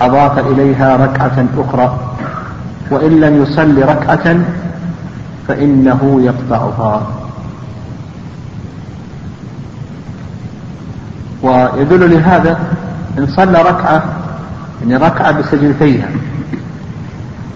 أضاف 0.00 0.38
إليها 0.38 0.96
ركعة 0.96 1.44
أخرى 1.58 1.98
وإن 2.90 3.20
لم 3.20 3.42
يصلي 3.42 3.82
ركعة 3.82 4.36
فإنه 5.48 6.20
يقطعها. 6.24 7.02
ويدل 11.42 12.10
لهذا 12.10 12.58
إن 13.18 13.26
صلى 13.26 13.62
ركعة 13.62 14.02
يعني 14.82 14.96
ركعة 14.96 15.32
بسجدتيها. 15.32 16.08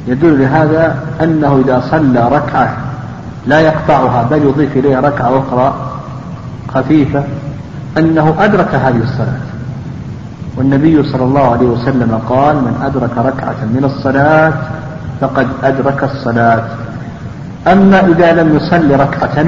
يدل 0.07 0.41
لهذا 0.41 0.97
أنه 1.23 1.63
إذا 1.67 1.83
صلى 1.91 2.29
ركعة 2.29 2.77
لا 3.47 3.61
يقطعها 3.61 4.23
بل 4.31 4.43
يضيف 4.43 4.77
إليها 4.77 5.01
ركعة 5.01 5.39
أخرى 5.39 5.75
خفيفة 6.75 7.25
أنه 7.99 8.35
أدرك 8.39 8.75
هذه 8.75 9.03
الصلاة. 9.03 9.41
والنبي 10.57 11.03
صلى 11.03 11.25
الله 11.25 11.53
عليه 11.53 11.67
وسلم 11.67 12.21
قال 12.29 12.57
من 12.57 12.81
أدرك 12.83 13.19
ركعة 13.19 13.65
من 13.75 13.85
الصلاة 13.85 14.53
فقد 15.21 15.47
أدرك 15.63 16.05
الصلاة. 16.05 16.65
أما 17.67 18.07
إذا 18.07 18.33
لم 18.43 18.57
يصلي 18.57 18.95
ركعة 18.95 19.47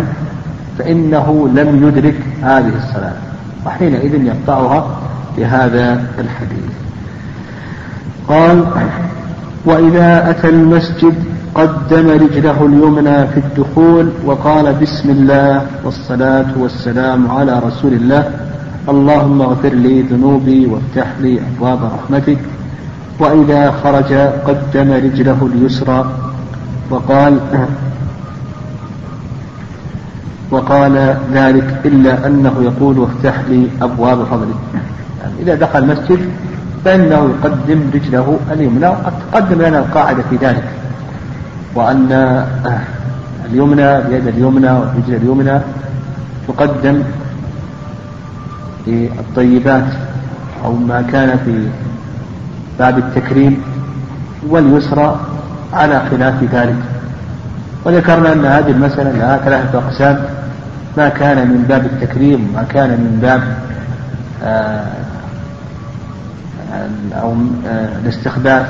فإنه 0.78 1.49
لم 1.55 1.89
يدرك 1.89 2.16
هذه 2.43 2.72
الصلاة. 2.76 3.28
وحينئذ 3.68 4.24
يقطعها 4.24 4.86
بهذا 5.36 6.04
الحديث. 6.18 6.72
قال 8.28 8.64
وإذا 9.64 10.30
أتى 10.30 10.48
المسجد 10.48 11.14
قدم 11.54 12.08
رجله 12.10 12.66
اليمنى 12.66 13.26
في 13.26 13.36
الدخول 13.36 14.10
وقال 14.24 14.74
بسم 14.74 15.10
الله 15.10 15.66
والصلاة 15.84 16.46
والسلام 16.56 17.30
على 17.30 17.58
رسول 17.66 17.92
الله. 17.92 18.30
اللهم 18.88 19.42
اغفر 19.42 19.68
لي 19.68 20.02
ذنوبي 20.02 20.66
وافتح 20.66 21.08
لي 21.20 21.40
أبواب 21.40 21.78
رحمتك. 21.84 22.38
وإذا 23.20 23.70
خرج 23.84 24.12
قدم 24.48 24.92
رجله 24.92 25.48
اليسرى 25.52 26.10
وقال 26.90 27.38
وقال 30.51 31.16
ذلك 31.32 31.80
إلا 31.84 32.26
أنه 32.26 32.55
يقول 32.62 32.99
وافتح 32.99 33.40
لي 33.49 33.68
أبواب 33.82 34.24
فضلك 34.24 34.57
يعني 35.22 35.34
إذا 35.40 35.55
دخل 35.55 35.78
المسجد 35.78 36.18
فإنه 36.84 37.30
يقدم 37.34 37.90
رجله 37.94 38.38
اليمنى 38.53 38.88
وقد 38.88 39.12
تقدم 39.32 39.62
لنا 39.62 39.78
القاعدة 39.78 40.22
في 40.30 40.36
ذلك. 40.36 40.64
وأن 41.74 42.12
اليمنى 43.53 43.99
اليد 43.99 44.26
اليمنى 44.26 44.70
والرجل 44.70 45.14
اليمنى 45.14 45.61
تقدم 46.49 47.03
في 48.84 49.09
الطيبات 49.18 49.86
أو 50.64 50.72
ما 50.72 51.03
كان 51.03 51.38
في 51.44 51.68
باب 52.78 52.99
التكريم 52.99 53.62
واليسرى 54.49 55.20
على 55.72 56.03
خلاف 56.11 56.42
ذلك. 56.53 56.76
وذكرنا 57.85 58.33
أن 58.33 58.45
هذه 58.45 58.70
المسألة 58.70 59.11
لها 59.11 59.37
ثلاثة 59.37 59.79
أقسام. 59.79 60.24
ما 60.97 61.09
كان 61.09 61.49
من 61.49 61.64
باب 61.68 61.85
التكريم 61.87 62.49
وما 62.51 62.62
كان 62.62 62.91
من 62.91 63.18
باب 63.22 63.43
آه، 64.45 64.85
أو 67.22 67.35
آه، 67.66 67.89
الاستخدام 68.05 68.66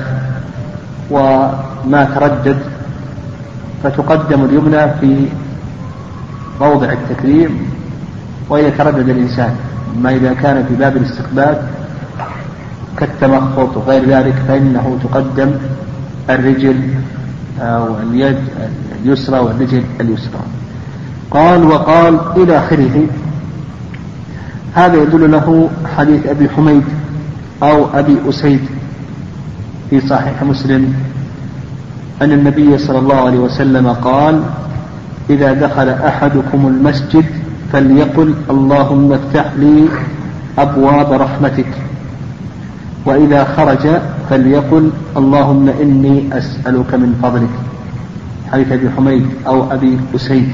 وما 1.10 2.08
تردد 2.14 2.56
فتقدم 3.82 4.44
اليمنى 4.44 4.90
في 5.00 5.26
موضع 6.60 6.92
التكريم 6.92 7.70
وإذا 8.48 8.70
تردد 8.70 9.08
الإنسان. 9.08 9.56
أما 9.96 10.10
إذا 10.10 10.34
كان 10.34 10.64
في 10.68 10.74
باب 10.74 10.96
الاستقبال 10.96 11.62
كالتمخط 12.96 13.76
وغير 13.76 14.04
ذلك 14.08 14.34
فإنه 14.48 14.98
تقدم 15.04 15.50
الرجل 16.30 16.80
أو 17.60 17.98
اليد 17.98 18.38
اليسرى 19.02 19.38
والرجل 19.38 19.82
اليسرى. 20.00 20.40
قال 21.30 21.64
وقال 21.64 22.18
إلى 22.36 22.58
آخره. 22.58 23.06
هذا 24.74 25.02
يدل 25.02 25.30
له 25.30 25.70
حديث 25.96 26.26
أبي 26.26 26.48
حميد 26.48 26.84
أو 27.62 27.86
أبي 27.94 28.16
أسيد 28.28 28.60
في 29.90 30.00
صحيح 30.00 30.42
مسلم. 30.42 30.94
أن 32.22 32.32
النبي 32.32 32.78
صلى 32.78 32.98
الله 32.98 33.14
عليه 33.14 33.38
وسلم 33.38 33.88
قال 33.88 34.42
إذا 35.30 35.52
دخل 35.52 35.88
أحدكم 35.88 36.66
المسجد 36.66 37.24
فليقل 37.72 38.34
اللهم 38.50 39.12
افتح 39.12 39.52
لي 39.56 39.88
أبواب 40.58 41.12
رحمتك 41.12 41.66
وإذا 43.06 43.44
خرج 43.56 43.86
فليقل 44.30 44.90
اللهم 45.16 45.68
إني 45.68 46.24
أسألك 46.32 46.94
من 46.94 47.18
فضلك. 47.22 47.54
حديث 48.52 48.72
أبي 48.72 48.90
حميد 48.96 49.26
أو 49.46 49.72
أبي 49.72 49.98
أسيد 50.14 50.48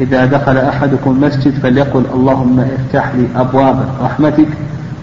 إذا 0.00 0.26
دخل 0.26 0.56
أحدكم 0.56 1.10
المسجد 1.10 1.54
فليقل 1.62 2.04
اللهم 2.14 2.60
افتح 2.60 3.12
لي 3.14 3.26
أبواب 3.36 3.84
رحمتك 4.02 4.48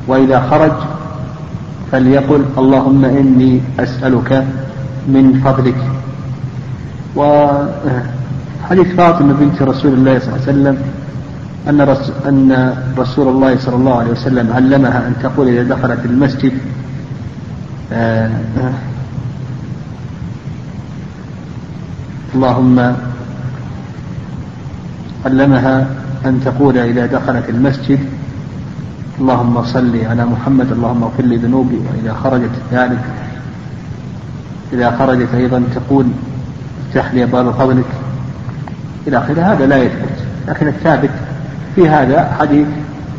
وإذا 0.07 0.39
خرج 0.51 0.71
فليقل 1.91 2.45
اللهم 2.57 3.05
إني 3.05 3.61
أسألك 3.79 4.45
من 5.07 5.41
فضلك. 5.45 5.81
وحديث 7.15 8.87
فاطمة 8.97 9.33
بنت 9.33 9.61
رسول 9.61 9.93
الله 9.93 10.19
صلى 10.19 10.27
الله 10.27 10.41
عليه 10.47 10.51
وسلم 10.51 10.77
أن 11.69 11.81
أن 12.27 12.75
رسول 12.97 13.27
الله 13.27 13.57
صلى 13.57 13.75
الله 13.75 13.99
عليه 13.99 14.11
وسلم 14.11 14.53
علمها 14.53 15.07
أن 15.07 15.13
تقول 15.23 15.47
إذا 15.47 15.63
دخلت 15.63 16.05
المسجد 16.05 16.53
آه، 17.93 18.29
اللهم 22.35 22.95
علمها 25.25 25.87
أن 26.25 26.41
تقول 26.45 26.77
إذا 26.77 27.05
دخلت 27.05 27.49
المسجد 27.49 27.99
اللهم 29.19 29.63
صل 29.65 30.05
على 30.05 30.25
محمد 30.25 30.71
اللهم 30.71 31.03
اغفر 31.03 31.23
لي 31.23 31.37
ذنوبي 31.37 31.77
وإذا 31.77 32.13
خرجت 32.13 32.51
ذلك 32.71 33.03
إذا 34.73 34.95
خرجت 34.99 35.33
أيضا 35.33 35.63
تقول 35.75 36.05
افتح 36.87 37.13
لي 37.13 37.25
باب 37.25 37.51
فضلك 37.51 37.85
إلى 39.07 39.17
آخره. 39.17 39.41
هذا 39.41 39.65
لا 39.65 39.77
يثبت 39.77 40.17
لكن 40.47 40.67
الثابت 40.67 41.09
في 41.77 41.89
هذا 41.89 42.35
حديث 42.39 42.67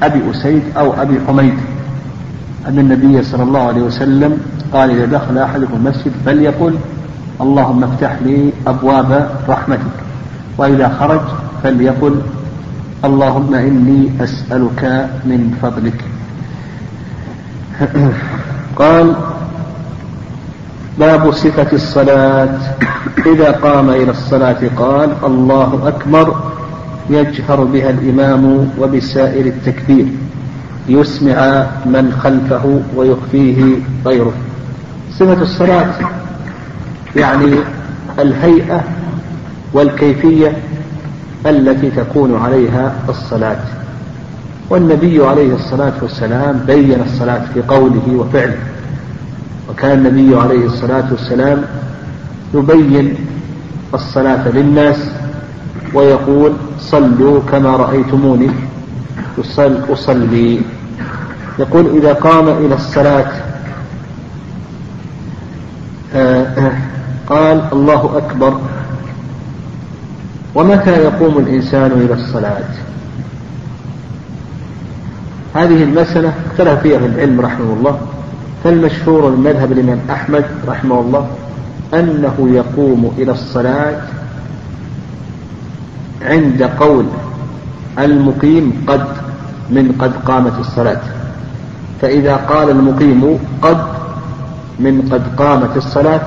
أبي 0.03 0.31
أسيد 0.31 0.63
أو 0.77 0.93
أبي 1.03 1.21
حميد. 1.27 1.55
أن 2.69 2.79
النبي 2.79 3.23
صلى 3.23 3.43
الله 3.43 3.61
عليه 3.61 3.83
وسلم 3.83 4.39
قال 4.73 4.91
إذا 4.91 5.07
دخل 5.07 5.39
أحدكم 5.39 5.75
المسجد 5.75 6.13
فليقل 6.27 6.75
اللهم 7.41 7.85
افتح 7.85 8.17
لي 8.23 8.53
أبواب 8.67 9.31
رحمتك 9.49 9.97
وإذا 10.59 10.97
خرج 11.01 11.21
فليقل 11.63 12.15
اللهم 13.05 13.55
إني 13.55 14.11
أسألك 14.21 14.83
من 15.25 15.59
فضلك. 15.63 16.05
قال 18.77 19.15
باب 20.99 21.33
صفة 21.33 21.73
الصلاة. 21.73 22.59
إذا 23.27 23.51
قام 23.51 23.91
إلى 23.91 24.11
الصلاة 24.11 24.61
قال 24.77 25.11
الله 25.25 25.83
أكبر. 25.87 26.58
يجهر 27.11 27.65
بها 27.65 27.91
الإمام 27.91 28.71
وبسائر 28.81 29.47
التكبير. 29.47 30.07
يسمع 30.89 31.67
من 31.87 32.13
خلفه 32.23 32.81
ويخفيه 32.97 33.77
غيره. 34.07 34.33
صفة 35.13 35.43
الصلاة 35.43 35.95
يعني 37.17 37.55
الهيئة 38.19 38.85
والكيفية 39.73 40.57
التي 41.47 41.91
تكون 41.91 42.37
عليها 42.37 42.93
الصلاة. 43.09 43.59
والنبي 44.71 45.27
عليه 45.27 45.55
الصلاة 45.55 45.93
والسلام 46.03 46.61
بين 46.67 47.01
الصلاة 47.07 47.43
في 47.55 47.63
قوله 47.63 48.15
وفعله. 48.17 48.57
وكان 49.71 50.07
النبي 50.07 50.37
عليه 50.37 50.67
الصلاة 50.67 51.05
والسلام 51.11 51.63
يبين 52.55 53.15
الصلاة 53.95 54.49
للناس 54.49 54.97
ويقول 55.95 56.53
صلوا 56.81 57.41
كما 57.53 57.77
رأيتموني. 57.77 58.51
أصلي. 59.93 60.61
يقول 61.59 61.97
إذا 61.97 62.13
قام 62.13 62.49
إلى 62.49 62.75
الصلاة 62.75 63.31
آه، 66.15 66.73
قال 67.27 67.69
الله 67.73 68.17
أكبر. 68.17 68.61
ومتى 70.55 70.91
يقوم 70.91 71.39
الإنسان 71.39 71.93
إلى 71.93 72.15
الصلاة؟ 72.15 72.65
هذه 75.55 75.83
المسألة 75.83 76.33
اختلف 76.47 76.81
فيها 76.81 76.99
العلم 76.99 77.41
رحمه 77.41 77.73
الله. 77.73 77.99
فالمشهور 78.65 79.31
من 79.31 79.41
مذهب 79.41 79.73
الإمام 79.73 80.01
أحمد 80.11 80.45
رحمه 80.69 81.01
الله 81.01 81.27
أنه 81.95 82.49
يقوم 82.53 83.15
إلى 83.19 83.33
الصلاة 83.33 84.18
عند 86.29 86.63
قول 86.63 87.05
المقيم 87.99 88.85
قد 88.87 89.05
من 89.71 89.93
قد 89.99 90.13
قامت 90.27 90.59
الصلاة. 90.61 91.01
فإذا 92.03 92.37
قال 92.37 92.71
المقيم 92.71 93.39
قد 93.63 93.79
من 94.81 95.09
قد 95.13 95.23
قامت 95.37 95.77
الصلاة 95.77 96.21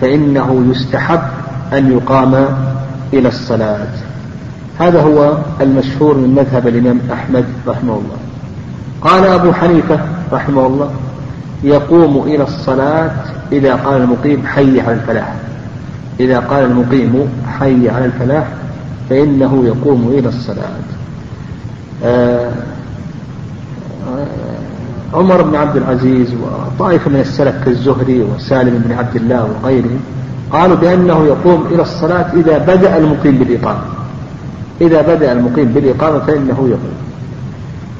فإنه 0.00 0.66
يستحب 0.70 1.20
أن 1.72 1.92
يقام 1.92 2.46
إلى 3.12 3.28
الصلاة. 3.28 3.86
هذا 4.78 5.02
هو 5.02 5.36
المشهور 5.60 6.14
من 6.14 6.34
مذهب 6.34 6.68
الإمام 6.68 7.00
أحمد 7.12 7.44
رحمه 7.68 7.92
الله. 7.92 8.16
قال 9.00 9.26
أبو 9.26 9.52
حنيفة 9.52 10.00
رحمه 10.32 10.66
الله 10.66 10.90
يقوم 11.64 12.22
إلى 12.26 12.42
الصلاة 12.42 13.10
إذا 13.52 13.74
قال 13.74 14.02
المقيم 14.02 14.46
حي 14.46 14.80
على 14.80 14.94
الفلاح. 14.94 15.34
إذا 16.20 16.38
قال 16.38 16.64
المقيم 16.64 17.28
حي 17.58 17.88
على 17.88 18.04
الفلاح 18.04 18.46
فإنه 19.12 19.64
يقوم 19.66 20.14
إلى 20.18 20.28
الصلاة. 20.28 20.80
آه، 22.04 22.52
عمر 25.14 25.42
بن 25.42 25.56
عبد 25.56 25.76
العزيز 25.76 26.28
وطائفة 26.34 27.10
من 27.10 27.20
السلف 27.20 27.64
كالزهري 27.64 28.22
وسالم 28.22 28.82
بن 28.86 28.92
عبد 28.92 29.16
الله 29.16 29.48
وغيرهم 29.62 30.00
قالوا 30.52 30.76
بأنه 30.76 31.24
يقوم 31.24 31.66
إلى 31.70 31.82
الصلاة 31.82 32.32
إذا 32.34 32.58
بدأ 32.58 32.98
المقيم 32.98 33.38
بالإقامة. 33.38 33.82
إذا 34.80 35.02
بدأ 35.02 35.32
المقيم 35.32 35.64
بالإقامة 35.64 36.18
فإنه 36.18 36.68
يقوم. 36.68 36.96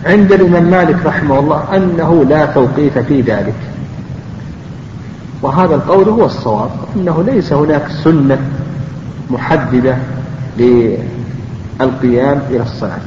عند 0.07 0.33
الإمام 0.33 0.65
مالك 0.65 1.07
رحمه 1.07 1.39
الله 1.39 1.77
أنه 1.77 2.25
لا 2.29 2.47
توقيت 2.47 2.99
في 2.99 3.21
ذلك. 3.21 3.55
وهذا 5.43 5.75
القول 5.75 6.09
هو 6.09 6.25
الصواب 6.25 6.71
أنه 6.97 7.25
ليس 7.27 7.53
هناك 7.53 7.89
سنة 8.05 8.39
محددة 9.31 9.97
للقيام 10.59 12.43
إلى 12.51 12.63
الصلاة. 12.63 12.99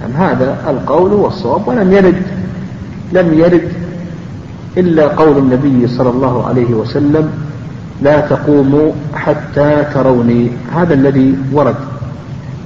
يعني 0.00 0.14
هذا 0.14 0.56
القول 0.70 1.12
هو 1.12 1.26
الصواب 1.26 1.68
ولم 1.68 1.92
يرد 1.92 2.22
لم 3.12 3.34
يرد 3.38 3.68
إلا 4.76 5.06
قول 5.08 5.38
النبي 5.38 5.88
صلى 5.88 6.10
الله 6.10 6.46
عليه 6.46 6.74
وسلم 6.74 7.30
لا 8.02 8.20
تقوموا 8.20 8.92
حتى 9.14 9.84
تروني. 9.94 10.50
هذا 10.74 10.94
الذي 10.94 11.38
ورد. 11.52 11.76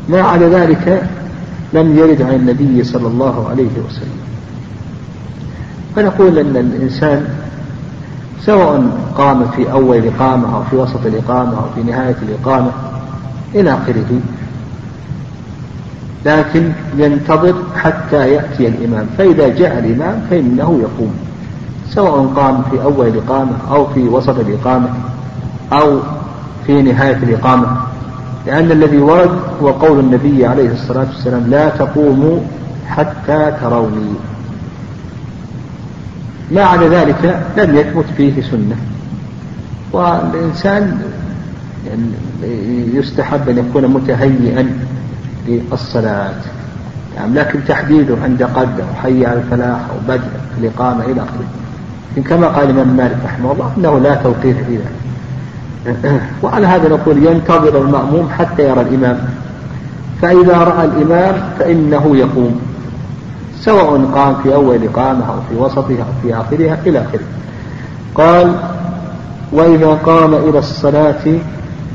ما 0.08 0.20
عدا 0.20 0.48
ذلك 0.48 1.02
لم 1.72 1.98
يرد 1.98 2.22
عن 2.22 2.34
النبي 2.34 2.84
صلى 2.84 3.06
الله 3.06 3.48
عليه 3.48 3.72
وسلم. 3.88 4.18
فنقول 5.96 6.38
أن 6.38 6.56
الإنسان 6.56 7.28
سواء 8.40 8.84
قام 9.16 9.48
في 9.56 9.72
أول 9.72 9.96
الإقامة 9.96 10.56
أو 10.56 10.62
في 10.70 10.76
وسط 10.76 11.06
الإقامة 11.06 11.52
أو 11.52 11.64
في 11.74 11.82
نهاية 11.90 12.16
الإقامة 12.22 12.70
إلى 13.54 13.72
آخره. 13.72 14.20
لكن 16.26 16.72
ينتظر 16.96 17.54
حتى 17.76 18.32
يأتي 18.32 18.68
الإمام. 18.68 19.06
فإذا 19.18 19.48
جاء 19.48 19.78
الإمام 19.78 20.22
فإنه 20.30 20.80
يقوم. 20.82 21.14
سواء 21.90 22.26
قام 22.36 22.62
في 22.70 22.82
أول 22.82 23.06
الإقامة 23.06 23.52
أو 23.70 23.86
في 23.86 24.00
وسط 24.00 24.38
الإقامة 24.38 24.88
أو 25.72 26.00
في 26.66 26.82
نهاية 26.82 27.16
الإقامة. 27.16 27.66
لأن 28.46 28.70
الذي 28.70 28.98
ورد 28.98 29.38
هو 29.62 29.70
قول 29.70 29.98
النبي 29.98 30.46
عليه 30.46 30.72
الصلاة 30.72 31.06
والسلام 31.14 31.46
لا 31.50 31.68
تقوموا 31.68 32.40
حتى 32.88 33.52
تروني. 33.60 34.14
ما 36.50 36.62
عدا 36.62 36.88
ذلك 36.88 37.42
لم 37.56 37.76
يثبت 37.76 38.04
فيه 38.16 38.42
سنة. 38.42 38.76
والإنسان 39.92 41.02
يستحب 42.94 43.48
أن 43.48 43.58
يكون 43.58 43.86
متهيئا 43.86 44.70
للصلاة. 45.48 46.34
يعني 47.16 47.34
لكن 47.34 47.58
تحديده 47.68 48.16
عند 48.22 48.42
قد 48.42 48.80
أو 48.80 48.94
حي 49.02 49.26
على 49.26 49.38
الفلاح 49.38 49.80
أو 49.90 49.96
بدء 50.08 50.28
الإقامة 50.58 51.04
إلى 51.04 51.20
آخره. 51.20 51.46
لكن 52.12 52.22
كما 52.22 52.46
قال 52.46 52.70
الإمام 52.70 52.96
مالك 52.96 53.16
رحمه 53.24 53.52
الله 53.52 53.72
أنه 53.78 53.98
لا 53.98 54.14
توقيت 54.14 54.56
في 54.56 54.76
ذلك 54.76 56.20
وعلى 56.42 56.66
هذا 56.66 56.88
نقول 56.88 57.26
ينتظر 57.26 57.82
المأموم 57.82 58.28
حتى 58.38 58.62
يرى 58.68 58.80
الإمام. 58.80 59.18
فإذا 60.22 60.58
رأى 60.58 60.84
الإمام 60.84 61.34
فإنه 61.58 62.16
يقوم 62.16 62.60
سواء 63.60 64.10
قام 64.14 64.36
في 64.42 64.54
أول 64.54 64.84
إقامة 64.84 65.28
أو 65.28 65.40
في 65.50 65.56
وسطها 65.56 66.00
أو 66.00 66.12
في 66.22 66.34
آخرها 66.34 66.78
إلى 66.86 66.98
آخره. 66.98 67.24
قال 68.14 68.52
وإذا 69.52 69.86
قام 69.86 70.34
إلى 70.34 70.58
الصلاة 70.58 71.38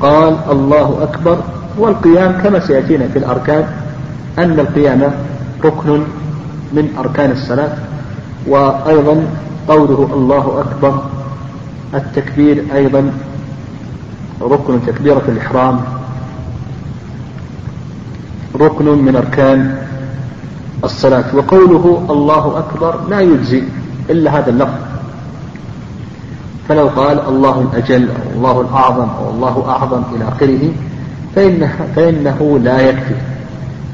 قال 0.00 0.36
الله 0.50 0.98
أكبر 1.02 1.38
والقيام 1.78 2.32
كما 2.42 2.60
سيأتينا 2.60 3.08
في 3.08 3.18
الأركان 3.18 3.64
أن 4.38 4.60
القيام 4.60 5.10
ركن 5.64 6.02
من 6.72 6.88
أركان 6.98 7.30
الصلاة 7.30 7.72
وأيضا 8.46 9.26
قوله 9.68 10.08
الله 10.14 10.64
أكبر 10.64 11.02
التكبير 11.94 12.64
أيضا 12.74 13.10
ركن 14.42 14.80
تكبيرة 14.86 15.22
الإحرام 15.28 15.80
ركن 18.60 18.84
من 18.84 19.16
أركان 19.16 19.76
الصلاة 20.84 21.24
وقوله 21.36 22.06
الله 22.10 22.58
أكبر 22.58 23.00
لا 23.08 23.20
يجزي 23.20 23.62
إلا 24.10 24.38
هذا 24.38 24.50
اللفظ 24.50 24.83
فلو 26.68 26.88
قال 26.88 27.20
الله 27.28 27.60
الأجل 27.60 28.08
أو 28.08 28.36
الله 28.36 28.60
الأعظم 28.60 29.08
أو 29.08 29.30
الله 29.30 29.64
أعظم 29.68 30.02
إلى 30.16 30.28
آخره 30.28 30.72
فإنه, 31.34 31.72
فإنه 31.96 32.60
لا 32.62 32.80
يكفي. 32.80 33.14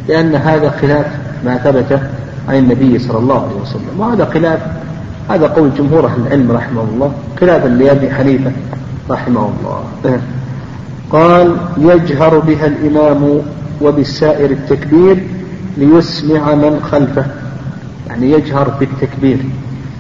لأن 0.08 0.34
هذا 0.34 0.70
خلاف 0.70 1.06
ما 1.44 1.56
ثبت 1.56 2.00
عن 2.48 2.56
النبي 2.56 2.98
صلى 2.98 3.18
الله 3.18 3.42
عليه 3.42 3.60
وسلم. 3.62 4.00
وهذا 4.00 4.24
خلاف 4.24 4.60
هذا 5.28 5.46
قول 5.46 5.70
جمهور 5.78 6.06
أهل 6.06 6.20
العلم 6.26 6.52
رحمه 6.52 6.82
الله 6.82 7.12
خلافا 7.40 7.68
لأبي 7.68 8.10
حنيفة 8.10 8.52
رحمه 9.10 9.50
الله. 9.60 10.20
قال 11.12 11.56
يجهر 11.78 12.38
بها 12.38 12.66
الإمام 12.66 13.40
وبالسائر 13.82 14.50
التكبير 14.50 15.22
ليسمع 15.76 16.54
من 16.54 16.80
خلفه. 16.92 17.24
يعني 18.08 18.30
يجهر 18.30 18.68
بالتكبير. 18.80 19.38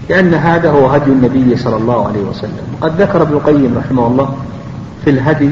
لأن 0.08 0.34
هذا 0.34 0.70
هو 0.70 0.86
هدي 0.86 1.10
النبي 1.10 1.56
صلى 1.56 1.76
الله 1.76 2.06
عليه 2.08 2.20
وسلم. 2.20 2.62
وقد 2.80 3.00
ذكر 3.00 3.22
ابن 3.22 3.32
القيم 3.32 3.78
رحمه 3.78 4.06
الله 4.06 4.34
في 5.04 5.10
الهدي 5.10 5.50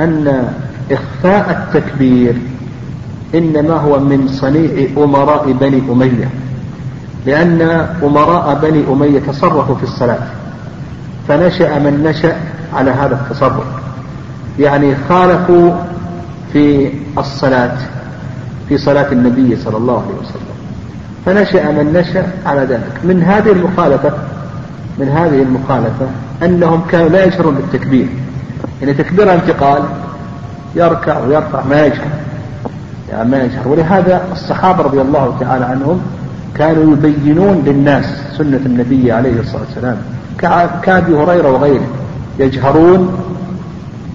أن 0.00 0.48
إخفاء 0.90 1.50
التكبير 1.50 2.34
إنما 3.34 3.74
هو 3.74 4.00
من 4.00 4.28
صنيع 4.28 4.88
أمراء 4.96 5.52
بني 5.52 5.82
أمية 5.92 6.28
لأن 7.26 7.60
أمراء 8.02 8.58
بني 8.62 8.84
أمية 8.92 9.20
تصرفوا 9.20 9.74
في 9.74 9.82
الصلاة 9.82 10.18
فنشأ 11.28 11.78
من 11.78 12.02
نشأ 12.04 12.36
على 12.74 12.90
هذا 12.90 13.14
التصرف. 13.14 13.64
يعني 14.58 14.94
خالفوا 15.08 15.72
في 16.52 16.90
الصلاة 17.18 17.76
في 18.68 18.78
صلاة 18.78 19.12
النبي 19.12 19.56
صلى 19.56 19.76
الله 19.76 20.02
عليه 20.02 20.14
وسلم. 20.20 20.55
فنشأ 21.26 21.70
من 21.70 21.92
نشأ 21.92 22.26
على 22.46 22.60
ذلك. 22.60 22.92
من 23.04 23.22
هذه 23.22 23.52
المخالفة 23.52 24.12
من 24.98 25.08
هذه 25.08 25.42
المخالفة 25.42 26.06
أنهم 26.42 26.82
كانوا 26.90 27.08
لا 27.08 27.24
يشعرون 27.24 27.54
بالتكبير. 27.54 28.06
يعني 28.80 28.94
تكبير 28.94 29.34
انتقال 29.34 29.82
يركع 30.76 31.18
ويرفع 31.18 31.64
ما 31.70 31.86
يجهر 31.86 32.08
يعني 33.10 33.30
ما 33.30 33.42
يجهر 33.42 33.68
ولهذا 33.68 34.22
الصحابة 34.32 34.82
رضي 34.82 35.00
الله 35.00 35.36
تعالى 35.40 35.64
عنهم 35.64 36.00
كانوا 36.54 36.92
يبينون 36.92 37.62
للناس 37.66 38.04
سنة 38.38 38.60
النبي 38.66 39.12
عليه 39.12 39.40
الصلاة 39.40 39.62
والسلام. 39.62 39.96
كأبي 40.82 41.14
هريرة 41.14 41.50
وغيره 41.50 41.86
يجهرون 42.38 43.18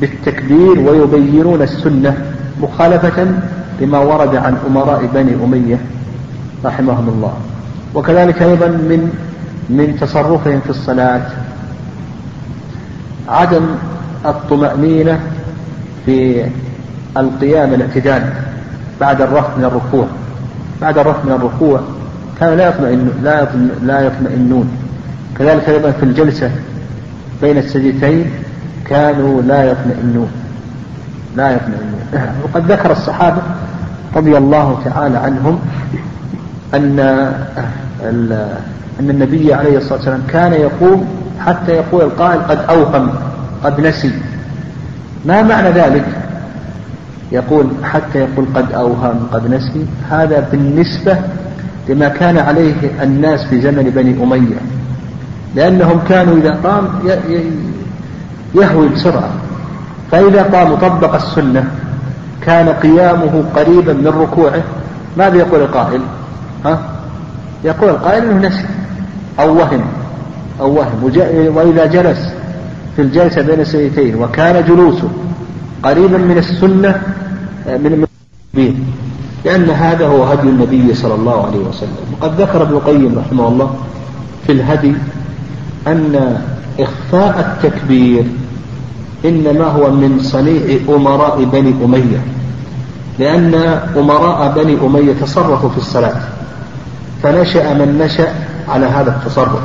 بالتكبير 0.02 0.80
ويبينون 0.80 1.62
السنة 1.62 2.18
مخالفة 2.62 3.28
لما 3.82 4.00
ورد 4.00 4.36
عن 4.36 4.58
أمراء 4.70 5.10
بني 5.14 5.34
أمية 5.44 5.78
رحمهم 6.66 7.10
الله. 7.10 7.34
وكذلك 7.96 8.42
أيضا 8.42 8.68
من 8.68 9.12
من 9.70 9.98
تصرفهم 10.02 10.60
في 10.60 10.70
الصلاة 10.70 11.22
عدم 13.28 13.66
الطمأنينة 14.26 15.20
في 16.06 16.46
القيام 17.18 17.74
الاعتدال 17.74 18.34
بعد 19.02 19.22
الرفع 19.22 19.58
من 19.58 19.64
الركوع. 19.64 20.08
بعد 20.82 20.98
الرفع 20.98 21.24
من 21.24 21.32
الركوع 21.32 21.80
كانوا 22.40 22.56
لا 22.56 22.68
يطمئن 22.68 23.12
لا 23.24 23.48
لا 23.84 24.02
يطمئنون. 24.02 24.72
كذلك 25.38 25.70
أيضا 25.70 25.92
في 25.92 26.04
الجلسة 26.04 26.52
بين 27.42 27.58
السجدتين 27.58 28.32
كانوا 28.86 29.42
لا 29.42 29.64
يطمئنون. 29.64 30.32
لا 31.36 31.52
يطمئنون. 31.52 32.02
وقد 32.44 32.72
ذكر 32.72 32.92
الصحابة 32.92 33.42
رضي 34.16 34.38
الله 34.38 34.82
تعالى 34.86 35.18
عنهم 35.18 35.60
ان 36.74 37.00
ان 39.00 39.10
النبي 39.10 39.54
عليه 39.54 39.78
الصلاة 39.78 39.94
والسلام 39.94 40.24
كان 40.28 40.54
يقوم 40.54 41.08
حتى 41.40 41.72
يقول 41.72 42.02
القائل 42.02 42.42
قد 42.42 42.60
أوهم 42.70 43.10
قد 43.64 43.82
نسي. 43.82 44.12
ما 45.26 45.42
معنى 45.42 45.70
ذلك؟ 45.70 46.06
يقول 47.32 47.68
حتى 47.84 48.20
يقول 48.20 48.46
قد 48.56 48.72
أوهم 48.72 49.28
قد 49.34 49.54
نسي. 49.54 49.86
هذا 50.10 50.48
بالنسبة 50.52 51.18
لما 51.90 52.08
كان 52.08 52.38
عليه 52.38 52.74
الناس 53.04 53.44
في 53.46 53.62
زمن 53.62 53.84
بني 53.84 54.24
أمية. 54.24 54.58
لأنهم 55.56 56.00
كانوا 56.10 56.38
إذا 56.38 56.58
قام 56.64 56.88
يهوي 58.56 58.90
بسرعة. 58.90 59.30
فإذا 60.12 60.44
قام 60.44 60.76
طبق 60.76 61.16
السنة 61.16 61.64
كان 62.42 62.70
قيامه 62.70 63.44
قريبا 63.56 63.94
من 63.94 64.08
ركوعه 64.08 64.64
ماذا 65.18 65.38
يقول 65.38 65.62
القائل؟ 65.62 66.02
ها؟ 66.66 66.80
يقول 67.64 67.90
القائل 67.90 68.24
إنه 68.24 68.48
نسي 68.48 68.66
أو 69.40 69.58
وهم 69.58 69.82
أو 70.60 70.80
وهم. 70.80 71.04
وإذا 71.56 71.86
جلس 71.86 72.20
في 72.96 73.02
الجلسة 73.02 73.42
بين 73.42 73.60
السيدتين 73.60 74.16
وكان 74.16 74.66
جلوسه 74.68 75.10
قريبا 75.84 76.18
من 76.18 76.38
السنة 76.38 77.02
من 77.68 78.08
المبين 78.54 78.86
لأن 79.46 79.70
هذا 79.70 80.08
هو 80.08 80.24
هدي 80.24 80.50
النبي 80.50 80.94
صلى 80.94 81.16
الله 81.16 81.46
عليه 81.46 81.60
وسلم. 81.60 81.96
وقد 82.22 82.42
ذكر 82.42 82.62
ابن 82.62 82.74
القيم 82.74 83.20
رحمه 83.20 83.48
الله 83.48 83.76
في 84.46 84.52
الهدي 84.52 84.94
أن 85.88 86.42
إخفاء 86.80 87.40
التكبير 87.40 88.24
إنما 89.26 89.66
هو 89.66 89.92
من 89.92 90.20
صنيع 90.22 90.80
أمراء 90.90 91.44
بني 91.44 91.74
أمية 91.86 92.22
لأن 93.20 93.56
أمراء 93.98 94.54
بني 94.56 94.78
أمية 94.86 95.14
تصرفوا 95.14 95.70
في 95.70 95.78
الصلاة. 95.78 96.16
فنشأ 97.24 97.74
من 97.74 98.02
نشأ 98.06 98.34
على 98.70 98.86
هذا 98.86 99.10
التصرف. 99.10 99.62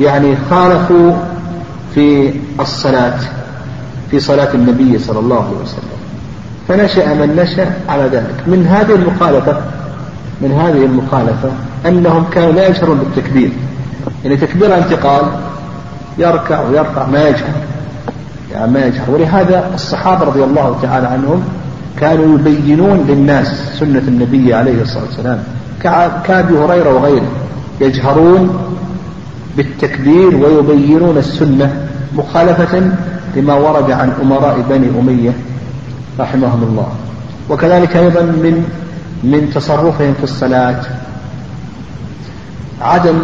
يعني 0.00 0.36
خالفوا 0.50 1.12
في 1.94 2.34
الصلاة 2.60 3.18
في 4.10 4.20
صلاة 4.20 4.54
النبي 4.54 4.98
صلى 4.98 5.18
الله 5.18 5.44
عليه 5.44 5.62
وسلم. 5.62 5.96
فنشأ 6.68 7.14
من 7.14 7.36
نشأ 7.36 7.66
على 7.88 8.02
ذلك. 8.02 8.34
من 8.46 8.66
هذه 8.66 8.94
المخالفة 8.94 9.60
من 10.40 10.52
هذه 10.52 10.84
المخالفة 10.84 11.50
أنهم 11.86 12.24
كانوا 12.32 12.52
لا 12.52 12.68
يجهرون 12.68 12.98
بالتكبير. 12.98 13.50
يعني 14.24 14.36
تكبير 14.36 14.78
انتقال 14.78 15.22
يركع 16.18 16.60
ويرفع 16.60 17.06
ما 17.06 17.28
يجهر. 17.28 17.54
يعني 18.52 18.72
ما 18.72 18.86
يجهر. 18.86 19.10
ولهذا 19.10 19.70
الصحابة 19.74 20.24
رضي 20.24 20.44
الله 20.44 20.78
تعالى 20.82 21.06
عنهم 21.06 21.44
كانوا 22.00 22.38
يبينون 22.38 23.04
للناس 23.08 23.78
سنة 23.78 24.02
النبي 24.08 24.54
عليه 24.54 24.82
الصلاة 24.82 25.04
والسلام. 25.04 25.38
كأبي 25.82 26.58
هريرة 26.58 26.94
وغيره 26.94 27.28
يجهرون 27.80 28.58
بالتكبير 29.56 30.36
ويبينون 30.36 31.18
السنة 31.18 31.88
مخالفة 32.14 32.90
لما 33.36 33.54
ورد 33.54 33.90
عن 33.90 34.12
أمراء 34.22 34.64
بني 34.70 34.88
أمية 35.00 35.32
رحمهم 36.20 36.62
الله. 36.62 36.88
وكذلك 37.50 37.96
أيضا 37.96 38.20
من 38.20 38.64
من 39.24 39.50
تصرفهم 39.54 40.14
في 40.14 40.24
الصلاة. 40.24 40.80
عدم 42.80 43.18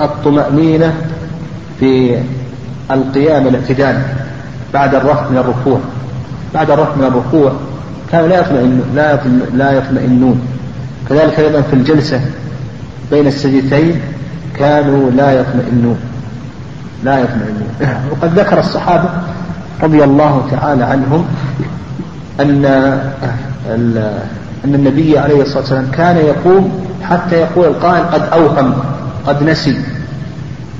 الطمأنينة 0.00 0.94
في 1.80 2.18
القيام 2.90 3.46
الاعتدال 3.46 4.02
بعد 4.74 4.94
الرفع 4.94 5.28
من 5.28 5.38
الركوع. 5.38 5.80
بعد 6.54 6.70
الرفع 6.70 6.94
من 6.94 7.04
الركوع. 7.04 7.52
كانوا 8.12 8.28
لا 8.28 8.40
يطمئنون 8.40 8.82
لا 8.94 9.18
لا 9.54 9.72
يطمئنون. 9.72 10.40
كذلك 11.08 11.40
أيضا 11.40 11.60
في 11.60 11.72
الجلسة 11.72 12.20
بين 13.10 13.26
السجدتين 13.26 14.00
كانوا 14.56 15.10
لا 15.10 15.32
يطمئنون. 15.32 15.98
لا 17.04 17.18
يطمئنون. 17.18 17.68
وقد 18.10 18.38
ذكر 18.38 18.60
الصحابة 18.60 19.08
رضي 19.82 20.04
الله 20.04 20.48
تعالى 20.50 20.84
عنهم 20.84 21.26
أن 22.40 22.64
أن 24.64 24.74
النبي 24.74 25.18
عليه 25.18 25.42
الصلاة 25.42 25.58
والسلام 25.58 25.86
كان 25.92 26.16
يقوم 26.16 26.86
حتى 27.02 27.36
يقول 27.36 27.66
القائل 27.66 28.04
قد 28.04 28.22
أوهم 28.32 28.74
قد 29.26 29.42
نسي. 29.42 29.78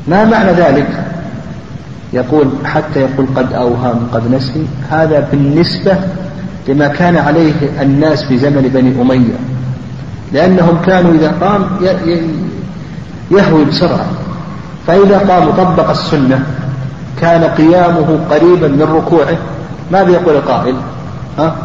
ما 0.08 0.24
معنى 0.24 0.52
ذلك؟ 0.52 0.88
يقول 2.12 2.48
حتى 2.64 3.00
يقول 3.00 3.26
قد 3.36 3.52
أوهم 3.52 4.08
قد 4.12 4.34
نسي. 4.34 4.66
هذا 4.90 5.28
بالنسبة 5.32 5.96
لما 6.68 6.88
كان 6.88 7.16
عليه 7.16 7.52
الناس 7.80 8.24
في 8.24 8.38
زمن 8.38 8.70
بني 8.74 9.02
أمية. 9.02 9.57
لأنهم 10.32 10.78
كانوا 10.86 11.14
إذا 11.14 11.34
قام 11.40 11.66
يهوي 13.30 13.64
بسرعة. 13.64 14.06
فإذا 14.86 15.18
قام 15.18 15.48
وطبق 15.48 15.90
السنة 15.90 16.46
كان 17.20 17.44
قيامه 17.44 18.18
قريبا 18.30 18.68
من 18.68 18.82
ركوعه. 18.82 19.36
ماذا 19.92 20.10
يقول 20.10 20.36
القائل؟ 20.36 20.74
ها؟ 21.38 21.56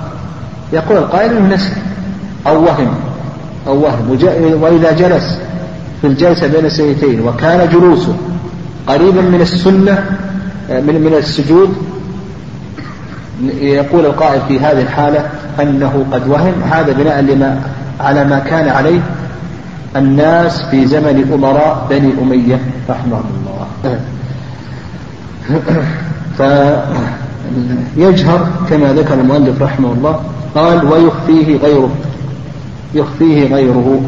يقول 0.74 0.98
القائل 0.98 1.38
إنه 1.38 1.56
نسي 1.56 1.74
أو 2.48 2.64
وهم 2.64 2.94
أو 3.68 3.84
وهم. 3.84 4.18
وإذا 4.62 4.92
جلس 4.92 5.40
في 6.02 6.08
الجلسة 6.08 6.48
بين 6.48 6.66
السيدتين 6.66 7.28
وكان 7.28 7.70
جلوسه 7.70 8.16
قريبا 8.88 9.22
من 9.22 9.42
السنة 9.42 10.06
من 10.70 11.02
من 11.02 11.14
السجود 11.18 11.74
يقول 13.62 14.06
القائل 14.06 14.42
في 14.48 14.60
هذه 14.60 14.82
الحالة 14.82 15.30
أنه 15.62 16.06
قد 16.12 16.28
وهم. 16.28 16.54
هذا 16.72 16.94
بناء 16.94 17.22
لما 17.22 17.62
على 18.00 18.24
ما 18.24 18.40
كان 18.40 18.68
عليه 18.70 19.00
الناس 19.96 20.66
في 20.72 20.88
زمن 20.88 21.32
أمراء 21.34 21.88
بني 21.90 22.14
أمية 22.22 22.60
رحمهم 22.90 23.24
الله. 23.38 23.68
فيجهر 27.98 28.48
كما 28.70 28.94
ذكر 28.94 29.14
المؤلف 29.14 29.62
رحمه 29.62 29.94
الله. 29.94 30.24
قال 30.56 30.86
ويخفيه 30.86 31.58
غيره. 31.58 31.92
يخفيه 32.94 33.56
غيره. 33.56 34.02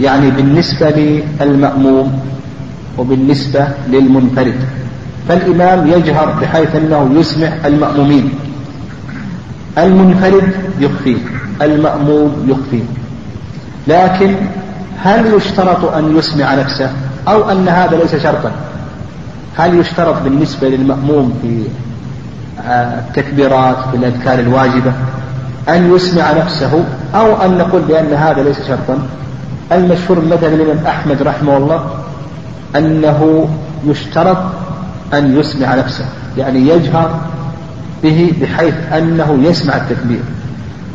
يعني 0.00 0.30
بالنسبة 0.30 1.22
للمأموم 1.40 2.20
وبالنسبة 2.98 3.68
للمنفرد. 3.88 4.54
فالإمام 5.28 5.88
يجهر 5.88 6.38
بحيث 6.42 6.76
أنه 6.76 7.10
يسمع 7.20 7.52
المأمومين. 7.64 8.30
المنفرد 9.78 10.52
يخفيه 10.80 11.16
المأموم 11.62 12.46
يخفيه 12.48 12.84
لكن 13.86 14.34
هل 15.02 15.34
يشترط 15.34 15.84
أن 15.84 16.16
يسمع 16.16 16.54
نفسه 16.54 16.90
أو 17.28 17.50
أن 17.50 17.68
هذا 17.68 17.96
ليس 17.96 18.16
شرطا؟ 18.16 18.52
هل 19.56 19.78
يشترط 19.78 20.22
بالنسبة 20.22 20.68
للمأموم 20.68 21.38
في 21.42 21.64
آه، 22.68 22.98
التكبيرات 22.98 23.76
في 23.90 23.96
الأذكار 23.96 24.38
الواجبة 24.38 24.92
أن 25.68 25.94
يسمع 25.94 26.32
نفسه 26.32 26.84
أو 27.14 27.42
أن 27.42 27.58
نقول 27.58 27.82
بأن 27.82 28.12
هذا 28.12 28.42
ليس 28.42 28.68
شرطا؟ 28.68 28.98
المشهور 29.72 30.20
مثلا 30.20 30.48
الإمام 30.48 30.86
أحمد 30.86 31.22
رحمه 31.22 31.56
الله 31.56 31.84
أنه 32.76 33.48
يشترط 33.86 34.38
أن 35.14 35.38
يسمع 35.38 35.74
نفسه 35.74 36.04
يعني 36.36 36.68
يجهر 36.68 37.20
به 38.04 38.32
بحيث 38.40 38.74
أنه 38.92 39.38
يسمع 39.42 39.76
التكبير. 39.76 40.20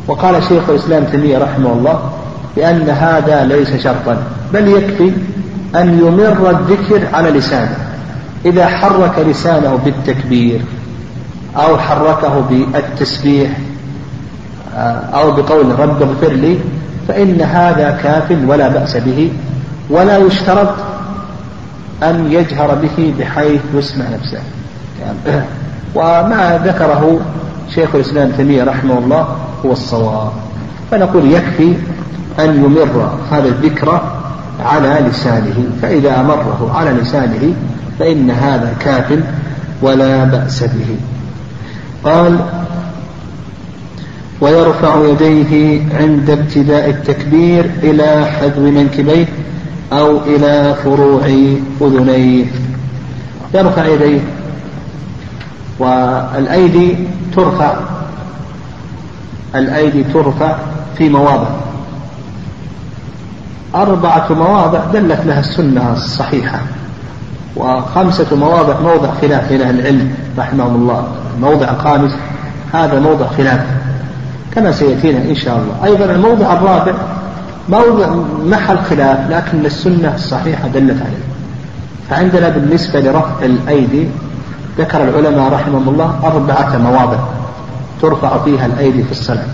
وقال 0.08 0.42
شيخ 0.42 0.68
الإسلام 0.68 1.04
تيمية 1.04 1.38
رحمه 1.38 1.72
الله 1.72 2.10
بأن 2.56 2.90
هذا 2.90 3.44
ليس 3.44 3.82
شرطا 3.84 4.22
بل 4.52 4.68
يكفي 4.68 5.12
أن 5.76 5.98
يمر 5.98 6.50
الذكر 6.50 7.06
على 7.12 7.30
لسانه. 7.30 7.76
إذا 8.44 8.66
حرك 8.66 9.18
لسانه 9.18 9.78
بالتكبير 9.84 10.60
أو 11.56 11.78
حركه 11.78 12.40
بالتسبيح 12.40 13.50
آه، 14.76 15.00
أو 15.14 15.30
بقول 15.30 15.78
رب 15.78 16.02
اغفر 16.02 16.32
لي 16.32 16.58
فإن 17.08 17.40
هذا 17.40 17.98
كاف 18.02 18.38
ولا 18.46 18.68
بأس 18.68 18.96
به 18.96 19.32
ولا 19.90 20.18
يشترط 20.18 20.74
أن 22.02 22.32
يجهر 22.32 22.74
به 22.74 23.14
بحيث 23.18 23.60
يسمع 23.74 24.04
نفسه. 24.04 24.40
وما 25.94 26.60
ذكره 26.64 27.20
شيخ 27.74 27.94
الإسلام 27.94 28.30
تيمية 28.36 28.64
رحمه 28.64 28.98
الله 28.98 29.28
هو 29.64 29.72
الصواب. 29.72 30.32
فنقول 30.90 31.32
يكفي 31.32 31.74
أن 32.38 32.64
يمر 32.64 33.18
هذا 33.30 33.48
الذكر 33.48 34.00
على 34.64 35.08
لسانه 35.10 35.64
فإذا 35.82 36.20
أمره 36.20 36.70
على 36.74 36.90
لسانه 36.90 37.54
فإن 37.98 38.30
هذا 38.30 38.74
كاف 38.80 39.18
ولا 39.82 40.24
بأس 40.24 40.62
به. 40.62 40.96
قال 42.04 42.38
ويرفع 44.40 45.04
يديه 45.08 45.82
عند 46.00 46.30
ابتداء 46.30 46.90
التكبير 46.90 47.70
إلى 47.82 48.26
حذو 48.26 48.70
منكبيه 48.70 49.26
أو 49.92 50.18
إلى 50.26 50.74
فروع 50.84 51.26
أذنيه. 51.80 52.44
يرفع 53.54 53.86
يديه 53.86 54.20
والأيدي 55.80 56.96
ترفع 57.36 57.74
الأيدي 59.54 60.04
ترفع 60.04 60.56
في 60.98 61.08
مواضع. 61.08 61.48
أربعة 63.74 64.32
مواضع 64.32 64.84
دلت 64.92 65.20
لها 65.26 65.40
السنة 65.40 65.92
الصحيحة 65.92 66.60
وخمسة 67.56 68.36
مواضع 68.36 68.80
موضع 68.80 69.10
خلاف 69.20 69.48
بين 69.48 69.62
أهل 69.62 69.80
العلم 69.80 70.14
رحمهم 70.38 70.74
الله. 70.74 71.08
الموضع 71.36 71.70
الخامس 71.70 72.12
هذا 72.72 73.00
موضع 73.00 73.26
خلاف 73.26 73.66
كما 74.54 74.72
سيأتينا 74.72 75.18
إن 75.18 75.34
شاء 75.34 75.56
الله. 75.56 75.92
أيضا 75.92 76.04
الموضع 76.04 76.52
الرابع 76.52 76.94
موضع 77.68 78.06
محل 78.44 78.78
خلاف 78.78 79.30
لكن 79.30 79.66
السنة 79.66 80.14
الصحيحة 80.14 80.68
دلت 80.68 80.96
عليه. 81.00 81.24
فعندنا 82.10 82.48
بالنسبة 82.48 83.00
لرفع 83.00 83.44
الأيدي 83.44 84.08
ذكر 84.80 85.02
العلماء 85.08 85.52
رحمهم 85.52 85.88
الله 85.88 86.20
أربعة 86.24 86.78
مواضع 86.78 87.18
ترفع 88.02 88.44
فيها 88.44 88.66
الأيدي 88.66 89.02
في 89.02 89.10
الصلاة. 89.12 89.46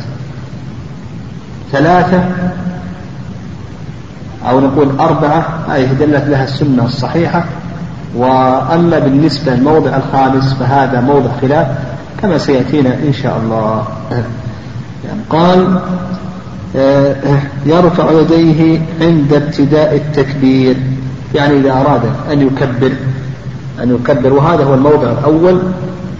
ثلاثة 1.72 2.24
أو 4.48 4.60
نقول 4.60 4.88
أربعة 5.00 5.48
هذه 5.68 5.92
دلت 5.92 6.24
لها 6.28 6.44
السنة 6.44 6.84
الصحيحة. 6.84 7.44
وأما 8.16 8.98
بالنسبة 8.98 9.54
للموضع 9.54 9.96
الخامس 9.96 10.54
فهذا 10.54 11.00
موضع 11.00 11.30
خلاف 11.42 11.66
كما 12.22 12.38
سيأتينا 12.38 12.94
إن 12.94 13.12
شاء 13.12 13.40
الله. 13.44 13.84
يعني 15.04 15.20
قال 15.30 15.80
آه، 16.76 17.16
يرفع 17.66 18.10
يديه 18.10 18.80
عند 19.00 19.32
ابتداء 19.32 19.96
التكبير 19.96 20.76
يعني 21.34 21.58
إذا 21.58 21.72
أراد 21.72 22.02
أن 22.32 22.40
يكبر. 22.46 22.92
أن 23.82 23.94
يكبر. 23.94 24.32
وهذا 24.32 24.64
هو 24.64 24.74
الموضع 24.74 25.10
الأول 25.10 25.58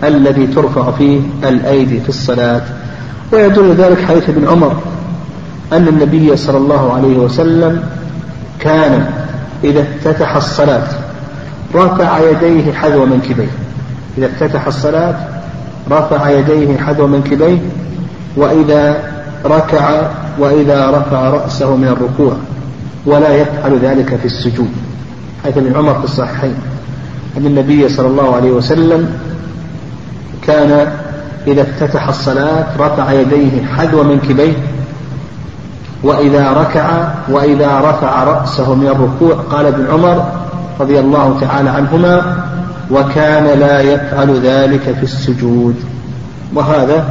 الذي 0.04 0.46
ترفع 0.46 0.90
فيه 0.90 1.20
الأيدي 1.44 2.00
في 2.00 2.08
الصلاة. 2.08 2.62
ويدل 3.32 3.74
ذلك 3.74 4.04
حديث 4.04 4.28
ابن 4.28 4.48
عمر 4.48 4.76
أن 5.72 5.88
النبي 5.88 6.36
صلى 6.36 6.56
الله 6.56 6.92
عليه 6.92 7.16
وسلم 7.16 7.82
كان 8.60 9.10
إذا 9.64 9.82
افتتح 9.82 10.36
الصلاة 10.36 10.86
رفع 11.74 12.18
يديه 12.30 12.72
حذو 12.72 13.06
منكبيه. 13.06 13.50
إذا 14.18 14.26
افتتح 14.26 14.66
الصلاة 14.66 15.14
رفع 15.90 16.30
يديه 16.30 16.78
حذو 16.78 17.06
منكبيه 17.06 17.58
وإذا 18.36 19.02
ركع 19.44 20.10
وإذا 20.38 20.90
رفع 20.90 21.30
رأسه 21.30 21.76
من 21.76 21.88
الركوع 21.88 22.36
ولا 23.06 23.36
يفعل 23.36 23.78
ذلك 23.78 24.16
في 24.16 24.24
السجود. 24.24 24.70
حيث 25.44 25.58
ابن 25.58 25.76
عمر 25.76 25.94
في 25.94 26.04
الصحيحين. 26.04 26.54
أن 27.36 27.46
النبي 27.46 27.88
صلى 27.88 28.06
الله 28.06 28.36
عليه 28.36 28.50
وسلم 28.50 29.18
كان 30.46 30.92
إذا 31.46 31.62
افتتح 31.62 32.08
الصلاة 32.08 32.66
رفع 32.78 33.12
يديه 33.12 33.64
حذو 33.76 34.02
منكبيه 34.02 34.52
وإذا 36.02 36.52
ركع 36.52 37.08
وإذا 37.28 37.80
رفع 37.80 38.24
رأسه 38.24 38.74
من 38.74 38.86
الركوع 38.86 39.34
قال 39.34 39.66
ابن 39.66 39.86
عمر 39.92 40.24
رضي 40.80 41.00
الله 41.00 41.38
تعالى 41.40 41.70
عنهما 41.70 42.36
وكان 42.90 43.58
لا 43.58 43.80
يفعل 43.80 44.40
ذلك 44.40 44.80
في 44.80 45.02
السجود 45.02 45.74
وهذا 46.54 47.04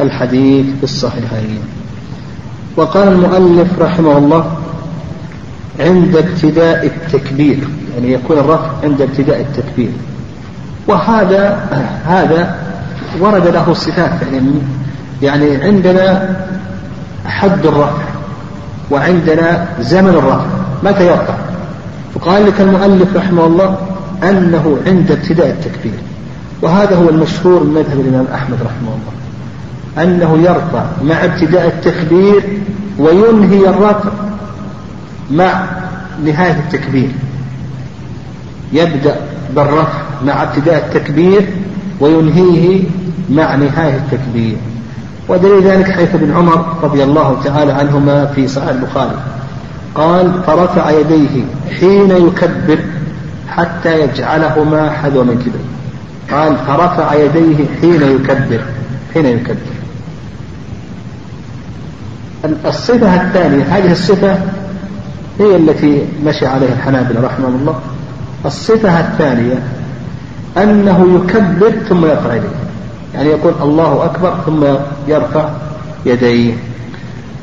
الحديث 0.00 0.66
في 0.78 0.84
الصحيحين. 0.84 1.60
وقال 2.76 3.08
المؤلف 3.08 3.68
رحمه 3.80 4.18
الله 4.18 4.44
عند 5.80 6.16
ابتداء 6.16 6.86
التكبير 6.86 7.58
يعني 7.94 8.12
يكون 8.12 8.38
الرفع 8.38 8.70
عند 8.84 9.02
ابتداء 9.02 9.40
التكبير. 9.40 9.90
وهذا 10.86 11.60
هذا 12.06 12.56
ورد 13.20 13.46
له 13.46 13.74
صفات 13.74 14.12
يعني 14.32 14.52
يعني 15.22 15.56
عندنا 15.56 16.36
حد 17.26 17.66
الرفع 17.66 18.02
وعندنا 18.90 19.66
زمن 19.80 20.08
الرفع. 20.08 20.46
متى 20.84 21.06
يرفع؟ 21.06 21.34
فقال 22.14 22.46
لك 22.46 22.60
المؤلف 22.60 23.16
رحمه 23.16 23.46
الله 23.46 23.76
أنه 24.22 24.78
عند 24.86 25.10
ابتداء 25.10 25.48
التكبير. 25.50 25.98
وهذا 26.62 26.96
هو 26.96 27.08
المشهور 27.08 27.64
من 27.64 27.74
مذهب 27.74 28.00
الإمام 28.00 28.26
أحمد 28.34 28.58
رحمه 28.62 28.88
الله 28.88 29.18
أنه 30.02 30.38
يرفع 30.38 30.84
مع 31.04 31.24
ابتداء 31.24 31.66
التكبير 31.66 32.42
وينهي 32.98 33.68
الرفع 33.68 34.10
مع 35.30 35.64
نهاية 36.24 36.58
التكبير. 36.58 37.10
يبدأ 38.72 39.16
بالرفع 39.56 39.98
مع 40.24 40.42
ابتداء 40.42 40.86
التكبير 40.86 41.46
وينهيه 42.00 42.84
مع 43.30 43.54
نهاية 43.54 43.96
التكبير. 43.96 44.56
ودليل 45.28 45.62
ذلك 45.62 45.90
حيث 45.90 46.14
ابن 46.14 46.34
عمر 46.36 46.74
رضي 46.82 47.04
الله 47.04 47.40
تعالى 47.44 47.72
عنهما 47.72 48.26
في 48.26 48.48
صحيح 48.48 48.68
البخاري. 48.68 49.16
قال 49.94 50.42
فرفع 50.46 50.90
يديه 50.90 51.44
حين 51.80 52.10
يكبر 52.10 52.78
حتى 53.48 54.00
يجعلهما 54.00 54.90
حذو 54.90 55.24
منكبيه 55.24 55.68
قال 56.30 56.56
فرفع 56.56 57.14
يديه 57.14 57.64
حين 57.80 58.02
يكبر 58.02 58.60
حين 59.14 59.26
يكبر. 59.26 59.56
الصفة 62.66 63.22
الثانية 63.22 63.64
هذه 63.64 63.92
الصفة 63.92 64.38
هي 65.38 65.56
التي 65.56 66.02
مشى 66.24 66.46
عليها 66.46 66.72
الحنابلة 66.72 67.20
رحمهم 67.20 67.56
الله. 67.60 67.80
الصفة 68.46 69.00
الثانية 69.00 69.62
أنه 70.56 71.06
يكبر 71.16 71.70
ثم 71.88 72.04
يرفع 72.04 72.34
يديه. 72.34 72.48
يعني 73.14 73.28
يقول 73.28 73.52
الله 73.62 74.04
أكبر 74.04 74.34
ثم 74.46 74.64
يرفع 75.08 75.48
يديه. 76.06 76.54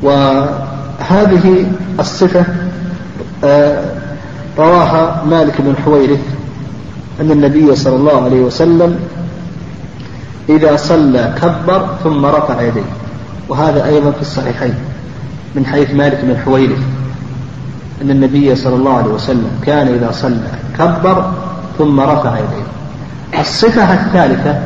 وهذه 0.02 1.66
الصفة 2.00 2.44
آه، 3.44 3.84
رواها 4.58 5.24
مالك 5.30 5.54
بن 5.58 5.74
حويرث 5.84 6.20
أن 7.20 7.30
النبي 7.30 7.76
صلى 7.76 7.96
الله 7.96 8.24
عليه 8.24 8.40
وسلم 8.40 8.98
إذا 10.48 10.76
صلى 10.76 11.34
كبر 11.42 11.88
ثم 12.04 12.26
رفع 12.26 12.62
يديه. 12.62 12.90
وهذا 13.48 13.86
أيضا 13.86 14.10
في 14.10 14.20
الصحيحين 14.20 14.74
من 15.54 15.66
حيث 15.66 15.94
مالك 15.94 16.20
بن 16.22 16.36
حويرث. 16.44 16.95
أن 18.02 18.10
النبي 18.10 18.54
صلى 18.54 18.76
الله 18.76 18.92
عليه 18.96 19.10
وسلم 19.10 19.50
كان 19.66 19.88
إذا 19.88 20.10
صلى 20.12 20.36
كبر 20.78 21.32
ثم 21.78 22.00
رفع 22.00 22.38
يديه. 22.38 23.40
الصفة 23.40 23.94
الثالثة 23.94 24.58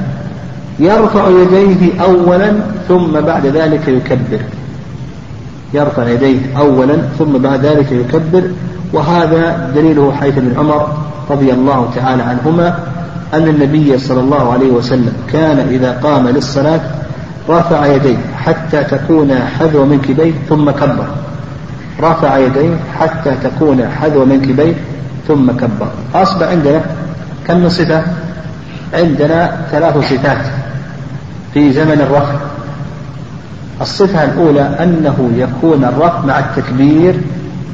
يرفع 0.78 1.28
يديه 1.28 2.02
أولا 2.02 2.52
ثم 2.88 3.20
بعد 3.20 3.46
ذلك 3.46 3.88
يكبر. 3.88 4.40
يرفع 5.74 6.08
يديه 6.08 6.38
أولا 6.58 6.96
ثم 7.18 7.38
بعد 7.38 7.66
ذلك 7.66 7.92
يكبر. 7.92 8.42
وهذا 8.92 9.70
دليله 9.74 10.12
حيث 10.20 10.38
ابن 10.38 10.58
عمر 10.58 10.88
رضي 11.30 11.52
الله 11.52 11.90
تعالى 11.96 12.22
عنهما 12.22 12.78
أن 13.34 13.48
النبي 13.48 13.98
صلى 13.98 14.20
الله 14.20 14.52
عليه 14.52 14.70
وسلم 14.70 15.12
كان 15.32 15.58
إذا 15.58 16.00
قام 16.02 16.28
للصلاة 16.28 16.80
رفع 17.48 17.86
يديه 17.86 18.16
حتى 18.36 18.84
تكون 18.84 19.34
حذو 19.58 19.84
منكبيه 19.84 20.32
ثم 20.48 20.70
كبر. 20.70 21.06
رفع 22.00 22.38
يديه 22.38 22.76
حتى 22.98 23.34
تكون 23.42 23.88
حذو 23.88 24.24
منكبيه 24.24 24.74
ثم 25.28 25.50
كبر. 25.50 25.88
أصبح 26.14 26.46
عندنا 26.46 26.80
كم 27.46 27.56
من 27.56 27.68
صفة؟ 27.68 28.02
عندنا 28.94 29.66
ثلاث 29.70 29.98
صفات 29.98 30.46
في 31.54 31.72
زمن 31.72 32.00
الرفع. 32.00 32.34
الصفة 33.80 34.24
الأولى 34.24 34.60
أنه 34.60 35.30
يكون 35.36 35.84
الرفع 35.84 36.20
مع 36.20 36.38
التكبير 36.38 37.20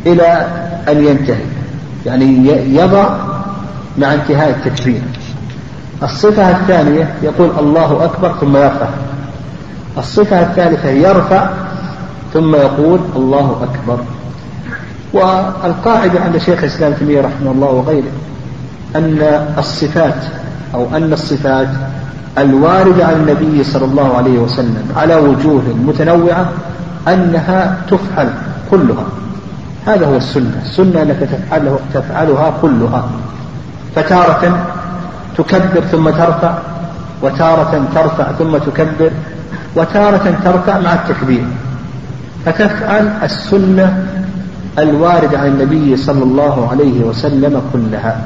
إلى 0.07 0.47
أن 0.89 1.05
ينتهي 1.05 1.45
يعني 2.07 2.47
يضع 2.75 3.09
مع 3.99 4.15
انتهاء 4.15 4.51
التكبير. 4.51 5.03
الصفة 6.03 6.51
الثانية 6.51 7.15
يقول 7.23 7.51
الله 7.59 8.05
أكبر 8.05 8.35
ثم 8.41 8.57
يرفع. 8.57 8.89
الصفة 9.99 10.43
الثالثة 10.43 10.89
يرفع 10.89 11.49
ثم 12.35 12.55
يقول 12.55 13.01
الله 13.17 13.63
أكبر. 13.63 13.99
والقاعدة 15.17 16.21
عند 16.21 16.39
شيخ 16.39 16.59
الإسلام 16.59 16.93
تيمية 16.93 17.21
رحمه 17.21 17.51
الله 17.51 17.67
وغيره 17.67 18.13
أن 18.97 19.19
الصفات 19.59 20.25
أو 20.75 20.97
أن 20.97 21.13
الصفات 21.13 21.69
الواردة 22.39 23.07
عن 23.07 23.15
النبي 23.15 23.65
صلى 23.65 23.85
الله 23.85 24.17
عليه 24.17 24.39
وسلم 24.39 24.85
على 24.97 25.15
وجوه 25.15 25.63
متنوعة 25.87 26.49
أنها 27.09 27.77
تفعل 27.91 28.29
كلها. 28.71 29.05
هذا 29.87 30.07
هو 30.07 30.17
السنة. 30.17 30.63
السنة 30.65 31.03
أنك 31.03 31.17
تفعله 31.17 31.79
تفعلها 31.95 32.53
كلها. 32.63 33.09
فتارة 33.97 34.67
تكبر 35.39 35.81
ثم 35.93 36.11
ترفع 36.11 36.55
وتارة 37.23 37.85
ترفع 37.95 38.33
ثم 38.33 38.57
تكبر 38.57 39.11
وتارة 39.77 40.35
ترفع 40.45 40.79
مع 40.79 40.95
التكبير. 40.95 41.45
فتفعل 42.45 43.11
السنة 43.23 44.07
الواردة 44.79 45.39
عن 45.39 45.47
النبي 45.47 45.97
صلى 45.97 46.23
الله 46.23 46.69
عليه 46.71 47.05
وسلم 47.05 47.63
كلها. 47.73 48.21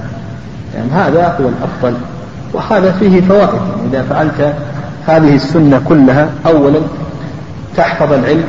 يعني 0.74 0.90
هذا 0.90 1.36
هو 1.40 1.48
الأفضل 1.48 1.98
وهذا 2.52 2.92
فيه 2.92 3.20
فوائد. 3.20 3.48
يعني 3.54 3.88
إذا 3.90 4.02
فعلت 4.02 4.54
هذه 5.06 5.34
السنة 5.34 5.82
كلها 5.88 6.28
أولا 6.46 6.80
تحفظ 7.76 8.12
العلم 8.12 8.44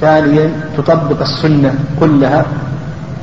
ثانيا 0.00 0.52
تطبق 0.76 1.20
السنة 1.20 1.74
كلها 2.00 2.44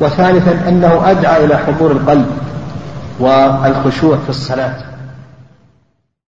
وثالثا 0.01 0.69
أنه 0.69 1.11
أدعى 1.11 1.45
إلى 1.45 1.57
حضور 1.57 1.91
القلب 1.91 2.25
والخشوع 3.19 4.17
في 4.17 4.29
الصلاة. 4.29 4.73